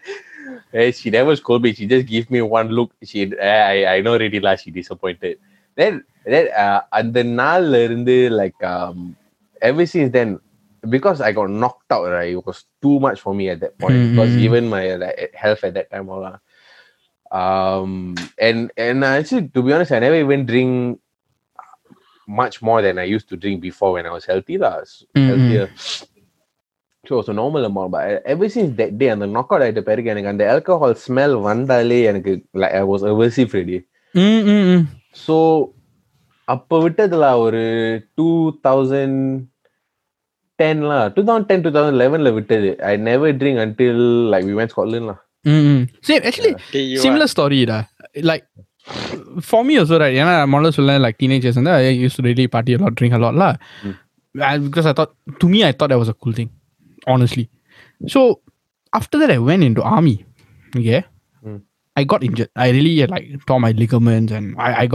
Eh, 0.72 0.92
she 0.92 1.10
never 1.10 1.34
scold 1.36 1.62
me. 1.62 1.72
She 1.74 1.86
just 1.86 2.06
give 2.06 2.30
me 2.30 2.42
one 2.42 2.68
look. 2.70 2.92
She, 3.04 3.22
eh, 3.38 3.62
I, 3.74 3.96
I 3.96 4.00
know 4.02 4.14
already 4.14 4.40
lah. 4.40 4.56
She 4.56 4.70
disappointed. 4.70 5.38
Then, 5.78 5.94
then 6.26 6.48
uh, 6.64 6.80
அந்த 6.90 7.24
நாள்ல 7.40 7.82
இருந்து 7.86 8.16
like 8.40 8.60
um, 8.64 8.98
ever 9.62 9.86
since 9.86 10.10
then, 10.12 10.30
because 10.83 11.19
I 11.19 11.31
got 11.31 11.49
knocked 11.49 11.91
out, 11.91 12.05
right? 12.09 12.31
It 12.31 12.45
was 12.45 12.65
too 12.81 12.99
much 12.99 13.19
for 13.21 13.33
me 13.33 13.49
at 13.49 13.59
that 13.61 13.77
point. 13.77 13.95
Mm, 13.95 14.09
Because 14.11 14.31
mm, 14.31 14.37
mm. 14.37 14.45
even 14.47 14.63
my 14.69 14.95
like, 14.95 15.31
health 15.33 15.63
at 15.63 15.73
that 15.73 15.89
time, 15.91 16.09
all 16.09 16.21
lah. 16.21 16.37
Um, 17.31 17.91
and 18.39 18.71
and 18.77 19.03
actually, 19.03 19.47
to 19.49 19.61
be 19.61 19.73
honest, 19.73 19.91
I 19.91 19.99
never 19.99 20.15
even 20.15 20.45
drink 20.45 20.99
much 22.27 22.61
more 22.61 22.81
than 22.81 22.97
I 22.97 23.03
used 23.15 23.29
to 23.29 23.37
drink 23.37 23.61
before 23.61 23.93
when 23.93 24.05
I 24.05 24.11
was 24.11 24.25
healthy, 24.25 24.57
lah. 24.57 24.75
s- 24.81 25.03
Mm, 25.15 25.21
mm. 25.21 25.27
Healthier. 25.29 25.67
So 27.05 27.13
it 27.15 27.17
was 27.21 27.29
a 27.29 27.33
normal 27.33 27.65
amount, 27.65 27.91
but 27.91 28.01
I- 28.11 28.21
ever 28.33 28.47
since 28.49 28.71
that 28.77 28.97
day, 29.01 29.09
அந்த 29.15 29.25
knockout 29.33 29.61
ஆயிட்ட 29.65 29.81
பிறகு 29.81 30.09
எனக்கு 30.09 30.31
அந்த 30.33 30.45
alcohol 30.53 30.93
smell 31.07 31.33
வந்தாலே 31.49 32.03
எனக்கு 32.11 32.31
like 32.61 32.73
I 32.81 32.83
was 32.91 33.03
aversive 33.11 33.51
already. 33.55 33.79
ம், 34.23 34.43
ம், 34.53 34.65
ம். 34.73 34.85
ஸோ 35.27 35.35
அப்போ 36.47 36.75
விட்டதுல 36.83 37.25
ஒரு 37.45 37.61
two 38.17 38.27
thousand 38.63 39.21
டென்லாம் 40.59 41.07
two 41.15 41.21
thousand 41.27 41.47
ten 41.49 41.63
two 41.65 41.71
thousand 41.75 41.99
லெவன்ல 42.03 42.29
விட்டது 42.37 42.69
I 42.89 42.93
never 43.09 43.33
drink 43.41 43.59
until 43.63 44.03
like 44.33 44.45
we 44.51 44.55
vent 44.61 44.73
ஸ்காட்லாண்ட்லாம் 44.75 45.21
ம், 45.45 45.65
ம். 45.71 45.81
Same, 46.07 46.21
actually, 46.29 46.53
Okay, 46.61 46.83
you 46.91 46.99
similar 47.05 47.27
story 47.33 47.59
டா 47.71 47.79
like 48.29 48.45
for 49.49 49.59
me 49.67 49.73
also 49.81 49.95
right 50.03 50.15
ஏன்னா 50.21 50.33
முதல்ல 50.53 50.71
சொல்ல 50.77 50.95
like 51.05 51.17
teenagers 51.23 51.55
வந்து 51.59 51.73
I 51.79 51.91
used 52.05 52.17
to 52.19 52.23
really 52.29 52.45
party 52.55 52.73
a 52.77 52.81
lot 52.83 52.93
drink 52.99 53.13
a 53.17 53.21
lot 53.25 53.35
lah 53.41 53.51
Mm. 53.87 53.93
I- 54.49 54.61
because 54.67 54.87
I 54.91 54.95
thought 54.99 55.11
to 55.41 55.47
me 55.53 55.59
I 55.69 55.73
thought 55.77 55.91
that 55.93 56.01
was 56.03 56.11
a 56.13 56.17
cool 56.23 56.35
thing 56.39 56.49
honestly 57.13 57.45
so 58.13 58.21
after 58.93 59.17
that 59.21 59.31
I 59.37 59.41
went 59.49 59.63
into 59.69 59.83
army 59.97 60.15
okay 60.73 61.01
Mm. 61.43 61.59
I 61.97 62.03
got 62.13 62.23
injured 62.29 62.51
I 62.65 62.69
really 62.77 62.95
like 63.15 63.27
tore 63.49 63.61
my 63.67 63.73
ligaments 63.83 64.33
and 64.39 64.47
I, 64.67 64.71
I 64.83 64.85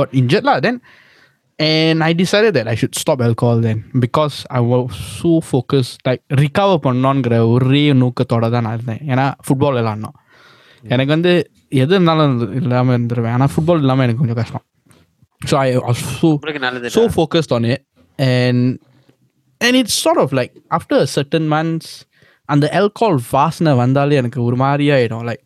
and 1.59 1.99
I 2.09 2.13
decided 2.21 2.53
that 2.57 2.67
I 2.73 2.77
should 2.81 2.95
stop 3.03 3.21
alcohol 3.29 3.59
then 3.67 3.79
because 4.05 4.37
I 4.59 4.61
was 4.71 4.85
so 5.21 5.33
focused 5.53 5.97
like 6.09 6.23
recover 6.43 6.77
பண்ணணுங்கிற 6.87 7.39
ஒரே 7.55 7.83
நோக்கத்தோட 8.03 8.49
தான் 8.55 8.65
நான் 8.67 8.77
இருந்தேன் 8.79 9.03
ஏன்னா 9.13 9.27
football 9.47 9.77
விளாட்ணும் 9.79 10.17
எனக்கு 10.85 11.13
வந்து 11.17 11.33
எது 11.83 11.93
இருந்தாலும் 11.97 12.37
இல்லாமல் 12.61 12.95
இருந்துருவேன் 12.99 13.35
ஆனால் 13.37 13.53
ஃபுட்பால் 13.55 13.83
இல்லாமல் 13.85 14.05
எனக்கு 14.07 14.23
கொஞ்சம் 14.23 14.41
கஷ்டம் 14.43 14.65
ஸோ 15.51 15.57
ஐ 15.65 15.67
ஸோ 16.05 16.29
உங்களுக்கு 16.37 16.63
நல்லது 16.67 16.95
so 16.99 17.03
focused 17.19 17.53
on 17.59 17.65
it 17.75 17.83
and 18.19 18.63
and 19.61 19.75
it's 19.81 19.97
sort 20.07 20.19
of 20.25 20.31
like 20.41 20.53
after 20.79 20.97
a 21.07 21.09
certain 21.17 21.47
months 21.57 21.89
அந்த 22.49 22.67
alcohol 22.81 23.17
வாசனை 23.35 23.73
வந்தாலே 23.83 24.17
எனக்கு 24.23 24.41
ஒரு 24.49 24.57
மாதிரி 24.65 24.87
ஆயிடும் 24.97 25.27
like 25.31 25.45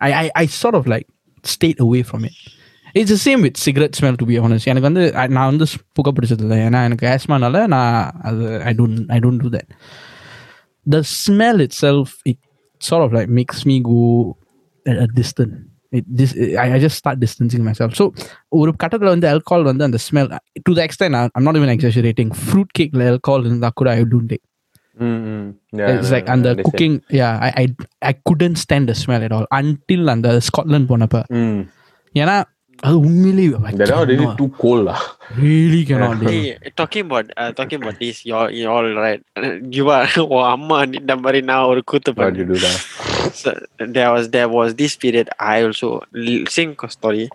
I, 0.00 0.10
I 0.22 0.26
I 0.42 0.46
sort 0.62 0.76
of 0.80 0.86
like 0.94 1.06
stayed 1.54 1.78
away 1.86 2.02
from 2.10 2.22
it 2.94 3.00
it's 3.00 3.10
the 3.10 3.20
same 3.26 3.40
with 3.46 3.56
cigarette 3.64 3.94
smell 3.98 4.16
to 4.20 4.26
be 4.30 4.36
honest 4.44 4.66
எனக்கு 4.70 4.88
வந்து 4.90 5.02
I- 5.22 5.30
நான் 5.36 5.50
வந்து 5.52 5.66
புகை 5.98 6.12
பிடிச்சது 6.16 6.44
இல்லை 6.46 6.58
ஏன்னா 6.68 6.80
எனக்கு 6.88 7.06
ஆஸ்மானால 7.14 7.66
நான் 7.74 7.92
அது 8.28 8.44
I 8.70 8.74
don't 8.80 8.98
I 9.16 9.20
don't 9.24 9.40
do 9.44 9.50
that 9.56 9.66
the 10.86 11.00
smell 11.22 11.58
itself 11.60 12.06
it 12.24 12.38
sort 12.80 13.02
of 13.06 13.12
like 13.12 13.28
makes 13.40 13.58
me 13.70 13.76
go 13.92 14.00
at 14.86 14.98
a 15.06 15.10
distance 15.20 15.56
it, 15.98 16.04
this 16.18 16.30
I, 16.62 16.74
I 16.74 16.78
just 16.78 16.96
start 17.02 17.16
distancing 17.24 17.62
myself 17.68 17.90
so 18.00 18.04
ஒரு 18.60 18.70
கட்டத்தில் 18.82 19.12
வந்து 19.14 19.28
alcohol 19.34 19.62
வந்து 19.70 19.84
அந்த 19.88 19.98
smell 20.06 20.28
to 20.68 20.74
the 20.78 20.82
extend 20.86 21.16
I'm 21.36 21.44
not 21.48 21.56
even 21.60 21.72
exaggerating 21.76 22.30
fruit 22.46 22.70
cakeல 22.78 23.08
alcohol 23.14 23.42
இருந்தா 23.48 23.70
கூட 23.80 23.90
I 23.98 24.04
don't 24.12 24.28
take 24.32 24.44
it's 25.94 26.10
like 26.16 26.28
அந்த 26.34 26.48
cooking 26.68 26.94
yeah 27.20 27.32
I, 27.46 27.52
I 27.62 27.66
I 28.10 28.14
couldn't 28.28 28.58
stand 28.64 28.86
the 28.90 28.96
smell 29.02 29.22
at 29.28 29.34
all 29.36 29.46
until 29.60 30.02
அந்த 30.14 30.30
Scotland 30.48 30.88
போனப்ப 30.92 31.20
ஏன்னா 32.14 32.36
அது 32.88 32.96
உண்மையிலேயே 33.06 33.48
I 33.70 33.72
That 33.80 33.90
one 33.94 34.06
really 34.10 34.26
cannot, 34.26 34.36
too 34.40 34.48
cold 34.60 34.82
lah. 34.88 35.00
really 35.46 35.80
cannot 35.88 36.14
do 36.20 36.28
it. 36.28 36.34
Hey, 36.34 36.70
talking 36.80 37.04
about 37.08 37.26
uh, 37.40 37.50
talking 37.58 37.78
about 37.82 37.96
this, 38.02 38.16
you're 38.28 38.48
you're 38.58 38.72
all 38.76 38.88
right. 39.04 39.20
You 39.78 39.84
are 39.96 40.06
உன் 40.36 40.46
அம்மா 40.54 40.76
இந்த 41.00 41.14
மாதிரி 41.24 41.40
நான் 41.50 41.66
ஒரு 41.72 41.80
கூத்து 41.90 42.10
Why 42.12 42.28
do 42.36 42.40
you 42.42 42.46
பண்ணேன். 42.46 42.52
do 42.52 42.58
that? 42.64 42.78
So, 43.40 43.50
there 43.96 44.08
was 44.14 44.24
there 44.36 44.48
was 44.58 44.70
this 44.80 44.94
period 45.02 45.26
I 45.54 45.58
also 45.66 45.88
l- 46.28 46.46
same 46.56 46.72
story. 46.96 47.26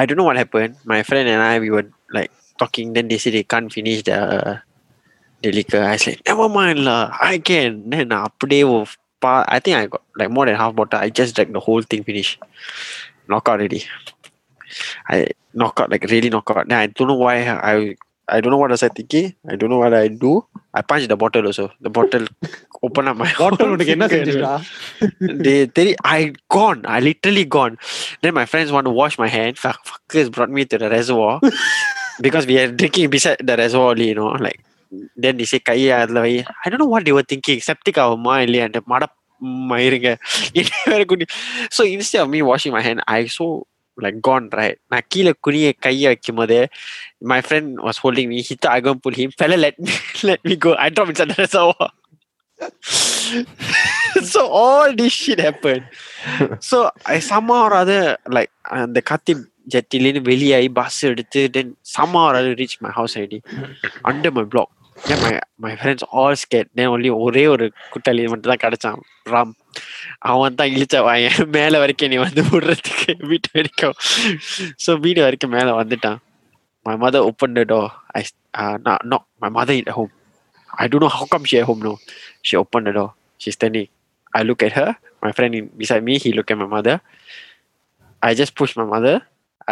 I 0.00 0.06
don't 0.06 0.18
know 0.20 0.28
what 0.30 0.38
happened. 0.44 0.72
My 0.94 1.00
friend 1.10 1.26
and 1.34 1.42
I 1.50 1.54
we 1.64 1.70
were 1.76 1.86
like 2.18 2.32
talking. 2.62 2.86
Then 2.96 3.06
they 3.12 3.18
said 3.24 3.36
they 3.38 3.46
can't 3.54 3.70
finish 3.78 4.00
the 4.10 4.18
the 5.42 5.52
liquor. 5.58 5.82
I 5.94 5.96
said 6.04 6.18
never 6.30 6.48
mind 6.58 6.80
lah, 6.88 7.02
I 7.32 7.36
can. 7.50 7.70
Then 7.94 8.08
அப்படியே 8.24 8.64
ஒரு 8.74 8.84
பா- 9.24 9.46
I 9.56 9.60
think 9.64 9.76
I 9.82 9.86
got 9.94 10.04
like 10.22 10.32
more 10.38 10.46
than 10.50 10.58
half 10.64 10.74
bottle. 10.80 11.00
I 11.06 11.10
just 11.20 11.32
drank 11.38 11.52
the 11.58 11.64
whole 11.68 11.84
thing 11.92 12.02
finish. 12.10 12.30
Knock 13.30 13.46
out 13.52 13.58
already. 13.60 13.82
I 15.08 15.28
knock 15.54 15.80
out 15.80 15.90
like 15.90 16.04
really 16.14 16.30
knock 16.30 16.50
out. 16.50 16.68
Then 16.68 16.78
I 16.78 16.86
don't 16.86 17.08
know 17.08 17.20
why 17.26 17.36
I 17.72 17.94
I 18.28 18.40
don't 18.40 18.52
know 18.52 18.60
what 18.62 18.72
was 18.74 18.82
I 18.82 18.88
thinking. 18.88 19.26
I 19.48 19.56
don't 19.58 19.70
know 19.70 19.78
what 19.78 19.94
I 19.94 20.08
do. 20.08 20.44
I 20.74 20.82
punched 20.82 21.08
the 21.08 21.16
bottle 21.16 21.46
also. 21.46 21.70
The 21.80 21.90
bottle 21.98 22.24
open 22.86 23.08
up 23.10 23.16
my 23.22 23.28
bottle 23.40 23.66
whole 23.66 23.74
உனக்கு 23.76 23.92
என்ன 23.96 24.06
finger. 24.12 24.26
செஞ்சுடா 24.30 24.54
they, 25.46 25.58
they 25.76 25.86
I 26.16 26.32
gone. 26.56 26.80
I 26.94 27.00
literally 27.08 27.44
gone. 27.56 27.76
Then 28.22 28.34
my 28.40 28.46
friends 28.52 28.70
want 28.76 28.86
to 28.90 28.94
wash 29.00 29.16
my 29.24 29.30
hand. 29.36 29.54
Fuck, 29.64 29.78
fuckers 29.90 30.30
brought 30.36 30.52
me 30.58 30.64
to 30.72 30.78
the 30.82 30.90
reservoir 30.96 31.34
because 32.26 32.46
we 32.50 32.56
are 32.62 32.68
drinking 32.80 33.08
beside 33.14 33.40
the 33.50 33.56
reservoir 33.62 33.92
only, 33.94 34.08
you 34.12 34.16
know. 34.20 34.32
Like 34.46 34.60
then 35.24 35.36
they 35.38 35.48
say 35.52 35.60
கையை 35.70 35.92
அதுல 36.02 36.20
வை 36.26 36.34
I 36.64 36.70
don't 36.70 36.82
know 36.84 36.92
what 36.94 37.04
they 37.08 37.16
were 37.18 37.28
thinking. 37.34 37.60
Septic 37.68 37.98
ஆகுமா 38.06 38.34
இல்லையா 38.46 38.66
அந்த 38.70 38.82
மட 38.94 39.04
மயிருங்க 39.70 40.10
so 41.76 41.82
instead 41.94 42.22
of 42.24 42.30
me 42.34 42.42
washing 42.50 42.72
my 42.76 42.84
hand 42.88 43.00
I 43.18 43.26
so 43.38 43.46
like 44.04 44.16
gone 44.28 44.46
right 44.58 44.78
நான் 44.92 45.06
கீழே 45.12 45.32
குனிய 45.46 45.68
கையை 45.84 46.06
வைக்கும் 46.12 46.38
போது 46.40 46.58
my 47.32 47.40
friend 47.48 47.68
was 47.86 47.98
holding 48.02 48.28
me 48.32 48.38
he 48.48 48.54
thought 48.60 48.74
I 48.76 48.80
going 48.86 48.98
to 48.98 49.04
pull 49.06 49.16
him 49.20 49.30
fella 49.40 49.56
let 49.66 49.76
me 49.86 49.94
let 50.30 50.40
me 50.48 50.56
go 50.64 50.72
I 50.84 50.88
drop 50.96 51.10
inside 51.12 51.30
the 51.32 51.38
reservoir 51.44 51.88
so 54.32 54.40
all 54.60 54.90
this 55.00 55.14
shit 55.22 55.40
happened 55.48 55.84
so 56.70 56.76
I 57.14 57.18
somehow 57.30 57.60
or 57.66 57.74
other 57.82 58.02
like 58.36 58.52
அந்த 58.82 59.00
காத்தி 59.10 59.32
ஜட்டிலேருந்து 59.74 60.22
வெளியாகி 60.30 60.68
bus 60.78 61.00
எடுத்து 61.10 61.40
then 61.56 61.68
somehow 61.96 62.24
or 62.30 62.34
other 62.40 62.54
reach 62.62 62.76
my 62.86 62.92
house 62.98 63.14
already 63.18 63.40
under 64.10 64.30
my 64.38 64.44
block 64.54 64.70
then 65.08 65.18
my 65.24 65.34
my 65.64 65.72
friends 65.80 66.02
all 66.18 66.34
scared 66.42 66.68
then 66.76 66.88
only 66.94 67.10
ஒரே 67.24 67.44
ஒரு 67.54 67.66
குட்டாளி 67.94 68.22
மட்டும் 68.32 68.50
தான் 68.52 68.62
கிடைச்சான் 68.64 69.00
ராம் 69.32 69.52
அவன் 70.30 70.56
தான் 70.60 70.70
இழிச்ச 70.74 71.02
வாயன் 71.08 71.40
மேல 71.56 71.80
வரைக்கும் 71.82 72.10
நீ 72.12 72.18
வந்து 72.26 72.42
விடுறதுக்கு 72.52 73.14
வீட்டு 73.32 73.50
வரைக்கும் 73.58 73.96
so 74.84 74.92
வீடு 75.06 75.20
வரைக்கும் 75.26 75.54
மேல 75.56 75.74
வந்துட்டான் 75.80 76.18
my 76.86 76.96
mother 77.04 77.20
opened 77.28 77.56
the 77.60 77.64
door 77.72 77.86
I 78.18 78.24
uh, 78.60 78.76
not, 78.86 79.00
not 79.12 79.22
my 79.44 79.50
mother 79.56 79.74
at 79.82 79.88
home 79.98 80.12
I 80.70 80.86
don't 80.90 81.02
know 81.04 81.14
how 81.16 81.26
come 81.32 81.44
she 81.50 81.58
at 81.60 81.66
home 81.70 81.80
now 81.86 81.96
she 82.48 82.54
opened 82.62 82.86
the 82.88 82.94
door 82.98 83.10
she's 83.42 83.56
standing 83.58 83.88
I 84.38 84.42
look 84.48 84.62
at 84.66 84.74
her 84.80 84.90
my 85.24 85.32
friend 85.38 85.54
in, 85.58 85.66
beside 85.82 86.04
me 86.08 86.16
he 86.24 86.32
look 86.38 86.50
at 86.54 86.58
my 86.64 86.70
mother 86.76 86.96
I 88.22 88.34
just 88.40 88.54
push 88.60 88.74
my 88.80 88.86
mother 88.94 89.16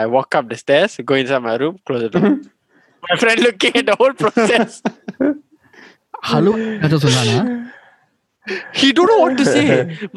I 0.02 0.06
walk 0.16 0.34
up 0.38 0.46
the 0.52 0.58
stairs 0.64 0.94
go 1.10 1.16
inside 1.22 1.44
my 1.50 1.56
room 1.62 1.76
close 1.86 2.02
the 2.06 2.12
door 2.16 2.32
my 3.02 3.16
friend 3.22 3.40
looking 3.48 3.76
at 3.82 3.86
the 3.86 3.96
whole 4.02 4.16
process 4.24 4.82
hello 6.30 6.52
அதை 6.84 6.98
சொன்னானா 7.04 7.36
he 8.78 8.88
don't 8.96 9.08
know 9.10 9.20
what 9.24 9.34
to 9.40 9.44
say 9.54 9.66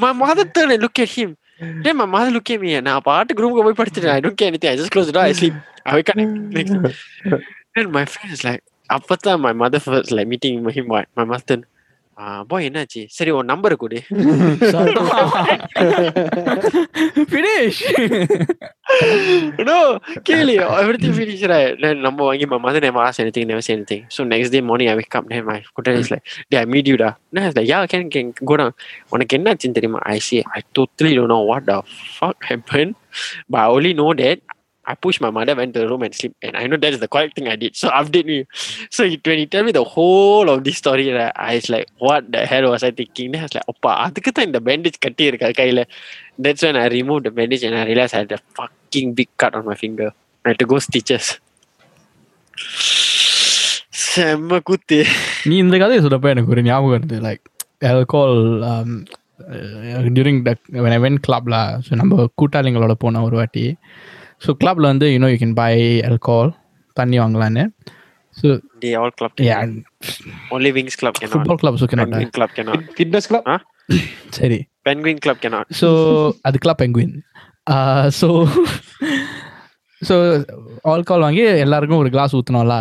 my 0.04 0.12
mother 0.22 0.46
turned 0.56 0.72
and 0.76 0.82
look 0.86 0.98
at 1.04 1.12
him 1.18 1.30
then 1.84 1.94
my 2.02 2.08
mother 2.16 2.32
look 2.36 2.50
at 2.54 2.60
me 2.64 2.72
நான் 2.88 3.06
பாட்டுக்கு 3.10 3.44
ரூமுக்கு 3.44 3.66
போய் 3.68 3.80
படுத்துட்டேன் 3.80 4.16
I 4.18 4.22
don't 4.26 4.38
care 4.40 4.50
anything 4.52 4.72
I 4.74 4.78
just 4.82 4.92
close 4.96 5.08
the 5.10 5.16
door 5.18 5.26
I 5.32 5.36
sleep 5.42 5.56
I 5.90 5.96
wake 5.98 6.10
up 6.12 6.18
next 6.58 6.74
then 7.76 7.88
my 7.98 8.06
friend 8.14 8.32
is 8.38 8.44
like 8.50 8.64
அப்பதான் 8.98 9.42
my 9.48 9.54
mother 9.62 9.82
first 9.88 10.12
like 10.18 10.30
meeting 10.34 10.56
him 10.78 10.88
what 10.96 11.08
my 11.20 11.26
mother 11.32 11.46
turn 11.52 11.64
பாய் 12.50 12.66
என்னாச்சு 12.68 13.02
சரி 13.16 13.32
உன் 13.38 13.50
number 13.52 13.74
கொடு 13.82 13.98
Finish. 17.34 17.78
no 19.70 19.76
கேளு 20.28 20.54
everything 20.82 21.14
finish 21.20 21.44
right 21.52 21.74
then 21.84 21.96
நம்ம 22.06 22.26
வாங்கி 22.30 22.46
my 22.54 22.60
mother 22.66 22.82
never 22.88 23.04
ask 23.08 23.20
anything 23.24 23.46
never 23.52 23.64
say 23.68 23.74
anything 23.78 24.02
so 24.16 24.24
next 24.34 24.50
day 24.56 24.62
morning 24.70 24.90
I 24.94 24.98
wake 25.02 25.16
up 25.20 25.28
then 25.34 25.46
my 25.52 25.60
kutan 25.76 26.02
is 26.04 26.10
like 26.14 26.24
did 26.50 26.60
I 26.64 26.68
meet 26.74 26.88
you 26.92 26.98
da 27.04 27.10
then 27.34 27.44
I 27.46 27.50
was 27.50 27.58
like 27.60 27.70
yeah 27.74 27.84
can 27.94 28.10
can 28.16 28.28
go 28.52 28.58
down 28.62 28.74
உனக்கு 29.14 29.38
என்னாச்சுன்னு 29.40 29.78
தெரியுமா 29.80 30.02
I 30.16 30.20
say 30.30 30.42
I 30.58 30.64
totally 30.80 31.14
don't 31.20 31.32
know 31.36 31.44
what 31.52 31.66
the 31.72 31.80
fuck 32.20 32.40
happened 32.52 32.94
but 33.52 33.60
I 33.66 33.70
only 33.78 33.94
know 34.02 34.12
that 34.24 34.40
I 34.86 34.96
pushed 34.96 35.20
my 35.20 35.30
mother 35.30 35.54
went 35.54 35.74
to 35.76 35.80
the 35.82 35.88
room 35.90 36.04
and 36.04 36.14
sleep 36.16 36.34
and 36.42 36.56
I 36.56 36.66
know 36.68 36.78
that 36.84 36.94
is 36.96 37.02
the 37.02 37.10
correct 37.10 37.34
thing 37.36 37.48
I 37.54 37.58
did 37.64 37.74
so 37.76 37.88
update 37.90 38.26
me 38.26 38.38
so 38.90 39.02
he, 39.04 39.16
when 39.26 39.40
he 39.40 39.46
tell 39.46 39.66
me 39.68 39.74
the 39.74 39.84
whole 39.84 40.50
of 40.50 40.64
this 40.64 40.78
story 40.78 41.12
right, 41.12 41.34
I 41.36 41.56
was 41.56 41.70
like 41.70 41.88
what 42.00 42.32
the 42.32 42.46
hell 42.52 42.70
was 42.72 42.84
I 42.84 42.92
thinking 42.92 43.32
then 43.32 43.42
I 43.42 43.48
was 43.48 43.56
like 43.58 43.68
அப்பா 43.74 43.92
அதுக்கு 44.06 44.32
தான் 44.38 44.48
இந்த 44.50 44.62
bandage 44.70 44.98
கட்டி 45.06 45.26
இருக்கா 45.32 45.50
கையில 45.60 45.84
that's 46.46 46.64
when 46.68 46.78
I 46.84 46.88
removed 46.98 47.26
the 47.28 47.34
bandage 47.40 47.66
and 47.70 47.78
I 47.82 47.86
realized 47.92 48.16
I 48.18 48.24
had 48.24 48.34
a 48.40 48.42
fucking 48.60 49.10
big 49.20 49.30
cut 49.44 49.56
on 49.60 49.66
my 49.72 49.78
finger. 49.84 50.10
I 50.46 50.50
had 50.52 50.60
to 50.64 50.70
go 50.74 50.80
stitches. 50.88 51.28
செம்ம 54.06 54.60
கூத்து 54.68 54.98
நீ 55.50 55.56
இந்த 55.66 55.76
கதையை 55.84 56.02
சொல்றப்ப 56.06 56.30
எனக்கு 56.36 56.54
ஒரு 56.56 56.62
ஞாபகம் 56.70 56.96
இருந்து 56.98 57.18
like 57.28 57.46
alcohol 57.94 58.36
um, 58.72 58.92
during 60.16 60.40
the 60.48 60.52
when 60.84 60.94
I 60.98 61.02
went 61.04 61.20
clubல 61.26 61.56
so 61.86 61.98
நம்ம 62.02 62.26
கூட்டாளிங்களோட 62.42 62.94
போனோம் 63.04 63.26
ஒரு 63.28 63.36
வாட்டி 63.40 63.66
ஸோ 64.43 64.51
கிளப்பில் 64.61 64.91
வந்து 64.91 65.09
you know 65.15 65.29
you 65.33 65.39
can 65.43 65.57
buy 65.61 65.73
alcohol 66.09 66.51
தண்ணி 66.97 67.19
வாங்கலான்னு. 67.21 67.65
So 68.37 68.49
they 68.79 68.91
all 68.95 69.13
club 69.19 69.41
only 70.51 70.73
wings 70.79 70.99
club 71.03 71.19
can 71.21 71.33
football 71.35 71.61
club 71.63 71.79
so 71.83 71.89
club 72.33 72.55
cannot 72.57 72.87
fitness 72.97 73.29
club 73.29 73.49
சரி 74.39 74.59
penguin 74.89 75.23
club 75.27 75.43
கேனா 75.45 75.61
so 75.81 75.89
அது 76.43 76.59
club 76.59 76.81
penguin 76.83 77.15
so 78.21 78.29
so 80.03 80.15
alcohol 80.85 81.27
வாங்கி 81.27 81.45
எல்லாருக்கும் 81.65 82.03
ஒரு 82.03 82.11
கிளாஸ் 82.11 82.37
ஊற்றினோம்ல 82.39 82.77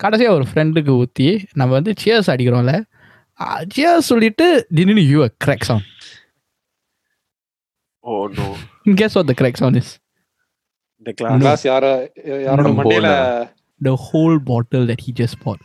கடைசியாக 0.00 0.36
ஒரு 0.38 0.46
ஃப்ரெண்டுக்கு 0.48 0.92
ஊற்றி 1.02 1.28
நம்ம 1.54 1.70
வந்து 1.72 1.92
சியர்ஸ் 2.02 2.30
அடிக்கிறோம்ல. 2.32 2.74
Uh, 3.40 3.56
சியர்ஸ் 3.72 4.06
சொல்லிட்டு 4.10 4.44
திடீர்னு 4.76 5.02
you 5.10 5.18
a 5.24 5.30
crack 5.44 5.64
sound 5.64 5.86
oh 8.04 8.12
no 8.36 8.46
guess 9.00 9.16
what 9.18 9.28
the 9.30 9.34
crack 9.40 9.58
sound 9.60 9.78
is 9.80 9.90
the 11.05 11.13
glass 11.13 11.37
Glass 11.41 11.61
யார 11.67 11.85
யாரோட 12.45 12.67
No, 12.69 12.75
மண்டையில 12.79 13.09
the 13.81 13.95
whole 14.03 14.37
bottle 14.47 14.83
that 14.85 14.99
he 15.01 15.11
just 15.15 15.37
bought. 15.43 15.61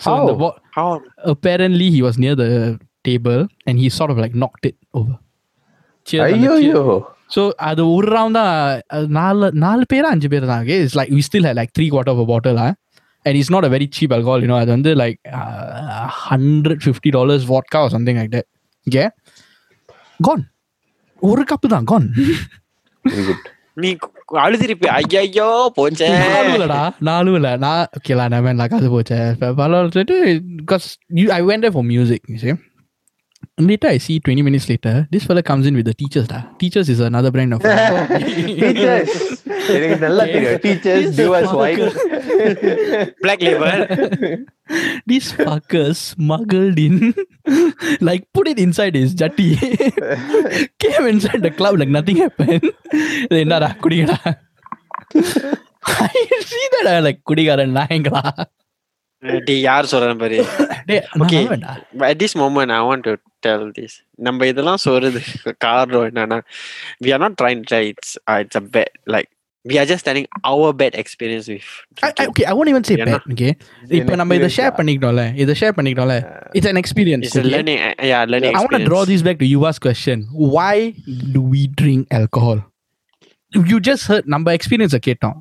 So 0.00 0.10
How? 0.10 0.20
the 0.26 0.34
bo- 0.34 0.56
how 0.72 0.86
apparently 1.32 1.88
he 1.90 2.00
was 2.02 2.16
near 2.18 2.34
the 2.36 2.48
table 3.04 3.40
and 3.66 3.76
he 3.78 3.88
sort 3.90 4.10
of 4.10 4.18
like 4.18 4.34
knocked 4.34 4.64
it 4.64 4.76
over. 4.94 5.14
Cheers 6.06 6.22
on 6.24 6.32
the 6.34 6.36
ஐயோ 6.40 6.54
cheer. 6.58 6.82
ஐயோ 6.82 6.98
So 7.30 7.40
அது 7.68 7.82
ஒரு 7.94 8.06
round 8.14 8.38
தான் 8.38 8.52
அது 8.94 9.06
நாலு 9.16 9.48
நாலு 9.64 9.84
பேரா 9.90 10.08
அஞ்சு 10.14 10.30
பேர் 10.32 10.46
தான் 10.48 10.62
it's 10.76 10.96
like 10.98 11.12
we 11.14 11.22
still 11.26 11.48
like 11.58 11.72
three 11.76 11.86
quarter 11.92 12.14
of 12.16 12.30
bottle 12.32 12.58
and 13.26 13.36
it's 13.38 13.52
not 13.54 13.66
a 13.68 13.74
very 13.74 13.86
cheap 13.98 14.14
alcohol 14.16 14.40
you 14.44 14.50
know 14.50 14.58
அது 14.62 14.70
வந்து 14.76 14.92
like 15.00 15.18
hundred 16.24 16.82
fifty 16.86 17.10
dollars 17.16 17.46
vodka 17.52 17.80
R 17.84 17.92
something 17.96 18.18
like 18.20 18.32
that 18.34 18.48
okay 18.86 19.04
Khan 20.20 20.44
ஒரு 21.22 21.44
கப்பு 21.50 21.68
தான் 21.74 21.86
கான் 21.92 22.08
வெரி 23.04 23.24
குட் 23.28 23.46
நீ 23.76 23.90
கு- 24.02 24.12
அழுதிருப்பி 24.42 24.88
ஐயோ 24.90 25.48
போச்சே 25.76 26.08
நாலு 26.24 26.50
இல்லடா 26.52 26.82
நாலு 27.00 27.30
இல்ல 27.34 27.50
நான் 27.58 27.86
ஓகேலா 27.98 28.26
நான் 28.28 28.44
வேணா 28.46 28.66
காசு 28.66 28.90
போச்சேன் 28.90 29.28
பரவாயில்ல 29.40 29.94
சொல்லிட்டு 29.96 30.18
because 30.60 30.86
you 31.20 31.26
I 31.32 31.40
went 31.42 31.72
for 31.74 31.88
music 31.92 32.26
you 32.32 32.38
see 32.38 32.54
later 33.57 33.87
I 33.87 33.97
see 33.97 34.19
20 34.19 34.41
minutes 34.41 34.67
later, 34.69 35.07
this 35.11 35.23
fella 35.25 35.41
comes 35.41 35.65
in 35.65 35.75
with 35.75 35.85
the 35.85 35.93
teachers. 35.93 36.27
Da. 36.27 36.43
Teachers 36.59 36.89
is 36.89 36.99
another 36.99 37.31
brand 37.31 37.53
of 37.53 37.61
teachers. 37.63 39.41
teachers, 40.61 41.19
us 41.19 41.53
white. 41.53 43.13
Black 43.21 43.41
label. 43.41 44.45
These 45.05 45.33
fuckers 45.33 45.97
smuggled 45.97 46.79
in, 46.79 47.13
like 48.01 48.27
put 48.33 48.47
it 48.47 48.57
inside 48.59 48.95
his 48.95 49.13
jati. 49.13 49.55
Came 50.79 51.07
inside 51.07 51.43
the 51.43 51.51
club 51.51 51.77
like 51.77 51.89
nothing 51.89 52.17
happened. 52.17 52.63
I 55.87 56.09
see 56.41 56.67
that 56.71 56.87
I 56.87 56.99
like 56.99 57.23
kudigara 57.23 57.65
naingla. 57.69 58.47
D 59.48 59.54
யார் 59.68 59.90
சொல்றேன் 59.92 60.20
பாரு 60.22 60.36
டேய் 60.90 61.02
Okay. 61.22 61.40
நான் 61.40 61.50
வேண்டா 61.54 61.72
But 61.98 62.06
at 62.12 62.18
this 62.22 62.34
moment, 62.42 62.70
I 62.76 62.82
want 62.90 63.02
to 63.08 63.14
tell 63.46 63.62
this. 63.78 63.92
நம்ம 64.28 64.46
இதெல்லாம் 64.52 64.80
சொல்றது 64.86 65.20
காரணம் 65.66 66.06
என்னன்னா 66.10 66.38
we 67.04 67.10
are 67.16 67.22
not 67.24 67.34
trying 67.42 67.60
to 67.62 67.68
tell 67.72 67.84
it's 67.92 68.10
uh, 68.30 68.38
it's 68.44 68.58
a 68.62 68.66
bad 68.76 68.90
like 69.14 69.28
we 69.64 69.74
are 69.80 69.86
just 69.90 70.04
telling 70.08 70.26
our 70.50 70.68
bad 70.80 70.94
experience 71.02 71.46
with 71.52 71.66
I, 71.66 71.76
I, 72.02 72.10
drinking. 72.10 72.28
okay, 72.30 72.44
I 72.50 72.54
won't 72.58 72.70
even 72.72 72.84
say 72.88 72.96
Yeah, 73.00 73.08
bad. 73.10 73.24
Okay, 73.34 73.50
இப்போ 73.98 74.14
நம்ம 74.20 74.38
இதை 74.40 74.48
share 74.56 74.72
பண்ணிக்கிட்டோம்ல 74.78 75.24
இதை 75.44 75.54
share 75.60 75.74
பண்ணிக்கிட்டோம்ல 75.78 76.16
it's 76.58 76.70
an 76.72 76.80
experience. 76.82 77.24
It's 77.28 77.36
a 77.36 77.42
okay? 77.42 77.52
learning, 77.54 77.78
uh, 77.88 78.08
yeah, 78.12 78.22
learning 78.32 78.52
I 78.52 78.62
want 78.62 78.74
to 78.76 78.80
experience. 78.80 78.90
draw 78.90 79.02
this 79.12 79.22
back 79.28 79.38
to 79.42 79.48
Yuva's 79.52 79.80
question. 79.86 80.18
Why 80.56 80.74
do 81.36 81.42
we 81.54 81.62
drink 81.82 82.02
alcohol? 82.20 82.58
You 83.72 83.78
just 83.90 84.04
heard 84.10 84.26
நம்ம 84.34 84.54
எக்ஸ்பீரியன்ஸை 84.58 85.00
கேட்டோம் 85.08 85.38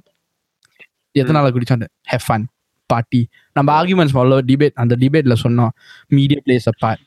எதனால 1.15 1.51
குடிச்சோம் 1.57 1.83
have 2.13 2.25
fun 2.27 2.45
party 2.86 3.20
நம்ம 3.56 3.68
arguments 3.80 4.14
முதல்ல 4.14 4.38
debate 4.44 4.74
அந்த 4.74 4.94
டிபேட்ல 4.96 5.34
சொன்னோம். 5.44 5.72
Media 6.10 6.40
plays 6.46 6.66
a 6.68 6.74
part 6.80 7.04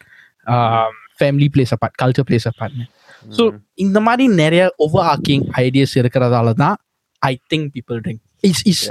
family 1.19 1.47
plays 1.53 1.73
a 1.73 1.80
part 1.80 1.95
culture 2.01 2.28
plays 2.30 2.47
a 2.47 2.53
பார்ட்னு 2.59 2.86
so 3.32 3.43
இந்த 3.75 3.99
மாதிரி 3.99 4.28
நிறைய 4.36 4.63
ஓவர் 4.78 5.05
ஆக்கிங் 5.13 5.45
ஐடியாஸ் 5.57 5.95
இருக்கிறதால 6.01 6.53
தான் 6.55 6.75
I 7.21 7.34
think 7.53 7.69
people 7.75 7.99
drink 8.05 8.21
it's 8.43 8.63
it's. 8.65 8.86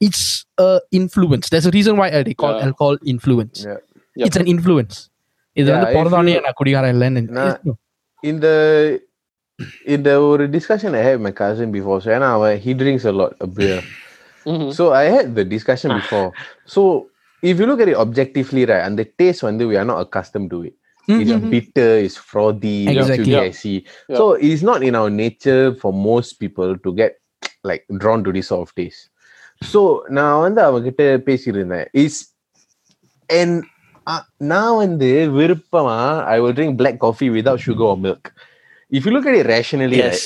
It's 0.00 0.26
influence 0.92 1.48
there's 1.52 1.68
reason 1.76 1.98
why 2.02 2.08
I 2.12 2.22
call 2.36 2.58
alcohol 2.66 2.96
influence. 3.12 3.60
It's 4.16 4.38
an 4.38 4.50
influence 4.54 4.98
இது 5.56 5.68
வந்து 5.72 5.86
you- 6.32 6.42
நான் 6.46 6.58
குடிகாரன் 6.62 6.94
இல்லைன்னு 6.96 7.22
in 9.86 10.02
the 10.02 10.14
ஒரு 10.22 10.44
discussion 10.48 10.94
I 10.94 11.02
had 11.02 11.14
with 11.14 11.22
my 11.22 11.32
cousin 11.34 11.68
before. 11.72 11.96
So 12.00 12.10
ஏன்னா 12.16 12.28
அவன் 12.34 12.58
he 12.58 12.72
drinks 12.74 13.04
a 13.04 13.14
lot 13.20 13.32
of 13.40 13.50
beer 14.45 14.53
Mhm. 14.55 14.69
so 14.77 14.83
I 15.01 15.05
had 15.15 15.27
the 15.39 15.45
discussion 15.55 15.91
before 15.99 16.29
so 16.75 16.81
if 17.51 17.59
you 17.59 17.65
look 17.69 17.81
at 17.81 17.89
it 17.93 17.97
objectively 18.05 18.63
right 18.71 18.83
and 18.87 18.97
the 19.01 19.07
taste 19.21 19.41
வந்து 19.47 19.63
we 19.71 19.75
are 19.81 19.87
not 19.91 19.99
accustomed 20.05 20.49
to 20.55 20.59
it 20.69 20.75
it's 21.21 21.31
Mhm. 21.35 21.49
bitter 21.53 21.91
it's 22.05 22.17
frothy 22.31 22.77
it's 22.83 22.93
Exactly. 22.93 23.25
too 23.25 23.31
Yeah. 23.33 23.43
gassy 23.45 23.75
so 24.17 24.23
it's 24.49 24.63
not 24.69 24.79
in 24.89 24.95
our 24.99 25.11
nature 25.23 25.63
for 25.81 25.91
most 26.09 26.29
people 26.43 26.71
to 26.85 26.91
get 27.01 27.13
like 27.69 27.83
drawn 28.01 28.21
to 28.27 28.31
this 28.37 28.47
sort 28.51 28.63
of 28.67 28.71
taste 28.81 29.03
so 29.71 29.81
நான் 30.17 30.39
வந்து 30.45 30.61
அவகிட்ட 30.69 31.03
பேசியிருந்தேன் 31.27 31.87
is 32.03 32.19
and 33.39 33.53
uh, 34.11 34.21
நான் 34.53 34.75
வந்து 34.83 35.09
விருப்பமா 35.37 35.99
I 36.35 36.39
will 36.43 36.55
drink 36.59 36.73
black 36.81 36.97
coffee 37.05 37.29
without 37.37 37.59
sugar 37.67 37.87
or 37.93 37.97
milk 38.07 38.23
if 38.97 39.01
you 39.05 39.11
look 39.15 39.27
at 39.31 39.35
it 39.41 39.45
rationally 39.55 39.99
right, 40.07 40.25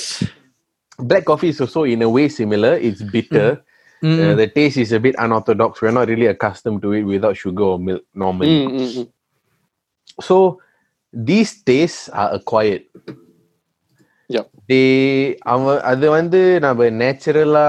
black 1.10 1.24
coffee 1.30 1.50
is 1.54 1.60
also 1.64 1.82
in 1.94 2.00
a 2.08 2.10
way 2.16 2.26
similar 2.40 2.72
it's 2.88 3.02
bitter 3.16 3.48
Mm. 4.02 4.18
Uh, 4.24 4.34
the 4.36 4.46
taste 4.56 4.76
is 4.82 4.90
a 4.92 5.00
bit 5.04 5.16
unorthodox 5.18 5.82
we're 5.82 5.90
not 5.96 6.06
really 6.10 6.26
accustomed 6.32 6.80
to 6.82 6.90
it 6.98 7.04
without 7.12 7.36
sugar 7.36 7.64
or 7.72 7.78
milk 7.86 8.02
normally 8.24 8.50
Mm, 8.58 8.68
mm, 8.80 8.90
mm. 8.98 9.06
so 10.28 10.36
these 11.30 11.50
tastes 11.70 12.02
are 12.20 12.30
acquired 12.38 12.84
Yeah. 14.30 14.44
they 14.70 14.86
அவன் 15.52 15.78
அது 15.90 16.06
வந்து 16.16 16.40
நம்ம 16.64 16.88
நேச்சுரலா 17.02 17.66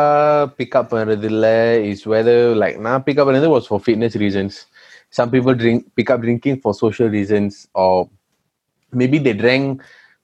pickup 0.58 0.90
பண்றது 0.94 1.28
இல்ல 1.34 1.46
is 1.92 2.04
whether 2.14 2.44
like 2.62 2.78
நான் 2.88 3.04
pickup 3.06 3.28
பண்ணது 3.30 3.50
was 3.54 3.70
for 3.70 3.84
fitness 3.86 4.18
reasons 4.24 4.58
some 5.18 5.30
people 5.36 5.56
drink 5.62 5.80
pick 5.98 6.10
up 6.14 6.20
drinking 6.26 6.58
for 6.64 6.72
social 6.84 7.08
reasons 7.18 7.54
or 7.84 7.94
maybe 9.02 9.18
they 9.28 9.34
drank 9.44 9.68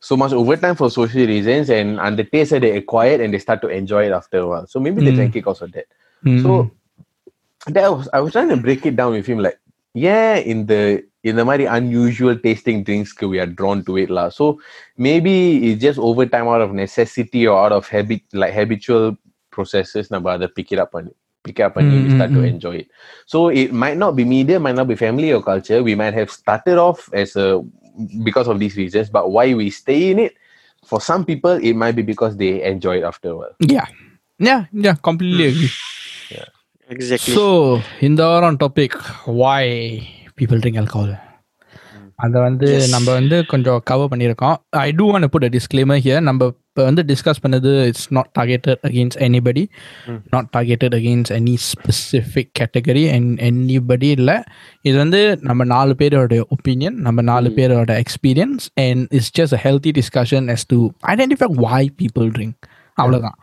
so 0.01 0.17
much 0.17 0.33
over 0.33 0.57
time 0.57 0.75
for 0.77 0.91
social 0.91 1.27
reasons 1.27 1.71
and 1.71 2.01
and 2.01 2.19
the 2.19 2.25
taste 2.25 2.51
that 2.51 2.61
they 2.63 2.77
acquired 2.77 3.21
and 3.21 3.33
they 3.35 3.39
start 3.39 3.61
to 3.63 3.69
enjoy 3.69 4.05
it 4.07 4.13
after 4.13 4.39
a 4.39 4.47
while 4.47 4.67
so 4.67 4.81
maybe 4.81 5.01
they 5.01 5.13
Mm. 5.13 5.17
drank 5.17 5.37
it 5.37 5.41
because 5.45 5.63
of 5.63 5.73
that 5.73 5.87
Mm. 6.25 6.43
so 6.43 6.71
that 7.67 7.91
was 7.93 8.09
I 8.13 8.21
was 8.21 8.33
trying 8.33 8.49
to 8.49 8.57
break 8.57 8.87
it 8.87 8.97
down 8.97 9.13
with 9.13 9.27
him 9.27 9.39
like 9.39 9.59
yeah 9.95 10.37
in 10.37 10.67
the 10.67 11.05
in 11.23 11.37
the 11.37 11.45
very 11.45 11.67
unusual 11.67 12.37
tasting 12.39 12.83
drinks 12.83 13.15
we 13.21 13.39
are 13.39 13.47
drawn 13.47 13.85
to 13.85 13.99
it 13.99 14.09
lah. 14.11 14.31
So 14.31 14.61
maybe 14.97 15.71
it's 15.71 15.83
just 15.83 15.99
over 15.99 16.25
time 16.27 16.49
out 16.49 16.63
of 16.63 16.73
necessity 16.73 17.47
or 17.47 17.59
out 17.63 17.73
of 17.73 17.87
habit 17.89 18.23
like 18.33 18.55
habitual 18.55 19.17
processes 19.51 20.11
number 20.11 20.31
other 20.31 20.49
pick 20.49 20.73
it 20.73 20.79
up 20.79 20.95
and 20.95 21.11
pick 21.45 21.59
it 21.61 21.63
up 21.63 21.77
and 21.77 21.91
we 21.93 22.09
start 22.09 22.33
to 22.35 22.41
Mm, 22.41 22.45
mm, 22.45 22.49
mm. 22.49 22.55
enjoy 22.55 22.77
it. 22.77 22.89
So 23.27 23.49
it 23.49 23.73
might 23.73 23.97
not 23.99 24.17
be 24.17 24.25
media, 24.25 24.59
might 24.59 24.75
not 24.77 24.89
be 24.89 24.95
family 24.97 25.33
or 25.33 25.43
culture. 25.43 25.83
We 25.83 25.95
might 25.95 26.15
have 26.15 26.31
started 26.31 26.79
off 26.79 27.11
as 27.13 27.37
a 27.37 27.63
because 28.23 28.49
of 28.49 28.59
these 28.59 28.77
reasons, 28.77 29.11
but 29.11 29.31
why 29.31 29.55
we 29.55 29.71
stay 29.71 30.11
in 30.11 30.19
it 30.19 30.37
for 30.85 31.01
some 31.01 31.25
people 31.25 31.51
it 31.51 31.75
might 31.75 31.93
be 31.93 32.03
because 32.03 32.37
they 32.37 32.63
enjoy 32.63 32.99
it 32.99 33.05
after 33.05 33.31
a 33.31 33.37
while. 33.37 33.57
yeah. 33.61 33.87
Yeah 34.39 34.65
yeah 34.73 34.95
completely 34.95 35.47
agree. 35.49 35.71
Exactly. 36.89 37.35
so 37.35 37.81
in 38.01 38.17
the 38.17 38.25
on 38.27 38.59
topic 38.59 38.95
why 39.27 40.03
people 40.35 40.59
drink 40.59 40.77
alcohol 40.77 41.17
அதை 42.25 42.39
வந்து. 42.47 42.69
நம்ம 42.95 43.07
வந்து 43.19 43.37
கொஞ்சம் 43.53 43.81
cover 43.91 44.11
பண்ணியிருக்கோம். 44.13 44.57
I 44.87 44.89
do 44.99 45.05
want 45.13 45.31
put 45.35 45.47
a 45.49 45.53
disclaimer 45.57 46.03
here 46.07 46.27
நம்ம 46.29 46.49
இப்போ 46.71 46.83
வந்து 46.89 47.03
discuss 47.11 47.41
பண்ணது 47.45 47.71
it's 47.91 48.07
not 48.17 48.29
targeted 48.39 48.81
against 48.89 49.21
anybody 49.27 49.63
not 50.35 50.49
targeted 50.57 50.95
against 50.99 51.33
any 51.39 51.55
specific 51.69 52.51
category 52.61 53.05
and 53.15 53.41
anybody 53.49 54.09
இல்லை. 54.19 54.37
இது 54.89 54.97
வந்து 54.97 55.21
நம்ம 55.49 55.65
நாலு 55.75 55.95
பேரோட 55.99 56.41
ஒப்பீனியன் 56.57 56.99
நம்ம 57.07 57.23
நாலு 57.33 57.51
பேரோட 57.57 57.97
experience 58.05 58.67
and 58.87 59.05
it's 59.19 59.33
just 59.41 59.57
a 59.59 59.63
healthy 59.67 59.93
discussion 60.01 60.49
as 60.57 60.67
to 60.75 60.81
identify 61.15 61.51
why 61.67 61.95
people 62.03 62.29
drink 62.37 62.59
அவ்வளோதான் 62.97 63.39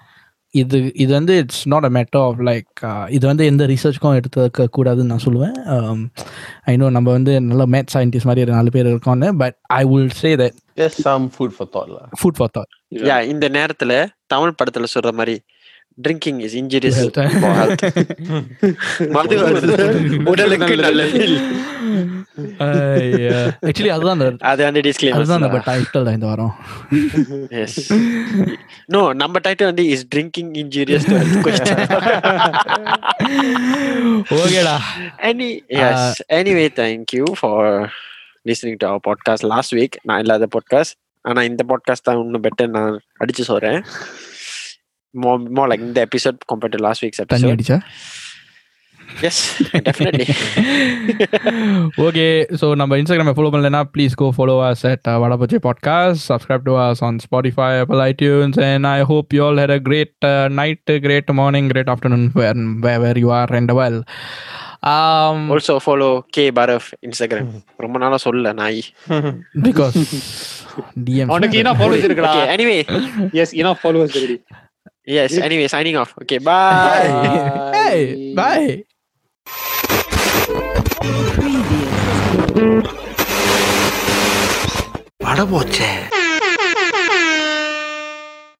இது 0.53 0.77
இது 0.95 1.11
வந்து 1.13 1.33
it's 1.37 1.63
not 1.67 1.83
a 1.83 1.89
matter 1.89 2.21
of 2.21 2.39
like 2.41 2.69
இது 3.07 3.23
வந்து 3.27 3.45
எந்த 3.45 3.63
ரிசர்ச்க்கும் 3.65 4.17
எடுத்துக்க 4.19 4.67
கூடாதுன்னு 4.77 5.11
நான் 5.13 5.25
சொல்லுவேன் 5.25 5.55
ஐநோ 6.65 6.89
நம்ம 6.89 7.11
வந்து 7.11 7.33
நல்ல 7.41 7.65
மேத் 7.65 7.93
சயின்டிஸ்ட் 7.93 8.25
மாதிரி 8.25 8.41
ஒரு 8.41 8.51
நாலு 8.51 8.71
பேர் 8.71 8.91
இருக்கோம்னு 8.93 9.29
but 9.35 9.57
I 9.73 9.83
will 9.85 10.15
say 10.21 10.31
that 10.35 10.57
Just 10.77 10.97
some 11.01 11.23
food 11.29 11.51
for 11.53 11.65
thought 11.67 11.89
lah. 11.89 12.03
Food 12.19 12.37
for 12.37 12.51
thought 12.57 12.73
yeah 13.03 13.15
இந்த 13.25 13.45
நேரத்துல 13.49 13.93
தமிழ் 14.27 14.57
படத்துல 14.59 14.87
சொல்ற 14.93 15.11
மாதிரி 15.13 15.35
ட்ரிங்கிங் 15.98 16.38
இஸ் 16.40 16.54
இன்ஜுரியஸ் 16.54 17.00
மது 19.08 19.36
வருது 19.42 19.74
உடலுக்கு 20.24 20.76
நல்லது 20.76 21.24
ஆக்சுவலி 23.66 23.90
அதுதான் 23.90 24.16
அந்த 24.16 24.28
அது 24.42 24.62
வந்து 24.64 24.82
அதுதான் 25.10 25.42
நம்ம 25.42 25.58
டிஸ்க்ளைமர் 25.58 25.66
டைட்டில் 25.66 26.12
இந்த 26.12 26.26
வாரம் 26.26 26.54
எஸ் 27.60 27.76
நோ 28.88 29.02
நம்ம 29.14 29.42
டைட்டில் 29.44 29.70
வந்து 29.70 29.86
is 29.88 30.06
drinking 30.14 30.52
injurious 30.62 31.06
to 31.10 31.16
health 31.20 31.38
question 31.46 31.82
ஓகேடா 34.38 34.76
any 35.30 35.50
yes 35.82 36.22
anyway 36.32 36.66
thank 36.80 37.14
you 37.18 37.26
for 37.40 37.70
listening 38.46 38.80
to 38.80 38.86
our 38.86 39.04
podcast 39.08 39.48
last 39.52 39.74
week 39.74 39.96
நான் 40.02 40.20
இல்லாத 40.20 40.48
பாட்காஸ்ட் 40.56 40.96
ஆனா 41.24 41.40
இந்த 41.42 41.62
பாட்காஸ்ட் 41.68 42.06
தான் 42.06 42.20
இன்னும் 42.22 42.44
பெட்டர் 42.44 42.70
நான் 42.70 42.94
அடிச்சு 43.20 43.42
சொல்றேன் 43.42 43.80
மோ 45.16 45.32
மோ 45.56 45.64
லைக் 45.70 45.86
இந்த 45.86 46.00
episode 46.08 46.38
compared 46.52 46.74
to 46.76 46.82
last 46.84 47.04
weeks 47.04 47.22
தண்ணி 47.24 47.48
எபிசோட் 47.48 47.56
அடிச்சா 47.56 47.78
எஸ் 49.28 49.40
டெஃபினெட்லி 49.86 50.26
ஓகே 52.06 52.26
ஸோ 52.60 52.66
நம்ம 52.74 52.98
இன்ஸ்டாகிராமை 52.98 53.34
ஃபாலோ 53.36 53.50
பண்ணலன்னா 53.52 53.82
please 53.94 54.14
go 54.22 54.28
follow 54.36 54.56
us 54.68 54.84
at 54.90 55.08
வடபச்சி 55.22 55.58
podcast 55.66 56.24
subscribe 56.30 56.64
to 56.68 56.74
us 56.84 57.02
on 57.08 57.18
Spotify 57.26 57.68
apple 57.82 58.02
iTunes 58.06 58.58
and 58.68 58.88
I 58.92 58.98
hope 59.12 59.34
you 59.36 59.42
all 59.46 59.60
had 59.62 59.74
a 59.76 59.80
great 59.88 60.26
night 60.52 60.92
great 61.06 61.32
morning 61.40 61.68
great 61.68 61.92
afternoon 61.94 62.26
where 62.36 63.00
where 63.00 63.20
you 63.24 63.30
are 63.40 63.52
rent 63.56 63.74
well 63.80 64.00
also 64.90 65.76
follow 65.84 66.10
K 66.36 66.44
பாரஃப் 66.50 66.88
Instagram 67.08 67.52
ரொம்ப 67.78 67.98
நாளா 67.98 68.18
சொல்ல 68.26 68.52
நாய் 68.62 68.82
because 69.68 69.98
DM 71.06 71.30
அவனுக்கு 71.32 71.58
enough 71.62 71.80
followers 71.82 72.04
இருக்குடா 72.08 72.32
okay 72.34 72.50
anyway 72.54 72.78
yes 73.32 73.52
enough 73.62 73.80
followers 73.80 74.16
Yes. 75.07 75.31
Yeah. 75.31 75.45
Anyway, 75.45 75.67
signing 75.67 75.95
off. 75.95 76.13
Okay. 76.21 76.39
Bye. 76.39 77.71
Hey. 77.73 78.33
Bye. 78.33 78.59
Hey, 78.59 78.83
bye. 78.83 78.85
படம் 85.19 85.49
போச்சே 85.51 85.89